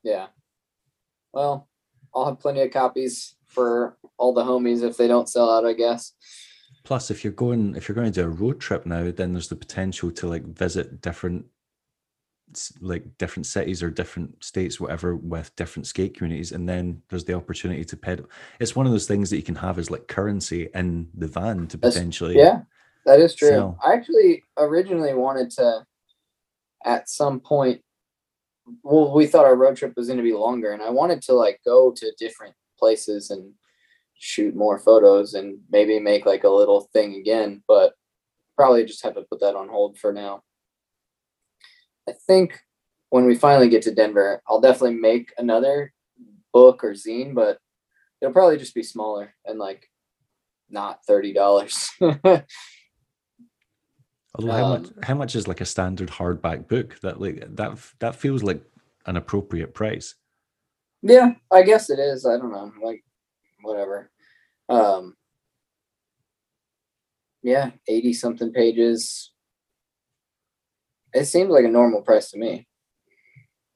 [0.04, 0.26] yeah.
[1.32, 1.68] Well,
[2.14, 5.72] I'll have plenty of copies for all the homies if they don't sell out, I
[5.72, 6.12] guess.
[6.84, 9.48] plus if you're going if you're going to do a road trip now then there's
[9.48, 11.46] the potential to like visit different
[12.80, 17.34] like different cities or different states whatever with different skate communities and then there's the
[17.34, 18.26] opportunity to pedal
[18.60, 21.66] it's one of those things that you can have as like currency in the van
[21.66, 22.60] to That's- potentially Yeah,
[23.06, 23.48] that is true.
[23.48, 23.78] sell.
[23.84, 25.84] I actually originally wanted to,
[26.84, 27.82] at some point,
[28.82, 31.32] well, we thought our road trip was going to be longer, and I wanted to
[31.34, 33.52] like go to different places and
[34.16, 37.92] shoot more photos and maybe make like a little thing again, but
[38.56, 40.42] probably just have to put that on hold for now.
[42.08, 42.60] I think
[43.10, 45.92] when we finally get to Denver, I'll definitely make another
[46.52, 47.58] book or zine, but
[48.20, 49.88] it'll probably just be smaller and like
[50.70, 51.90] not thirty dollars.
[52.00, 52.46] Although
[54.52, 58.16] how much Um, how much is like a standard hardback book that like that that
[58.16, 58.62] feels like
[59.06, 60.14] an appropriate price.
[61.02, 62.26] Yeah, I guess it is.
[62.26, 62.72] I don't know.
[62.82, 63.04] Like
[63.62, 64.10] whatever.
[64.68, 65.14] Um
[67.42, 69.33] Yeah, 80 something pages.
[71.14, 72.66] It seems like a normal price to me.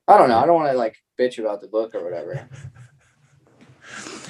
[0.08, 0.38] I don't know.
[0.38, 2.48] I don't want to like bitch about the book or whatever.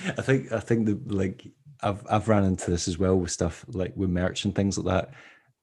[0.07, 1.47] I think I think the like
[1.83, 4.87] I've I've ran into this as well with stuff like with merch and things like
[4.87, 5.15] that.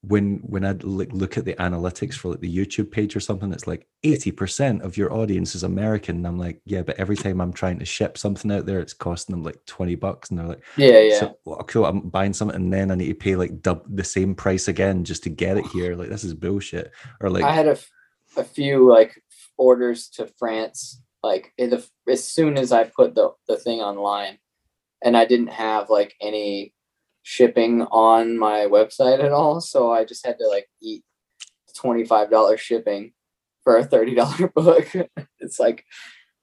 [0.08, 3.52] When when I like look at the analytics for like the YouTube page or something,
[3.52, 6.18] it's like eighty percent of your audience is American.
[6.18, 8.94] And I'm like, yeah, but every time I'm trying to ship something out there, it's
[8.94, 11.20] costing them like twenty bucks, and they're like, Yeah, yeah.
[11.20, 14.04] so well, cool, I'm buying something, and then I need to pay like dub the
[14.04, 15.96] same price again just to get it here.
[15.96, 16.92] Like this is bullshit.
[17.22, 17.92] Or like I had a, f-
[18.38, 19.22] a few like
[19.58, 24.38] orders to France, like in the, as soon as I put the, the thing online,
[25.04, 26.74] and I didn't have like any
[27.28, 31.04] shipping on my website at all, so I just had to like eat
[31.76, 33.14] twenty five dollars shipping
[33.64, 34.88] for a thirty dollar book.
[35.40, 35.84] it's like,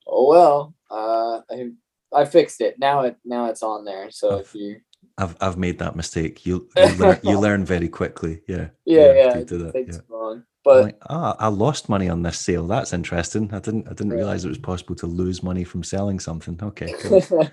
[0.06, 1.70] oh well, uh, I
[2.12, 3.02] I fixed it now.
[3.02, 4.10] It now it's on there.
[4.10, 4.80] So if you
[5.18, 6.44] I've I've made that mistake.
[6.44, 8.40] You you learn, you learn very quickly.
[8.48, 8.68] Yeah.
[8.84, 10.02] yeah yeah, do that, takes yeah.
[10.08, 12.66] long, but like, ah, I lost money on this sale.
[12.66, 13.54] That's interesting.
[13.54, 14.16] I didn't I didn't Yeah.
[14.18, 16.58] realize it was possible to lose money from selling something.
[16.60, 16.92] Okay.
[17.02, 17.22] Cool.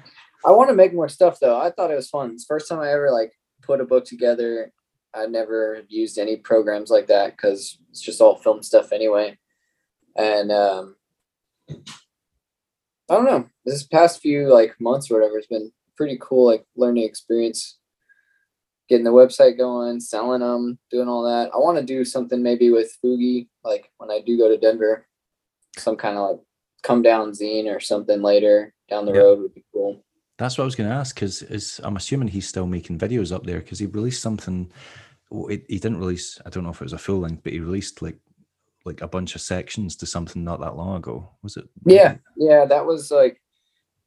[0.45, 1.60] I want to make more stuff though.
[1.60, 2.32] I thought it was fun.
[2.32, 4.72] It's the first time I ever like put a book together.
[5.14, 9.38] I never used any programs like that because it's just all film stuff anyway.
[10.16, 10.95] And um
[11.70, 13.49] I don't know.
[13.66, 17.78] This past few like months or whatever has been pretty cool, like learning experience.
[18.88, 21.52] Getting the website going, selling them, doing all that.
[21.53, 25.06] I want to do something maybe with Fugi, like when I do go to Denver,
[25.78, 26.40] some kind of like
[26.82, 29.20] come down zine or something later down the Yeah.
[29.20, 30.03] road would be cool.
[30.40, 33.36] That's what I was going to ask because is I'm assuming he's still making videos
[33.36, 34.72] up there because he released something.
[35.32, 36.40] It, he didn't release.
[36.45, 38.18] I don't know if it was a full length, but he released like
[38.86, 41.30] like a bunch of sections to something not that long ago.
[41.44, 41.66] Was it?
[41.86, 43.41] Yeah, yeah, that was like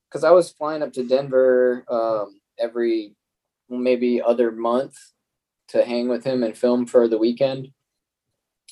[0.08, 3.14] because I was flying up to Denver um, every
[3.68, 4.96] maybe other month
[5.68, 7.68] to hang with him and film for the weekend,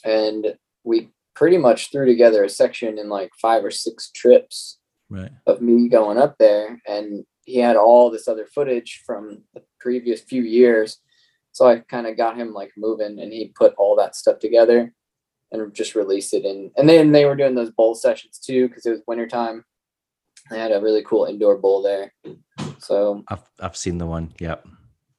[0.02, 4.78] and we pretty much threw together a section in like five or six trips
[5.10, 5.32] Right.
[5.46, 10.20] of me going up there, and he had all this other footage from the previous
[10.20, 10.98] few years.
[11.52, 14.92] So I kind of got him like moving, and he put all that stuff together
[15.52, 16.70] and just released it in.
[16.76, 19.64] And then they were doing those bowl sessions too because it was wintertime.
[20.50, 22.12] They had a really cool indoor bowl there.
[22.78, 24.32] So I've I've seen the one.
[24.38, 24.66] Yep.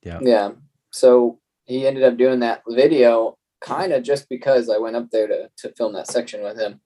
[0.03, 0.19] Yeah.
[0.21, 0.51] yeah,
[0.89, 5.27] so he ended up doing that video kind of just because I went up there
[5.27, 6.81] to to film that section with him,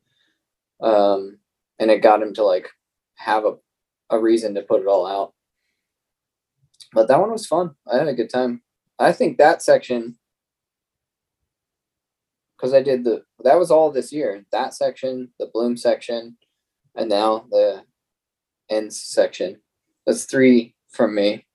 [0.82, 1.40] um,
[1.80, 2.70] and it got him to like
[3.16, 3.56] have a
[4.10, 5.34] a reason to put it all out.
[6.94, 7.76] But that one was fun.
[7.92, 8.62] I had a good time.
[9.00, 10.18] I think that section
[12.56, 14.46] because I did the that was all this year.
[14.52, 16.38] That section, the bloom section,
[16.96, 17.84] and now the
[18.70, 19.62] ends section.
[20.06, 21.46] That's three from me.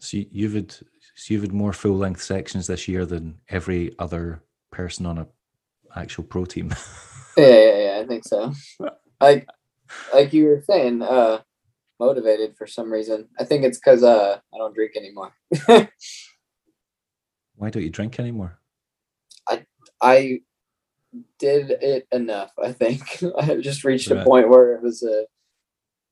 [0.00, 3.94] So you- you've had so you've had more full length sections this year than every
[3.98, 5.28] other person on a
[5.94, 6.72] actual pro team.
[7.34, 8.52] Yeah, yeah, yeah, I think so.
[9.18, 9.48] Like,
[10.14, 11.40] like you were saying, uh,
[12.00, 13.28] motivated for some reason.
[13.38, 15.32] I think it's because uh, I don't drink anymore.
[17.56, 18.58] Why don't you drink anymore?
[19.48, 19.64] I
[20.00, 20.40] I
[21.38, 22.52] did it enough.
[22.62, 23.02] I think
[23.38, 25.26] I just reached a point where it was a.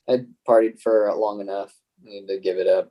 [0.09, 1.73] I partied for long enough.
[2.05, 2.89] I need to give it up.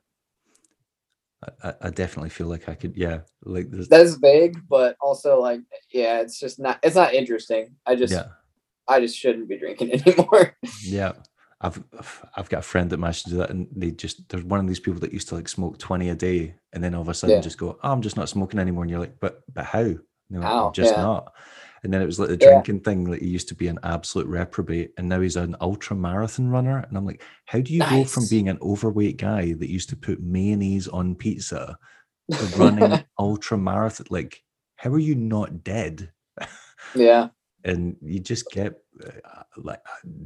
[1.62, 2.96] I, I- I definitely feel like I could.
[2.96, 3.20] Yeah.
[3.44, 5.60] Like there's, That's vague, but also like,
[5.92, 6.78] yeah, it's just not.
[6.82, 7.76] It's not interesting.
[7.86, 8.28] I just, yeah.
[8.90, 10.56] I just shouldn't be drinking anymore.
[10.82, 11.12] Yeah.
[11.62, 11.82] I've
[12.36, 14.66] I've got a friend that managed to do that, and they just there's one of
[14.66, 17.14] these people that used to like smoke twenty a day, and then all of a
[17.14, 17.42] sudden Yeah.
[17.42, 19.80] just go, oh, I'm just not smoking anymore, and you're like, but but how?
[19.80, 19.98] And
[20.30, 20.70] like, How?
[20.74, 21.02] Just Yeah.
[21.02, 21.34] not.
[21.82, 22.48] And then it was like the Yeah.
[22.62, 23.04] drinking thing.
[23.04, 26.78] Like he used to be an absolute reprobate, and now he's an ultra marathon runner.
[26.78, 29.96] And I'm like, how do you go from being an overweight guy that used to
[29.96, 31.76] put mayonnaise on pizza
[32.30, 34.06] to running ultra marathon?
[34.08, 34.42] Like,
[34.76, 36.10] how are you not dead?
[36.94, 37.28] yeah.
[37.64, 38.74] And you just get
[39.04, 39.80] uh, like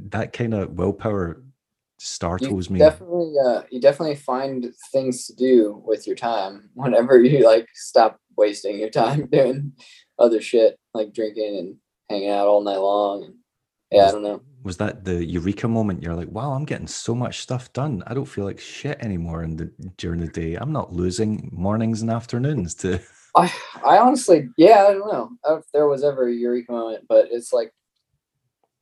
[0.09, 1.51] that kind of willpower You
[1.97, 2.79] startles me.
[2.79, 8.19] definitely uh you definitely find things to do with your time whenever you like stop
[8.37, 9.73] wasting your time doing
[10.19, 11.75] other shit like drinking and
[12.09, 13.35] hanging out all night long and
[13.91, 14.41] yeah, I don't know.
[14.63, 16.01] Was that the eureka moment?
[16.01, 18.03] You're like, wow, I'm getting so much stuff done.
[18.07, 20.55] I don't feel like shit anymore in the during the day.
[20.55, 22.99] I'm not losing mornings and afternoons to.
[23.35, 23.53] I
[23.85, 27.51] I honestly, yeah, I don't know if there was ever a eureka moment, but it's
[27.51, 27.71] like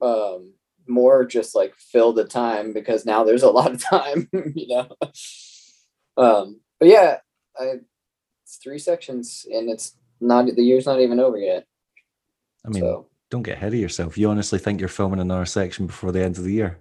[0.01, 0.53] um
[0.87, 4.87] more just like fill the time because now there's a lot of time, you know.
[6.17, 7.17] Um, but yeah,
[7.59, 7.79] I
[8.43, 11.65] it's three sections and it's not the year's not even over yet.
[12.65, 14.17] I mean, so don't get ahead of yourself.
[14.17, 16.79] You honestly think you're filming another section before the end of the year?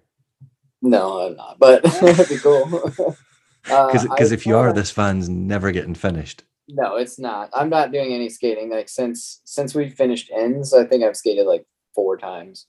[0.82, 3.16] no, I'm not, but it'd be cool.
[3.70, 6.43] Uh, Because I if you are, this van's never getting finished.
[6.68, 7.51] No, it's not.
[7.52, 8.70] I'm not doing any skating.
[8.70, 11.64] Like since since we finished ends, I think I've skated like
[11.94, 12.66] four times.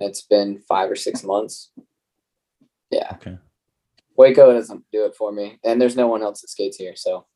[0.00, 1.70] It's been five or six months.
[2.90, 3.10] Yeah.
[3.14, 3.38] Okay.
[4.16, 5.58] Waco doesn't do it for me.
[5.64, 6.94] And there's no one else that skates here.
[6.96, 7.26] So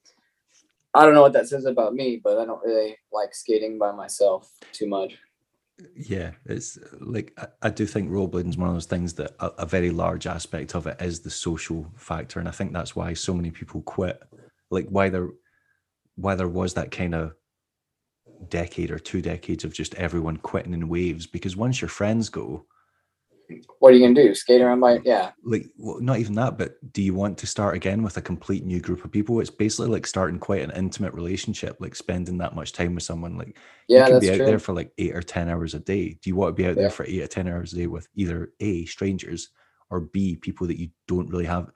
[0.94, 3.92] I don't know what that says about me, but I don't really like skating by
[3.92, 5.18] myself too much.
[5.94, 9.46] Yeah, it's like I, I do think rollerblading is one of those things that a,
[9.58, 13.12] a very large aspect of it is the social factor, and I think that's why
[13.14, 14.20] so many people quit.
[14.70, 15.28] Like why there,
[16.18, 17.32] why there was that kind of
[18.48, 22.66] decade or two decades of just everyone quitting in waves because once your friends go,
[23.78, 24.34] What are you gonna do?
[24.34, 25.30] Skate around by yeah.
[25.44, 28.64] like well, not even that, but do you want to start again with a complete
[28.64, 29.40] new group of people?
[29.40, 33.38] It's basically like starting quite an intimate relationship, like spending that much time with someone.
[33.38, 34.46] Like Yeah, you that's be out true.
[34.46, 36.18] there for like eight or ten hours a day.
[36.20, 38.08] Do you want to be out there for eight or ten hours a day with
[38.14, 39.50] either A, strangers,
[39.88, 41.70] or B, people that you don't really have?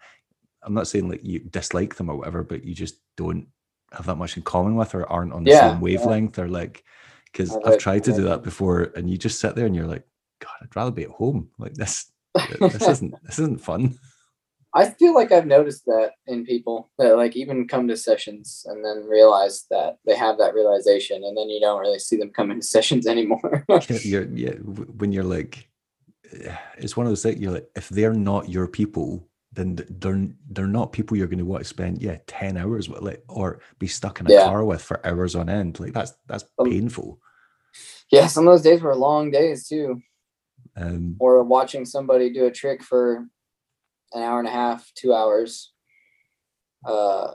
[0.65, 3.49] I'm not saying like you dislike them or whatever, but you just don't
[3.95, 5.81] have that much in common with or aren't on the Yeah, same yeah.
[5.81, 6.85] wavelength or like
[7.33, 10.07] because I've tried to do that before and you just sit there and you're like,
[10.41, 11.49] God, I'd rather be at home.
[11.59, 12.13] Like this
[12.61, 13.99] this isn't this isn't fun.
[14.75, 18.83] I feel like I've noticed that in people that like even come to sessions and
[18.83, 22.51] then realize that they have that realization and then you don't really see them come
[22.51, 23.65] into sessions anymore.
[23.69, 25.69] Yeah, you're yeah when you're like
[26.33, 30.29] eh, it's one of those things you're like if they're not your people then they're
[30.51, 33.61] they're not people you're going to want to spend yeah 10 hours with like or
[33.79, 34.45] be stuck in a Yeah.
[34.45, 37.19] car with for hours on end like that's that's Um, painful
[38.11, 40.03] yeah, some of those days were long days too.
[40.77, 43.27] um Or watching somebody do a trick for
[44.13, 45.73] an hour and a half, two hours.
[46.85, 47.33] Uh,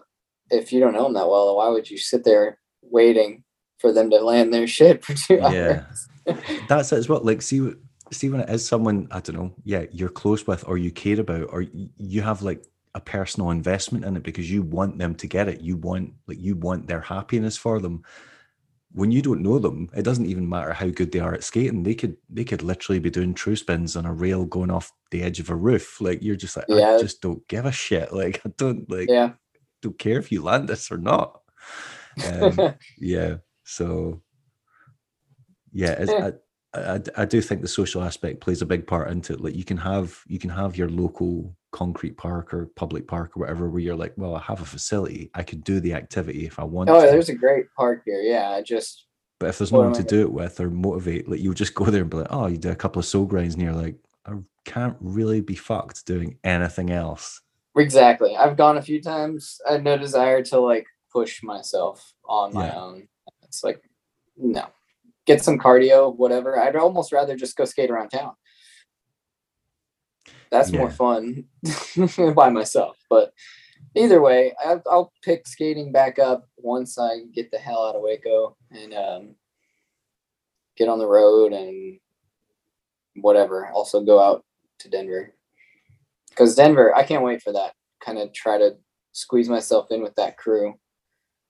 [0.52, 3.44] if you don't know them that well, why would you sit there waiting
[3.80, 5.81] for them to land their shit for two Yeah.
[5.81, 6.07] hours?
[6.68, 7.72] that's it as well like see
[8.11, 11.19] see when it is someone i don't know yeah you're close with or you care
[11.19, 11.65] about or
[11.97, 12.65] you have like
[12.97, 15.61] a personal investment in it because you want them to get it.
[15.61, 18.03] You want like you want their happiness for them.
[18.91, 21.84] When you don't know them it doesn't even matter how good they are at skating.
[21.84, 25.21] They could they could literally be doing true spins on a rail going off the
[25.21, 26.01] edge of a roof.
[26.01, 26.95] Like you're just like Yeah.
[26.95, 28.11] i just don't give a shit.
[28.11, 29.34] Like i don't like yeah.
[29.84, 31.39] don't care if you land this or not.
[32.27, 34.21] Um, yeah so
[35.71, 36.31] yeah it's, I,
[36.73, 39.64] I i do think the social aspect plays a big part into it like you
[39.64, 43.80] can have you can have your local concrete park or public park or whatever where
[43.81, 46.89] you're like well i have a facility i could do the activity if i want
[46.89, 48.22] oh, to there's a great park here.
[48.22, 49.06] Yeah, I just
[49.39, 51.85] but if there's no one to do it with or motivate like you'll just go
[51.85, 53.95] there and be like oh you do a couple of soul grinds and you're like
[54.26, 54.34] i
[54.65, 57.41] can't really be fucked doing anything else
[57.77, 58.35] Exactly.
[58.35, 59.60] I've gone a few times.
[59.68, 62.76] I had no desire to like push myself on my Yeah.
[62.81, 63.07] own.
[63.44, 63.81] It's like,
[64.35, 64.65] no.
[65.27, 66.59] Get some cardio, whatever.
[66.59, 68.33] I'd almost rather just go skate around town.
[70.49, 71.45] That's more fun
[72.35, 72.97] by myself.
[73.09, 73.33] But
[73.95, 78.01] either way, I, I'll pick skating back up once I get the hell out of
[78.01, 79.35] Waco and um,
[80.77, 81.99] get on the road and
[83.17, 83.67] whatever.
[83.73, 84.45] Also go out
[84.79, 85.33] to Denver
[86.29, 87.73] because Denver, I can't wait for that.
[88.03, 88.77] Kind of try to
[89.11, 90.75] squeeze myself in with that crew,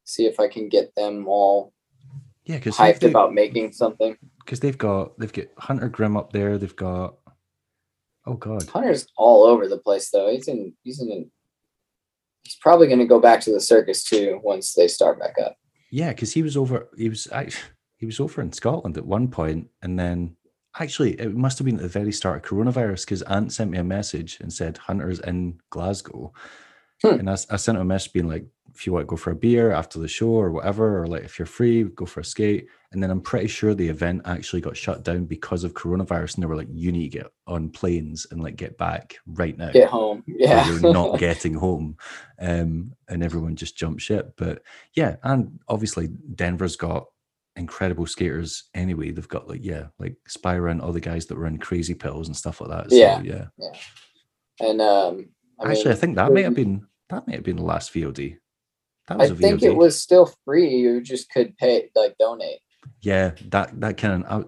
[0.05, 1.73] see if I can get them all
[2.47, 4.17] yeah because hyped about making something.
[4.39, 7.15] because they've got they've got hunter grim up there they've got
[8.25, 10.29] oh god Hunter's all over the place though.
[10.29, 10.73] He's in.
[10.83, 11.31] He's in.
[12.43, 15.55] He's probably going to go back to the circus too once they start back up.
[15.91, 16.89] Yeah, because he was over.
[16.97, 20.35] He was actually he was over in Scotland at one point, and then
[20.79, 23.77] actually, it must have been at the very start of coronavirus because Ant sent me
[23.77, 26.33] a message and said Hunters in Glasgow.
[27.03, 27.19] Hmm.
[27.19, 28.45] And I sent him a message being like,
[28.77, 31.23] if you want to go for a beer after the show or whatever, or like
[31.23, 32.67] if you're free, go for a skate.
[32.91, 36.35] And then I'm pretty sure the event actually got shut down because of coronavirus.
[36.35, 39.57] And they were like, you need to get on planes and like get back right
[39.57, 39.71] now.
[39.71, 40.23] Get home.
[40.27, 40.69] Yeah.
[40.69, 41.97] you're not getting home.
[42.39, 44.35] Um, and everyone just jumped ship.
[44.37, 44.61] But
[44.93, 47.07] yeah, and obviously Denver's got
[47.55, 49.09] incredible skaters anyway.
[49.09, 52.27] They've got like, yeah, like Spyra and all the guys that were in crazy pills
[52.27, 52.91] and stuff like that.
[52.91, 53.21] So Yeah.
[53.23, 53.45] yeah.
[54.59, 55.29] and um,
[55.59, 58.37] I Actually, I think that may have been that may have been the last VOD.
[59.07, 60.69] That I was a think it was still free.
[60.69, 62.59] You just could pay, like, donate.
[63.01, 64.47] Yeah, that that kind of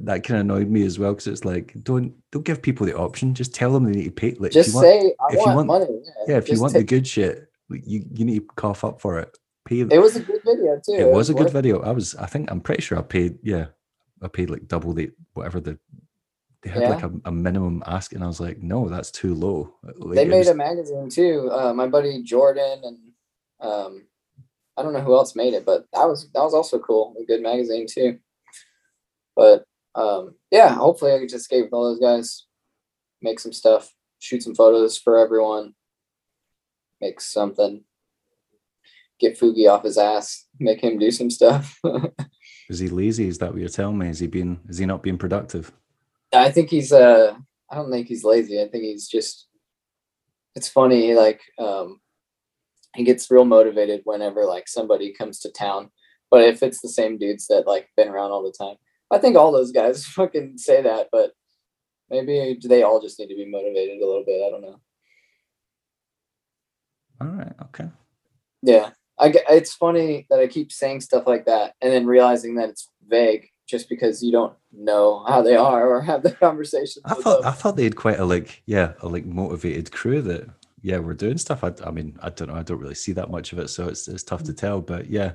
[0.00, 2.96] that kind of annoyed me as well because it's like don't don't give people the
[2.96, 3.34] option.
[3.34, 4.32] Just tell them they need to pay.
[4.38, 6.00] Like, if Just you want, say, I if you want, want- money.
[6.26, 9.18] yeah, if you Just want the good shit, you you need to cough up for
[9.18, 9.36] it.
[9.64, 9.80] Pay.
[9.80, 10.92] it was a good video too.
[10.94, 11.82] it was a good video.
[11.82, 13.38] I was, I think, I'm pretty sure I paid.
[13.42, 13.66] Yeah,
[14.22, 15.78] I paid like double the whatever the.
[16.62, 19.74] They had like a, a minimum ask, and I was like, no, that's too low.
[19.84, 21.48] Like, They made was- a magazine too.
[21.52, 22.98] Uh, my buddy Jordan and
[23.60, 24.06] um,
[24.76, 27.14] I don't know who else made it, but that was that was also cool.
[27.20, 28.18] A good magazine too.
[29.34, 29.64] But
[29.94, 32.46] um, yeah, hopefully I can just skate with all those guys,
[33.20, 35.74] make some stuff, shoot some photos for everyone,
[37.00, 37.82] make something,
[39.18, 41.80] get Fugi off his ass, make him do some stuff.
[42.68, 43.28] Is he lazy?
[43.28, 44.08] Is that what you're telling me?
[44.08, 44.60] Is he being?
[44.68, 45.72] Is he not being productive?
[46.32, 47.34] I think he's uh
[47.70, 48.60] I don't think he's lazy.
[48.60, 49.48] I think he's just
[50.54, 52.00] it's funny, like um
[52.96, 55.90] he gets real motivated whenever like somebody comes to town.
[56.30, 58.76] But if it's the same dudes that like been around all the time.
[59.10, 61.32] I think all those guys fucking say that, but
[62.10, 64.42] maybe they all just need to be motivated a little bit.
[64.46, 64.80] I don't know.
[67.20, 67.52] All right.
[67.64, 67.88] Okay.
[68.62, 68.90] Yeah.
[69.18, 72.68] I get, it's funny that I keep saying stuff like that and then realizing that
[72.68, 77.02] it's vague just because you don't know how they are or have the conversation.
[77.04, 77.48] I thought them.
[77.48, 80.48] I thought they had quite a like yeah a like motivated crew that
[80.82, 81.64] yeah we're doing stuff.
[81.64, 83.88] I, I mean I don't know I don't really see that much of it so
[83.88, 84.80] it's it's tough to tell.
[84.80, 85.32] But yeah,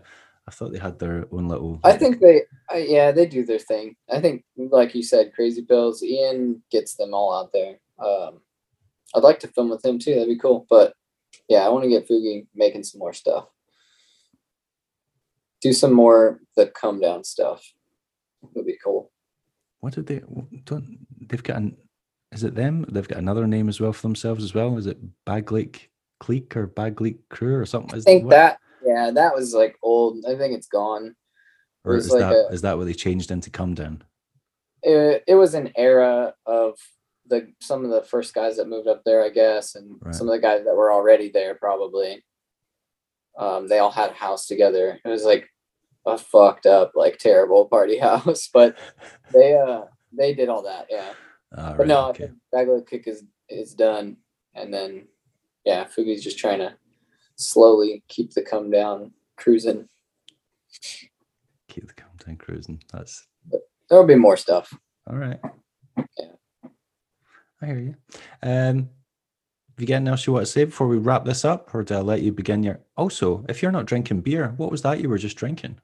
[0.48, 1.80] I thought they had their own little.
[1.84, 2.42] I think they,
[2.74, 3.96] uh, yeah, they do their thing.
[4.12, 6.04] I think, like you said, Crazy Pills.
[6.04, 7.78] Ian gets them all out there.
[7.98, 8.42] Um,
[9.16, 10.16] I'd like to film with him too.
[10.16, 10.66] That'd be cool.
[10.70, 10.94] But
[11.48, 13.46] yeah, I want to get Fugi making some more stuff.
[15.62, 17.64] Do some more the come down stuff.
[18.42, 19.12] Would be cool.
[19.80, 20.22] What did they
[20.66, 21.78] don't they've got an
[22.34, 22.86] is it them?
[22.90, 24.78] They've got another name as well for themselves as well.
[24.78, 25.90] Is it Bag Lake
[26.20, 27.94] Clique or Bag Lake Crew or something?
[27.94, 30.26] I Is- think that, yeah, that was like old.
[30.28, 31.16] I think it's gone.
[31.86, 34.04] or was is like that a- is that what they changed into Come Down?
[34.82, 36.78] It, it was an era of
[37.28, 40.14] the some of the first guys that moved up there, I guess, and Right.
[40.16, 42.24] some of the guys that were already there probably.
[43.38, 45.00] Um, they all had a house together.
[45.04, 45.50] It was like
[46.06, 48.78] a fucked up, like terrible party house, but
[49.32, 51.14] they uh they did all that, yeah.
[51.56, 52.32] But right, no, okay.
[52.56, 54.18] I think Kick is is done,
[54.56, 55.08] and then
[55.66, 56.76] yeah, Fugi's just trying to
[57.36, 59.88] slowly keep the come down cruising.
[61.68, 62.82] keep the Come Down cruising.
[62.92, 63.28] That's
[63.90, 64.74] There'll be more stuff.
[65.10, 65.40] all right.
[65.98, 66.32] Yeah.
[67.62, 67.96] I hear you.
[68.42, 68.90] Um,
[69.70, 71.84] have you got anything else you want to say before we wrap this up, or
[71.84, 72.80] do I let you begin your?
[72.98, 75.78] Also, if you're not drinking beer, what was that you were just drinking?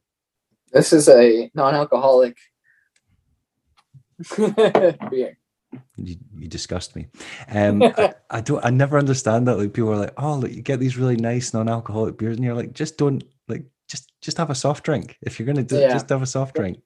[0.72, 2.38] This is a non-alcoholic
[4.38, 5.38] beer.
[5.98, 7.08] You, you disgust me.
[7.52, 8.64] Um, I, I don't.
[8.64, 9.58] I never understand that.
[9.58, 12.56] Like people are like, "Oh, look, you get these really nice non-alcoholic beers," and you're
[12.56, 15.18] like, "Just don't like, just just have a soft drink.
[15.22, 15.90] If you're gonna do, Yeah.
[15.94, 16.80] just have a soft drink."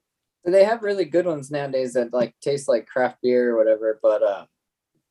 [0.44, 3.98] They have really good ones nowadays that like taste like craft beer or whatever.
[4.02, 4.44] But uh,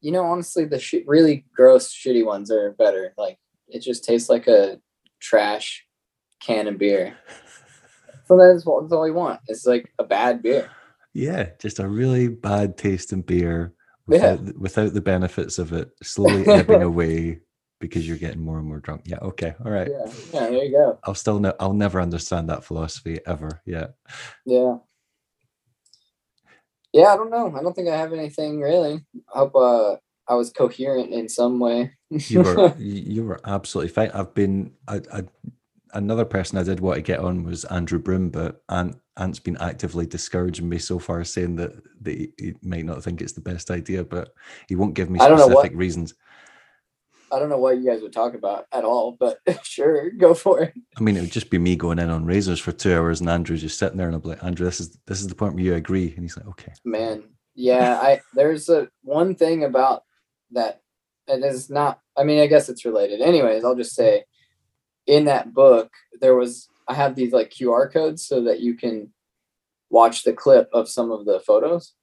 [0.02, 3.14] you know, honestly, the sh- really gross, shitty ones are better.
[3.18, 4.80] Like it just tastes like a
[5.20, 5.86] trash
[6.40, 7.18] can of beer.
[8.26, 9.40] So that's what that's all you want.
[9.48, 10.70] It's like a bad beer.
[11.14, 13.74] Yeah, just a really bad tasting beer
[14.08, 14.34] Yeah.
[14.36, 17.40] without, without the benefits of it slowly ebbing away
[17.80, 19.02] because you're getting more and more drunk.
[19.06, 19.20] Yeah.
[19.22, 19.54] Okay.
[19.64, 19.90] All right.
[19.90, 20.50] Yeah, yeah.
[20.50, 21.00] There you go.
[21.04, 23.62] I'll still ne- I'll never understand that philosophy ever.
[23.66, 23.88] Yeah.
[24.46, 24.78] Yeah.
[26.94, 27.54] Yeah, I don't know.
[27.56, 29.04] I don't think I have anything really.
[29.34, 29.96] I hope uh,
[30.28, 31.92] I was coherent in some way.
[32.10, 34.12] You were you you were absolutely fine.
[34.12, 35.24] I've been I, I,
[35.94, 39.58] another person I did want to get on was Andrew Broom, but Ant Ant's been
[39.58, 41.72] actively discouraging me so far, saying that,
[42.02, 44.34] that he, he might not think it's the best idea, but
[44.68, 46.14] he won't give me I what- specific reasons.
[47.32, 50.62] I don't know what you guys would talk about at all, but sure, go for
[50.62, 50.74] it.
[50.96, 53.30] I mean, it would just be me going in on razors for two hours and
[53.30, 55.64] Andrew just sitting there and I'm like, Andrew, this is this is the point where
[55.64, 56.14] you agree.
[56.14, 56.74] And he's like, okay.
[56.86, 57.24] Man,
[57.56, 60.04] yeah, I there's a one thing about
[60.52, 60.82] that
[61.28, 63.20] and it is not I mean, I guess it's related.
[63.20, 64.26] Anyways, I'll just say
[65.08, 69.12] in that book there was I have these like QR codes so that you can
[69.90, 71.94] watch the clip of some of the photos.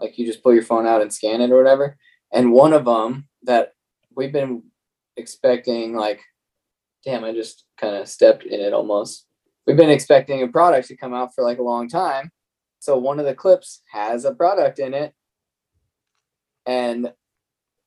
[0.00, 1.96] Like you just pull your phone out and scan it or whatever.
[2.32, 3.72] And one of them that
[4.14, 4.62] we've been
[5.16, 6.20] expecting, like,
[7.04, 9.26] damn, I just kind of stepped in it almost.
[9.66, 12.30] We've been expecting a product to come out for like a long time.
[12.78, 15.12] So one of the clips has a product in it.
[16.66, 17.12] And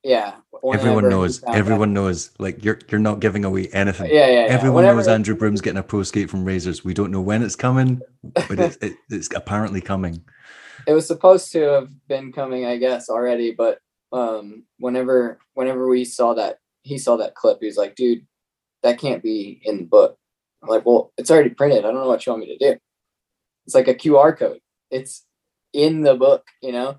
[0.03, 0.35] yeah,
[0.73, 1.43] everyone knows.
[1.43, 2.31] Everyone knows.
[2.39, 4.09] Like you're you're not giving away anything.
[4.11, 4.53] Yeah, yeah, yeah.
[4.53, 6.83] Everyone Whenever knows it- Andrew Broom's getting a pro skate from Razors.
[6.83, 8.01] We don't know when it's coming,
[8.33, 10.23] but it's it, it's apparently coming.
[10.87, 13.79] it was supposed to have been coming i guess already but
[14.11, 18.25] um whenever whenever we saw that he saw that clip he was like dude
[18.83, 20.17] that can't be in the book
[20.63, 22.79] i'm like well it's already printed i don't know what you want me to do
[23.65, 24.59] it's like a qr code
[24.89, 25.25] it's
[25.73, 26.97] in the book you know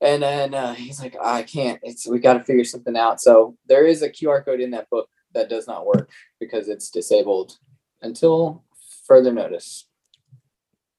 [0.00, 3.56] and then uh, he's like i can't it's we got to figure something out so
[3.66, 6.10] there is a qr code in that book that does not work
[6.40, 7.58] because it's disabled
[8.02, 8.64] until
[9.06, 9.88] further notice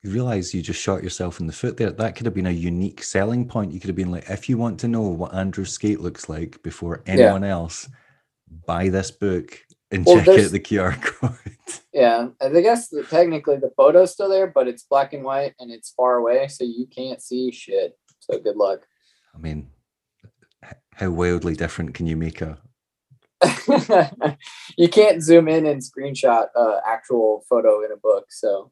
[0.03, 1.91] You realize you just shot yourself in the foot there.
[1.91, 3.74] That could have been a unique selling point.
[3.74, 6.61] You could have been like, if you want to know what Andrew's skate looks like
[6.61, 7.90] before anyone else,
[8.65, 9.60] buy this book
[9.91, 11.38] and Well, check out the QR code.
[11.94, 15.56] Yeah, and I guess that technically the photo's still there, but it's black and white
[15.60, 17.98] and it's far away, so you can't see shit.
[18.30, 18.88] So good luck.
[19.36, 19.70] I mean,
[20.94, 22.58] how wildly different can you make a?
[24.78, 28.26] you can't zoom in and screenshot uh, actual photo in a book.
[28.32, 28.72] So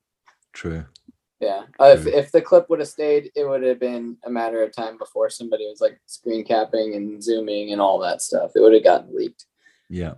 [0.54, 0.86] True.
[1.40, 4.64] yeah, uh, if if the clip would have stayed, it would have been a matter
[4.64, 8.52] of time before somebody was like screen capping and zooming and all that stuff.
[8.56, 9.46] It would have gotten leaked.
[9.90, 10.16] Yeah.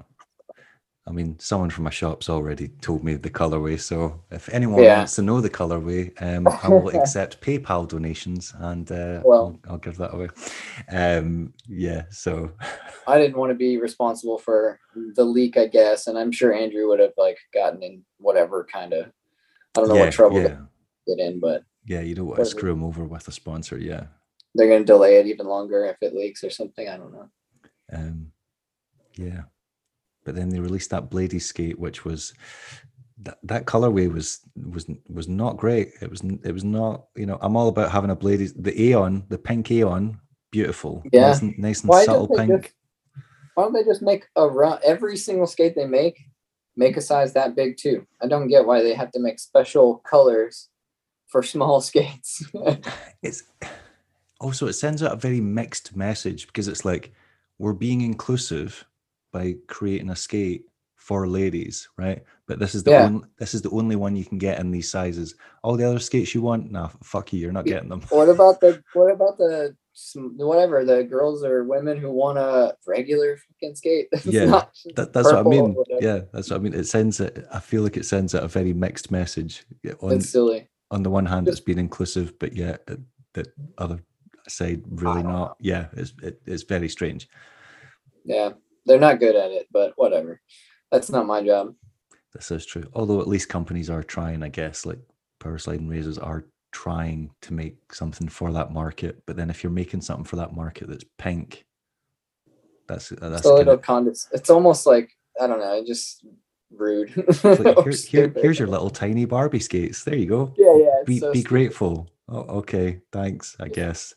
[1.07, 3.79] I mean, someone from my shop's already told me the colorway.
[3.79, 4.97] So if anyone Yeah.
[4.97, 9.71] wants to know the colorway, um, I will accept PayPal donations and uh, Well- I'll,
[9.73, 10.27] I'll give that away.
[10.91, 12.03] Um, yeah.
[12.09, 12.51] So
[13.07, 14.79] I didn't want to be responsible for
[15.15, 18.91] the leak, I guess, and I'm sure Andrew would have like gotten in whatever kind
[18.93, 19.05] of
[19.77, 20.67] I don't know yeah, what trouble yeah, to
[21.07, 22.01] get in, but yeah.
[22.01, 23.77] You don't want to screw them over with a sponsor.
[23.77, 24.07] Yeah.
[24.55, 26.89] they're going to delay it even longer if it leaks or something.
[26.89, 27.29] I don't know.
[27.93, 28.31] Um,
[29.15, 29.43] yeah.
[30.27, 32.33] But then they released that Blady skate, which was
[33.23, 35.93] that, that colorway was was was not great.
[36.01, 39.23] It was it was not you know I'm all about having a Blady the Aeon
[39.29, 40.19] the pink Aeon
[40.51, 41.29] beautiful Yeah.
[41.29, 42.73] nice and, nice and subtle pink just
[43.53, 46.19] why don't they just make a run every single skate they make
[46.75, 48.05] make a size that big too?
[48.21, 50.67] I don't get why they have to make special colors
[51.27, 52.43] for small skates.
[53.23, 53.43] it's
[54.41, 57.13] also it sends out a very mixed message because it's like
[57.59, 58.85] we're being inclusive
[59.31, 60.63] by creating a skate
[60.95, 63.05] for ladies right but this is the Yeah.
[63.05, 65.99] only this is the only one you can get in these sizes all the other
[65.99, 69.37] skates you want nah fuck you you're not getting them what about the what about
[69.37, 69.75] the
[70.15, 74.07] whatever the girls or women who want a regular fucking skate?
[74.11, 75.75] that's Yeah, not That, that's what I mean.
[75.99, 76.73] Yeah, that's what I mean.
[76.73, 77.45] It sends it.
[77.51, 79.65] I feel like it sends out a very mixed message.
[79.83, 80.67] Yeah, On It's silly.
[80.91, 82.95] on the one hand, it's being inclusive, but yet uh,
[83.33, 83.45] the
[83.77, 83.99] other
[84.47, 85.57] side really not.
[85.59, 87.27] Yeah, it's it, it's very strange.
[88.23, 88.51] Yeah,
[88.87, 90.41] they're not good at it, but whatever.
[90.91, 91.75] That's not my job.
[92.33, 92.89] This is true.
[92.93, 94.99] Although at least companies are trying, I guess, like
[95.39, 99.21] Powerslide and Razors are trying to make something for that market.
[99.25, 101.65] But then if you're making something for that market that's pink,
[102.87, 106.25] that's uh, that's It's a little condes- It's almost like I don't know, just
[106.71, 107.15] rude.
[107.43, 110.03] like, here, here, here's your little tiny Barbie skates.
[110.03, 110.53] There you go.
[110.57, 111.03] yeah, yeah.
[111.05, 111.49] Be so be stupid.
[111.49, 112.09] grateful.
[112.29, 113.55] Oh, okay, thanks.
[113.59, 114.13] I guess.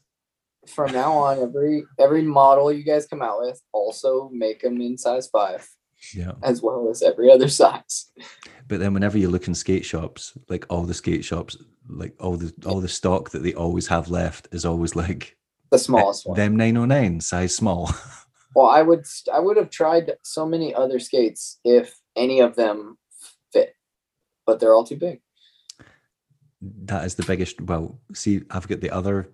[0.67, 4.99] From now on, every every model you guys come out with, also make them in
[4.99, 5.67] size five,
[6.15, 6.33] Yeah.
[6.43, 8.13] as well as every other size.
[8.69, 11.57] But then whenever you look in skate shops, like all the skate shops,
[11.89, 15.37] like all the all the stock that they always have left is always like
[15.71, 16.37] The smallest one.
[16.37, 17.91] them 909 size small.
[18.57, 22.99] Well, I would I would have tried so many other skates if any of them
[23.53, 23.77] fit,
[24.45, 25.21] but they're all too big.
[26.61, 29.29] that is the biggest well, see, I've got the other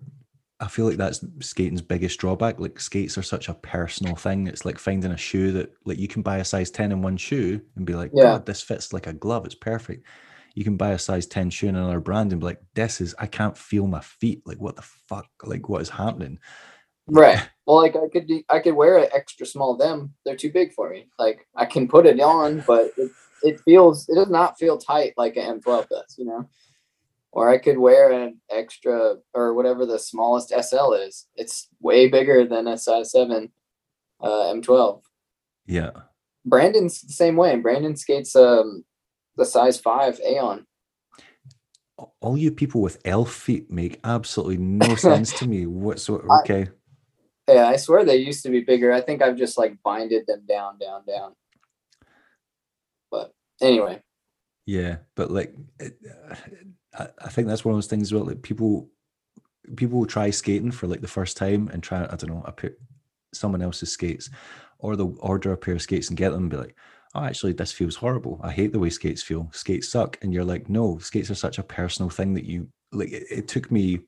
[0.59, 2.59] I feel like that's skating's biggest drawback.
[2.59, 4.47] Like skates are such a personal thing.
[4.47, 7.17] It's like finding a shoe that like you can buy a size 10 in one
[7.17, 8.23] shoe and be like, Yeah.
[8.23, 9.45] God, this fits like a glove.
[9.45, 10.05] It's perfect.
[10.55, 13.13] You can buy a size 10 shoe in another brand and be like, this is
[13.19, 14.41] I can't feel my feet.
[14.45, 15.27] Like what the fuck?
[15.43, 16.39] Like what is happening?
[17.05, 17.47] Right.
[17.67, 20.13] Well, like I could do, I could wear an extra small them.
[20.25, 21.07] They're too big for me.
[21.19, 23.11] Like I can put it on, but it,
[23.43, 26.49] it feels it does not feel tight like an M12 does, you know.
[27.37, 31.27] Or I could wear an extra or whatever the smallest SL is.
[31.35, 33.51] It's way bigger than a size seven
[34.19, 35.03] uh, M12.
[35.67, 35.91] Yeah.
[36.43, 37.55] Brandon's the same way.
[37.57, 38.83] Brandon skates um
[39.35, 40.65] the size five Aeon.
[42.21, 46.25] all you people with elf feet make absolutely no sense to me whatsoever.
[46.31, 46.67] I- Okay.
[47.47, 48.91] Yeah, I swear they used to be bigger.
[48.91, 51.33] I think I've just like binded them down, down, down.
[53.11, 53.31] But
[53.61, 54.01] anyway,
[54.65, 54.97] Yeah.
[55.15, 55.97] But like, it,
[56.97, 58.25] I, I think that's one of those things well.
[58.25, 58.89] Like people,
[59.75, 62.51] people will try skating for like the first time and try I don't know a
[62.51, 62.71] pair,
[63.33, 64.29] someone else's skates,
[64.79, 66.75] or they'll order a pair of skates and get them and be like,
[67.15, 68.39] oh, actually, this feels horrible.
[68.43, 69.49] I hate the way skates feel.
[69.51, 70.17] Skates suck.
[70.21, 73.11] And you're like, no, skates are such a personal thing that you like.
[73.11, 74.01] It, it took me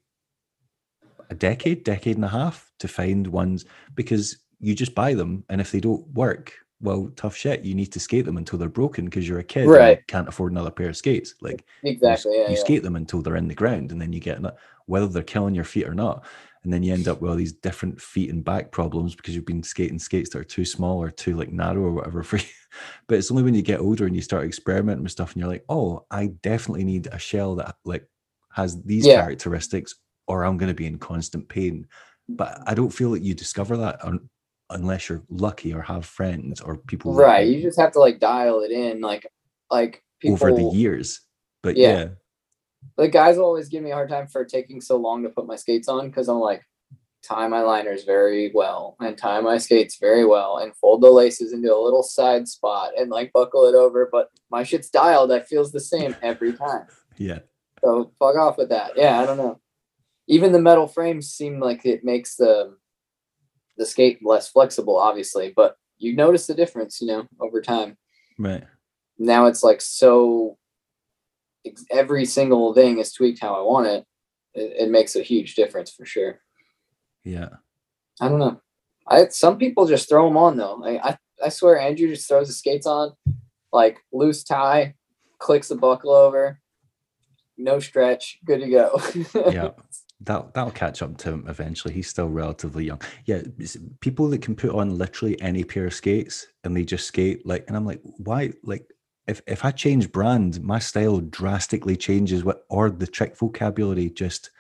[1.29, 5.61] a decade, decade and a half to find ones because you just buy them, and
[5.61, 7.64] if they don't work, well, tough shit.
[7.65, 9.97] You need to skate them until they're broken because you're a kid, and Right.
[9.97, 11.35] you can't afford another pair of skates.
[11.41, 12.34] Like you Exactly.
[12.38, 12.49] Yeah.
[12.49, 12.60] you yeah.
[12.61, 14.39] skate them until they're in the ground and then you get
[14.85, 16.26] whether they're killing your feet or not
[16.64, 19.45] and then you end up with all these different feet and back problems because you've
[19.45, 22.43] been skating skates that are too small or too like narrow or whatever for you
[23.07, 25.49] but it's only when you get older and you start experimenting with stuff and you're
[25.49, 28.07] like oh i definitely need a shell that like
[28.51, 29.22] has these Yeah.
[29.22, 29.95] characteristics
[30.27, 31.85] or i'm going to be in constant pain
[32.27, 34.03] but i don't feel that you discover that
[34.71, 37.47] unless you're lucky or have friends or people Right.
[37.47, 39.25] You just have to like dial it in, like
[39.71, 40.33] like people.
[40.35, 41.21] over the years
[41.63, 41.91] but Yeah.
[41.97, 42.07] yeah
[42.97, 45.45] the guys will always give me a hard time for taking so long to put
[45.47, 46.63] my skates on because I'm like,
[47.21, 51.51] tie my liners very well and tie my skates very well and fold the laces
[51.51, 54.07] into a little side spot and like buckle it over.
[54.09, 55.29] But my shit's dialed.
[55.29, 56.85] That feels the same every time.
[57.17, 57.39] yeah
[57.83, 58.91] So fuck off with that.
[58.95, 59.59] Yeah, I don't know.
[60.27, 62.77] Even the metal frames seem like it makes the
[63.80, 67.97] the skate less flexible, obviously, but you notice the difference, you know, over time
[68.38, 68.64] right
[69.18, 70.57] now it's like so
[71.91, 74.06] every single thing is tweaked how I want it.
[74.53, 76.39] It, it makes a huge difference for sure.
[77.23, 77.49] yeah
[78.22, 78.61] I don't know.
[79.07, 80.76] I some people just throw them on though.
[80.76, 83.14] Like, I I swear Andrew just throws the skates on,
[83.72, 84.95] like loose tie,
[85.38, 86.60] clicks the buckle over,
[87.57, 89.01] no stretch, good to go.
[89.51, 89.72] yeah
[90.21, 93.41] that that'll catch up to him eventually he's still relatively young yeah
[94.01, 97.63] people that can put on literally any pair of skates and they just skate like
[97.67, 98.85] and i'm like why like
[99.27, 104.51] if, if i change brand my style drastically changes what or the trick vocabulary just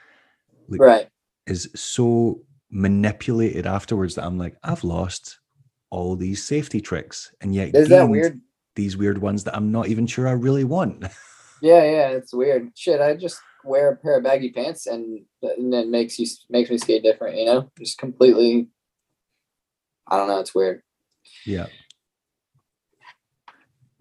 [0.69, 1.09] like, right.
[1.47, 5.39] is so manipulated afterwards that i'm like i've lost
[5.89, 8.39] all these safety tricks and yet Is that weird?
[8.75, 11.03] these weird ones that i'm not even sure i really want
[11.61, 12.71] Yeah, yeah, it's weird.
[12.75, 16.69] Shit, I just wear a pair of baggy pants and, and it makes you makes
[16.69, 17.71] me skate different, you know?
[17.77, 18.69] Just completely
[20.07, 20.81] I don't know, it's weird.
[21.45, 21.67] Yeah.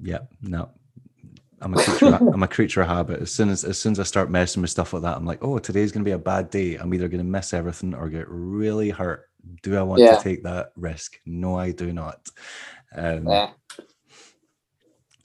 [0.00, 0.20] Yeah.
[0.42, 0.70] No.
[1.60, 2.20] I'm a creature.
[2.32, 3.20] I'm a creature of habit.
[3.20, 5.42] As soon as as soon as I start messing with stuff like that, I'm like,
[5.42, 6.76] oh, today's gonna be a bad day.
[6.76, 9.28] I'm either gonna miss everything or get really hurt.
[9.62, 10.16] Do I want Yeah.
[10.16, 11.18] to take that risk?
[11.26, 12.28] No, I do not.
[12.94, 13.50] Um, Yeah.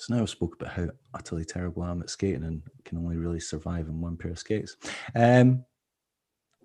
[0.03, 3.15] So now I've spoke about how utterly terrible I am at skating and can only
[3.15, 4.75] really survive in one pair of skates.
[5.15, 5.63] Um,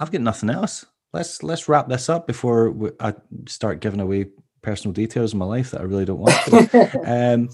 [0.01, 0.85] I've got nothing else.
[1.13, 3.15] Let's let's wrap this up before we, I
[3.47, 4.27] start giving away
[4.63, 7.01] personal details of my life that I really don't want to.
[7.07, 7.49] um,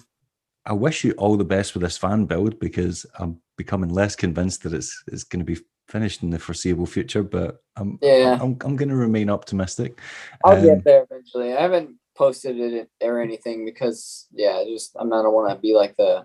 [0.65, 4.63] I wish you all the best with this fan build because I'm becoming less convinced
[4.63, 7.23] that it's it's going to be finished in the foreseeable future.
[7.23, 8.39] But I'm Yeah.
[8.41, 10.01] I'm, I'm going to remain optimistic.
[10.47, 11.53] I'll Um, get there eventually.
[11.53, 15.75] I haven't posted it or anything because yeah, just I'm not I want to be
[15.75, 16.25] like the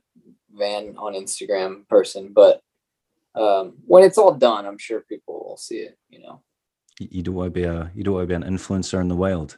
[0.51, 2.61] van on Instagram person, but
[3.35, 6.41] um when it's all done, I'm sure people will see it, you know.
[6.99, 9.15] You don't want to be a you don't want to be an influencer in the
[9.15, 9.57] wild.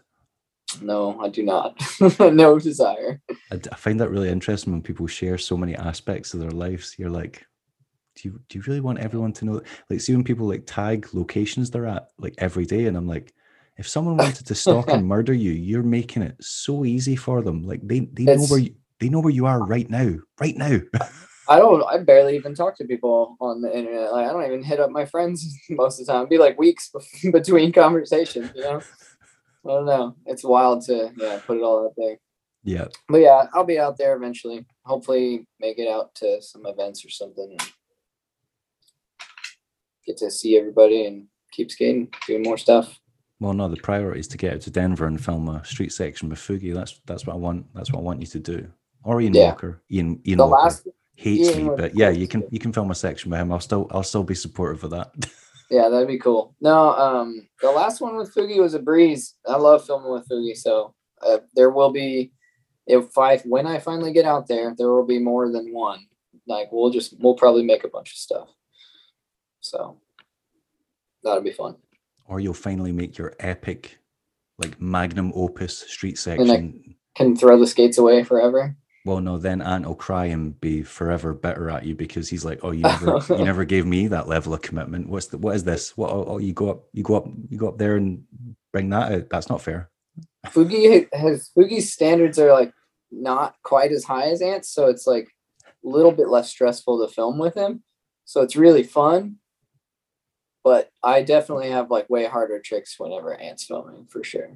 [0.80, 1.82] No, I do not.
[2.20, 3.22] no desire.
[3.52, 6.96] I find that really interesting when people share so many aspects of their lives.
[6.98, 7.46] You're like,
[8.16, 9.62] do you do you really want everyone to know?
[9.90, 13.34] Like, see when people like tag locations they're at like every day, and I'm like,
[13.82, 17.64] if someone wanted to stalk and murder you, you're making it so easy for them.
[17.64, 20.80] Like they they know where you, they know where you are right now, right now.
[21.50, 24.12] I don't I barely even talk to people on the internet.
[24.12, 26.22] Like I don't even hit up my friends most of the time.
[26.22, 26.92] It'd be like weeks
[27.32, 28.82] between conversations, you know.
[29.66, 30.16] I don't know.
[30.28, 32.18] It's wild to yeah, put it all out there.
[32.64, 34.64] yeah, But yeah, I'll be out there eventually.
[34.86, 37.58] Hopefully, make it out to some events or something.
[37.58, 37.72] And
[40.06, 43.01] get to see everybody and keep skating, doing more stuff.
[43.42, 46.30] Well, no, the priority is to get out to Denver and film a street section
[46.30, 46.76] with Fugi.
[46.76, 47.66] That's that's what I want.
[47.74, 48.72] That's what I want you to do.
[49.04, 49.48] Or Ian Yeah.
[49.48, 49.82] Walker.
[49.92, 52.72] Ian Ian The Walker last, hates Ian me, would but yeah, you can you can
[52.72, 53.52] film a section with him.
[53.52, 55.12] I'll still I'll still be supportive of that.
[55.72, 56.56] yeah, that'd be cool.
[56.62, 59.34] No, um, the last one with Fugi was a breeze.
[59.48, 60.94] I love filming with Fugi, so
[61.26, 62.32] uh, there will be,
[62.86, 66.06] if I when I finally get out there, there will be more than one.
[66.46, 68.50] Like we'll just we'll probably make a bunch of stuff.
[69.62, 69.98] So
[71.24, 71.78] that'll be fun.
[72.28, 73.98] Or you'll finally make your epic,
[74.58, 76.96] like magnum opus street section.
[77.16, 78.76] Can throw the skates away forever.
[79.06, 82.60] well, no, then Ant will cry and be forever bitter at you because he's like,
[82.64, 85.10] "Oh, you never, you never gave me that level of commitment.
[85.10, 85.98] What's the, what is this?
[85.98, 86.12] What?
[86.12, 88.24] Oh, oh, you go up, you go up, you go up there and
[88.72, 89.30] bring that out.
[89.30, 89.90] That's not fair."
[90.48, 92.74] Fugi has Fugi's standards are like
[93.12, 95.28] not quite as high as Ant's, so it's like
[95.84, 97.84] a little bit less stressful to film with him.
[98.26, 99.38] So it's really fun.
[100.64, 104.50] But I definitely have like way harder tricks whenever Ant's filming for sure.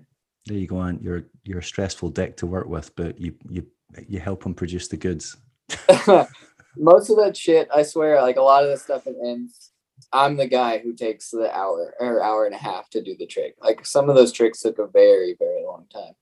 [0.45, 1.01] There you go, Ant.
[1.01, 3.65] You're you're a stressful deck to work with, but you you
[4.07, 5.37] you help him produce the goods.
[6.77, 9.71] Most of that shit, I swear, like a lot of the stuff in ends,
[10.11, 13.25] I'm the guy who takes the hour or hour and a half to do the
[13.25, 13.55] trick.
[13.61, 16.13] Like some of those tricks took a very, very long time.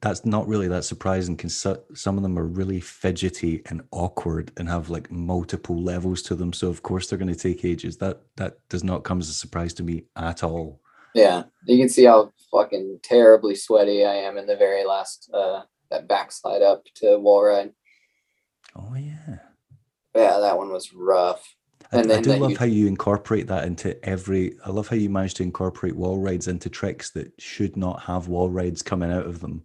[0.00, 4.68] That's not really that surprising because some of them are really fidgety and awkward and
[4.68, 6.52] have like multiple levels to them.
[6.52, 7.96] So of course they're going to take ages.
[7.98, 10.80] That that does not come as a surprise to me at all.
[11.14, 15.62] Yeah, you can see how fucking terribly sweaty I am in the very last uh
[15.90, 17.72] that backslide up to wall ride.
[18.76, 19.38] Oh yeah.
[20.14, 21.54] Yeah, that one was rough.
[21.92, 24.56] I, And I then do love you- how you incorporate that into every.
[24.64, 28.28] I love how you manage to incorporate wall rides into tricks that should not have
[28.28, 29.62] wall rides coming out of them.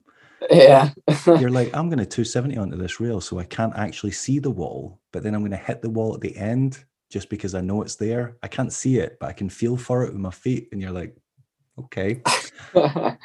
[0.50, 0.90] Yeah.
[1.26, 4.52] You're like, I'm going to 270 onto this rail, so I can't actually see the
[4.52, 7.62] wall, but then I'm going to hit the wall at the end just because I
[7.62, 8.38] know it's there.
[8.44, 10.70] I can't see it, but I can feel for it with my feet.
[10.72, 11.16] And you're like,
[11.80, 12.22] okay,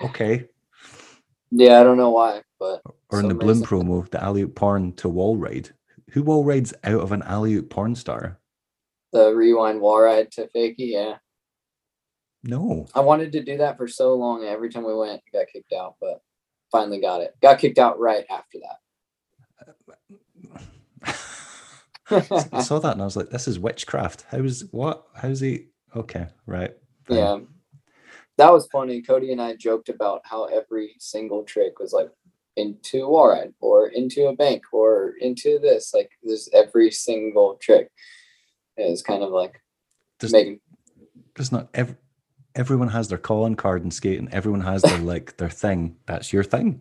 [0.03, 0.47] okay.
[1.51, 5.09] yeah, I don't know why, but Or in the Bloom promo, the alley porn to
[5.09, 5.71] wall ride.
[6.13, 8.39] Who wall rides out of an alley porn star?
[9.13, 11.17] The rewind wall ride to Fakey, yeah.
[12.43, 12.87] No.
[12.95, 14.45] I wanted to do that for so long.
[14.45, 16.23] Every time we went, got kicked out, but
[16.73, 17.35] finally got it.
[17.43, 18.77] Got kicked out right after that.
[22.53, 24.25] I saw that and I was like, this is witchcraft.
[24.31, 25.05] How is what?
[25.15, 25.67] How's he?
[25.95, 26.73] Okay, right.
[27.05, 27.17] fine.
[27.17, 27.39] yeah.
[28.39, 29.03] That was funny.
[29.03, 32.09] Cody and I joked about how every single trick was like
[32.57, 35.93] into a wall ride or into a bank or into this.
[35.93, 37.91] Like there's every single trick.
[38.77, 39.61] It was kind of like
[40.19, 40.61] There's, making
[41.53, 41.97] not ev-
[42.55, 44.29] everyone has their calling card in skating.
[44.33, 45.97] Everyone has their like their thing.
[46.07, 46.81] That's your thing.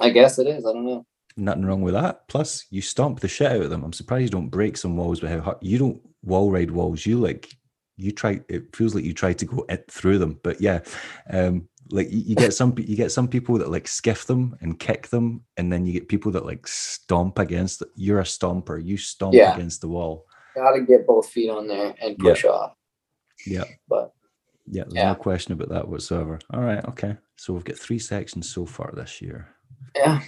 [0.00, 0.66] I guess it is.
[0.66, 1.06] I don't know.
[1.36, 2.28] Nothing wrong with that.
[2.28, 3.82] Plus, you stomp the shit out of them.
[3.82, 7.04] I'm surprised you don't break some walls with how hard you don't wall ride walls.
[7.04, 7.48] You like
[7.96, 8.40] you try.
[8.48, 10.38] It feels like you try to go it through them.
[10.42, 10.80] But yeah,
[11.30, 14.78] um, like you, you get some you get some people that like skiff them and
[14.78, 17.82] kick them, and then you get people that like stomp against.
[17.96, 18.84] You're a stomper.
[18.84, 19.54] You stomp Yeah.
[19.54, 20.26] against the wall.
[20.54, 22.74] Gotta get both feet on there and push off.
[23.46, 23.64] Yeah.
[23.88, 24.12] But
[24.66, 25.08] Yeah, there's Yeah.
[25.12, 26.38] no question about that whatsoever.
[26.52, 27.16] All right, okay.
[27.36, 29.48] So we've got three sections so far this year.
[29.96, 30.20] yeah.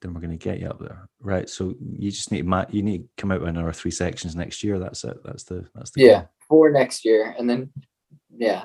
[0.00, 1.48] Then we're going to get you up there, right?
[1.48, 4.34] So you just need to ma- you need to come out with another three sections
[4.34, 4.80] next year.
[4.80, 5.16] That's it.
[5.24, 6.18] That's the that's the Yeah.
[6.22, 6.28] goal.
[6.48, 7.34] For next year.
[7.38, 7.72] And then
[8.36, 8.64] yeah.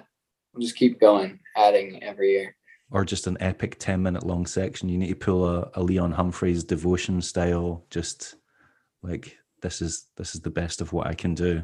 [0.53, 2.55] We'll just keep going, adding every year.
[2.89, 4.89] Or just an epic ten minute long section.
[4.89, 7.85] You need to pull a, a Leon Humphreys devotion style.
[7.91, 8.33] Just
[9.03, 11.63] like this is this is the best of what I can do.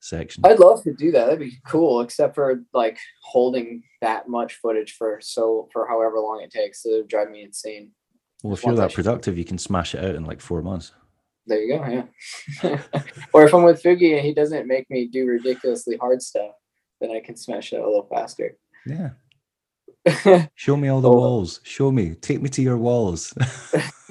[0.00, 0.44] Section.
[0.44, 1.24] I'd love to do that.
[1.24, 6.42] That'd be cool, except for like holding that much footage for so for however long
[6.42, 6.84] it takes.
[6.84, 7.90] It would drive me insane.
[8.42, 10.92] well, if you're that productive, you can smash it out in like four months.
[11.46, 12.08] There you go.
[12.62, 12.82] Yeah.
[13.32, 16.52] or if I'm with Fugi and he doesn't make me do ridiculously hard stuff,
[17.00, 18.58] then I can smash it a little faster.
[18.86, 19.10] Yeah.
[20.54, 21.16] Show me all the Oh.
[21.16, 21.60] walls.
[21.62, 22.14] Show me.
[22.14, 23.32] Take me to your walls.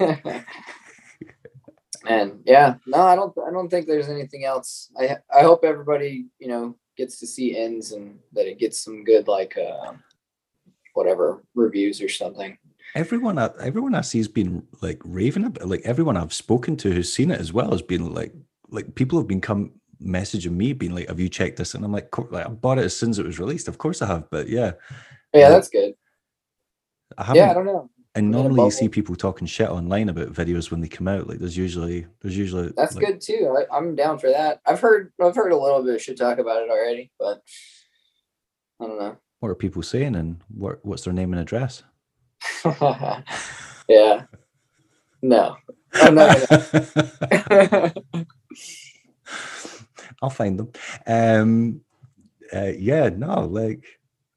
[2.06, 3.34] and yeah, no, I don't.
[3.46, 4.90] I don't think there's anything else.
[4.98, 9.04] I I hope everybody you know gets to see ends and that it gets some
[9.04, 9.92] good like uh,
[10.94, 12.56] whatever reviews or something.
[12.94, 16.92] everyone I, everyone I see has been like raving about like everyone I've spoken to
[16.92, 18.32] who's seen it as well has been like
[18.68, 19.72] like people have been come
[20.02, 22.84] messaging me being like have you checked this and I'm like, like I bought it
[22.84, 24.72] as soon as it was released of course I have but yeah
[25.32, 25.48] Yeah, Yeah.
[25.50, 25.94] that's good.
[27.18, 27.90] I Yeah, I don't know.
[28.14, 30.88] And I'm in a normally you see people talking shit online about videos when they
[30.88, 33.56] come out like there's usually there's usually That's like, good too.
[33.58, 34.60] I, I'm down for that.
[34.66, 37.42] I've heard I've heard a little bit of shit talk about it already, but
[38.80, 39.16] I don't know.
[39.40, 41.82] what are people saying and what what's their name and address
[43.88, 44.22] yeah.
[45.22, 45.56] No.
[45.94, 46.36] I'm not
[50.22, 50.72] I'll find them.
[51.06, 51.80] Um,
[52.52, 53.84] uh, yeah, no, like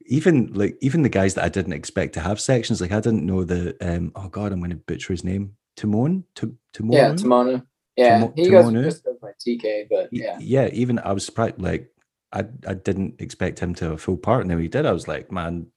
[0.07, 3.25] even like even the guys that I didn't expect to have sections, like I didn't
[3.25, 4.11] know the um.
[4.15, 5.55] Oh God, I'm going to butcher his name.
[5.75, 6.93] Timon, to Timon.
[6.93, 7.63] Yeah, Timonu.
[7.95, 8.83] Yeah, he goes Timonu?
[8.83, 10.37] just by TK, but yeah.
[10.39, 10.69] yeah.
[10.73, 11.61] Even I was surprised.
[11.61, 11.91] Like
[12.33, 14.45] I, I didn't expect him to have a full part.
[14.47, 14.85] Now he did.
[14.85, 15.67] I was like, man,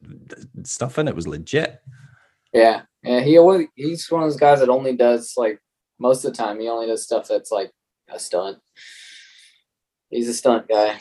[0.64, 1.80] stuff in it was legit.
[2.52, 2.82] Yeah.
[3.02, 3.20] Yeah.
[3.20, 5.60] He always he's one of those guys that only does like
[5.98, 7.70] most of the time he only does stuff that's like
[8.08, 8.58] a stunt.
[10.08, 10.98] He's a stunt guy.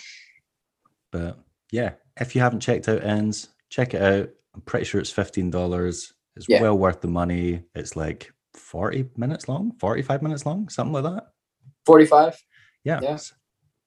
[1.11, 1.39] But
[1.71, 4.29] yeah, if you haven't checked out Ends, check it out.
[4.55, 6.13] I'm pretty sure it's fifteen dollars.
[6.35, 6.61] It's Yeah.
[6.61, 7.63] well worth the money.
[7.75, 11.27] It's like forty minutes long, forty-five minutes long, something like that.
[11.85, 12.37] 45.
[12.83, 13.17] Yeah, Yeah.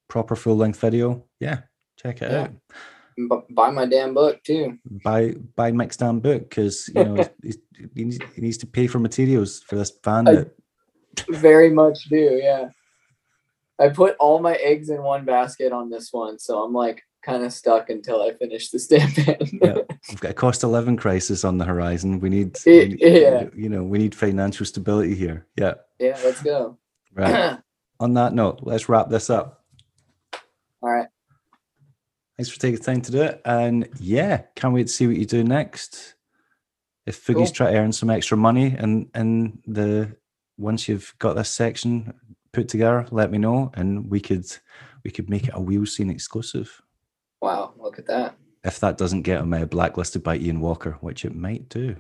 [0.09, 1.24] proper full-length video.
[1.40, 1.60] Yeah,
[1.96, 2.42] check it Yeah.
[2.42, 2.50] out.
[3.16, 4.78] B- buy my damn book too.
[5.04, 7.59] Buy buy Mick's damn book because you know he's,
[7.94, 10.28] he, needs, he needs to pay for materials for this van.
[10.28, 10.46] I-
[11.28, 12.70] Very much do, yeah.
[13.78, 17.44] I put all my eggs in one basket on this one, so I'm like kind
[17.44, 19.59] of stuck until I finish the stampin.
[19.62, 19.78] Yeah.
[20.09, 22.19] We've got a cost of living crisis on the horizon.
[22.20, 23.44] We need, we need- yeah.
[23.55, 25.47] you know, we need financial stability here.
[25.57, 25.74] Yeah.
[25.99, 26.78] yeah, let's go.
[27.15, 27.59] Right.
[28.01, 29.65] on that note, let's wrap this up.
[30.82, 31.07] all right.
[32.36, 33.40] Thanks for taking the time to do it.
[33.44, 36.15] And yeah, can't wait to see what you do next.
[37.07, 37.55] If Fugi's Cool.
[37.55, 40.16] try to earn some extra money and and the
[40.57, 42.15] once you've got this section
[42.53, 44.47] put together, let me know and we could
[45.05, 46.81] we could make it a wheel scene exclusive.
[47.43, 48.36] Wow, look at that.
[48.64, 51.97] If that doesn't get him uh, blacklisted by Ian Walker, which it might do.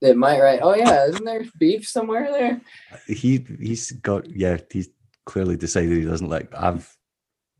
[0.00, 0.60] It might right.
[0.62, 2.60] Oh yeah, isn't there beef somewhere there?
[3.06, 4.88] He he's got yeah, he's
[5.26, 6.96] clearly decided he doesn't like I've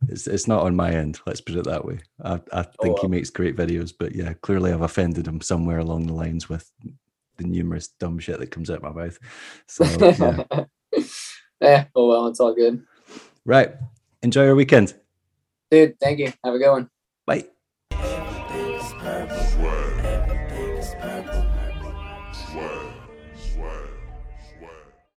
[0.09, 2.01] it's, it's not on my end, let's put it that way.
[2.23, 3.09] I, I think he well.
[3.09, 6.71] makes great videos, but yeah, clearly I've offended him somewhere along the lines with
[7.39, 9.19] the numerous dumb shit that comes out my mouth.
[9.67, 10.65] So yeah.
[11.61, 11.85] yeah.
[11.95, 12.83] Oh well, it's all good.
[13.45, 13.75] right.
[14.23, 14.95] Enjoy your weekend.
[15.71, 16.33] Dude, thank you.
[16.45, 16.91] Have a good one.
[17.27, 17.56] Bye.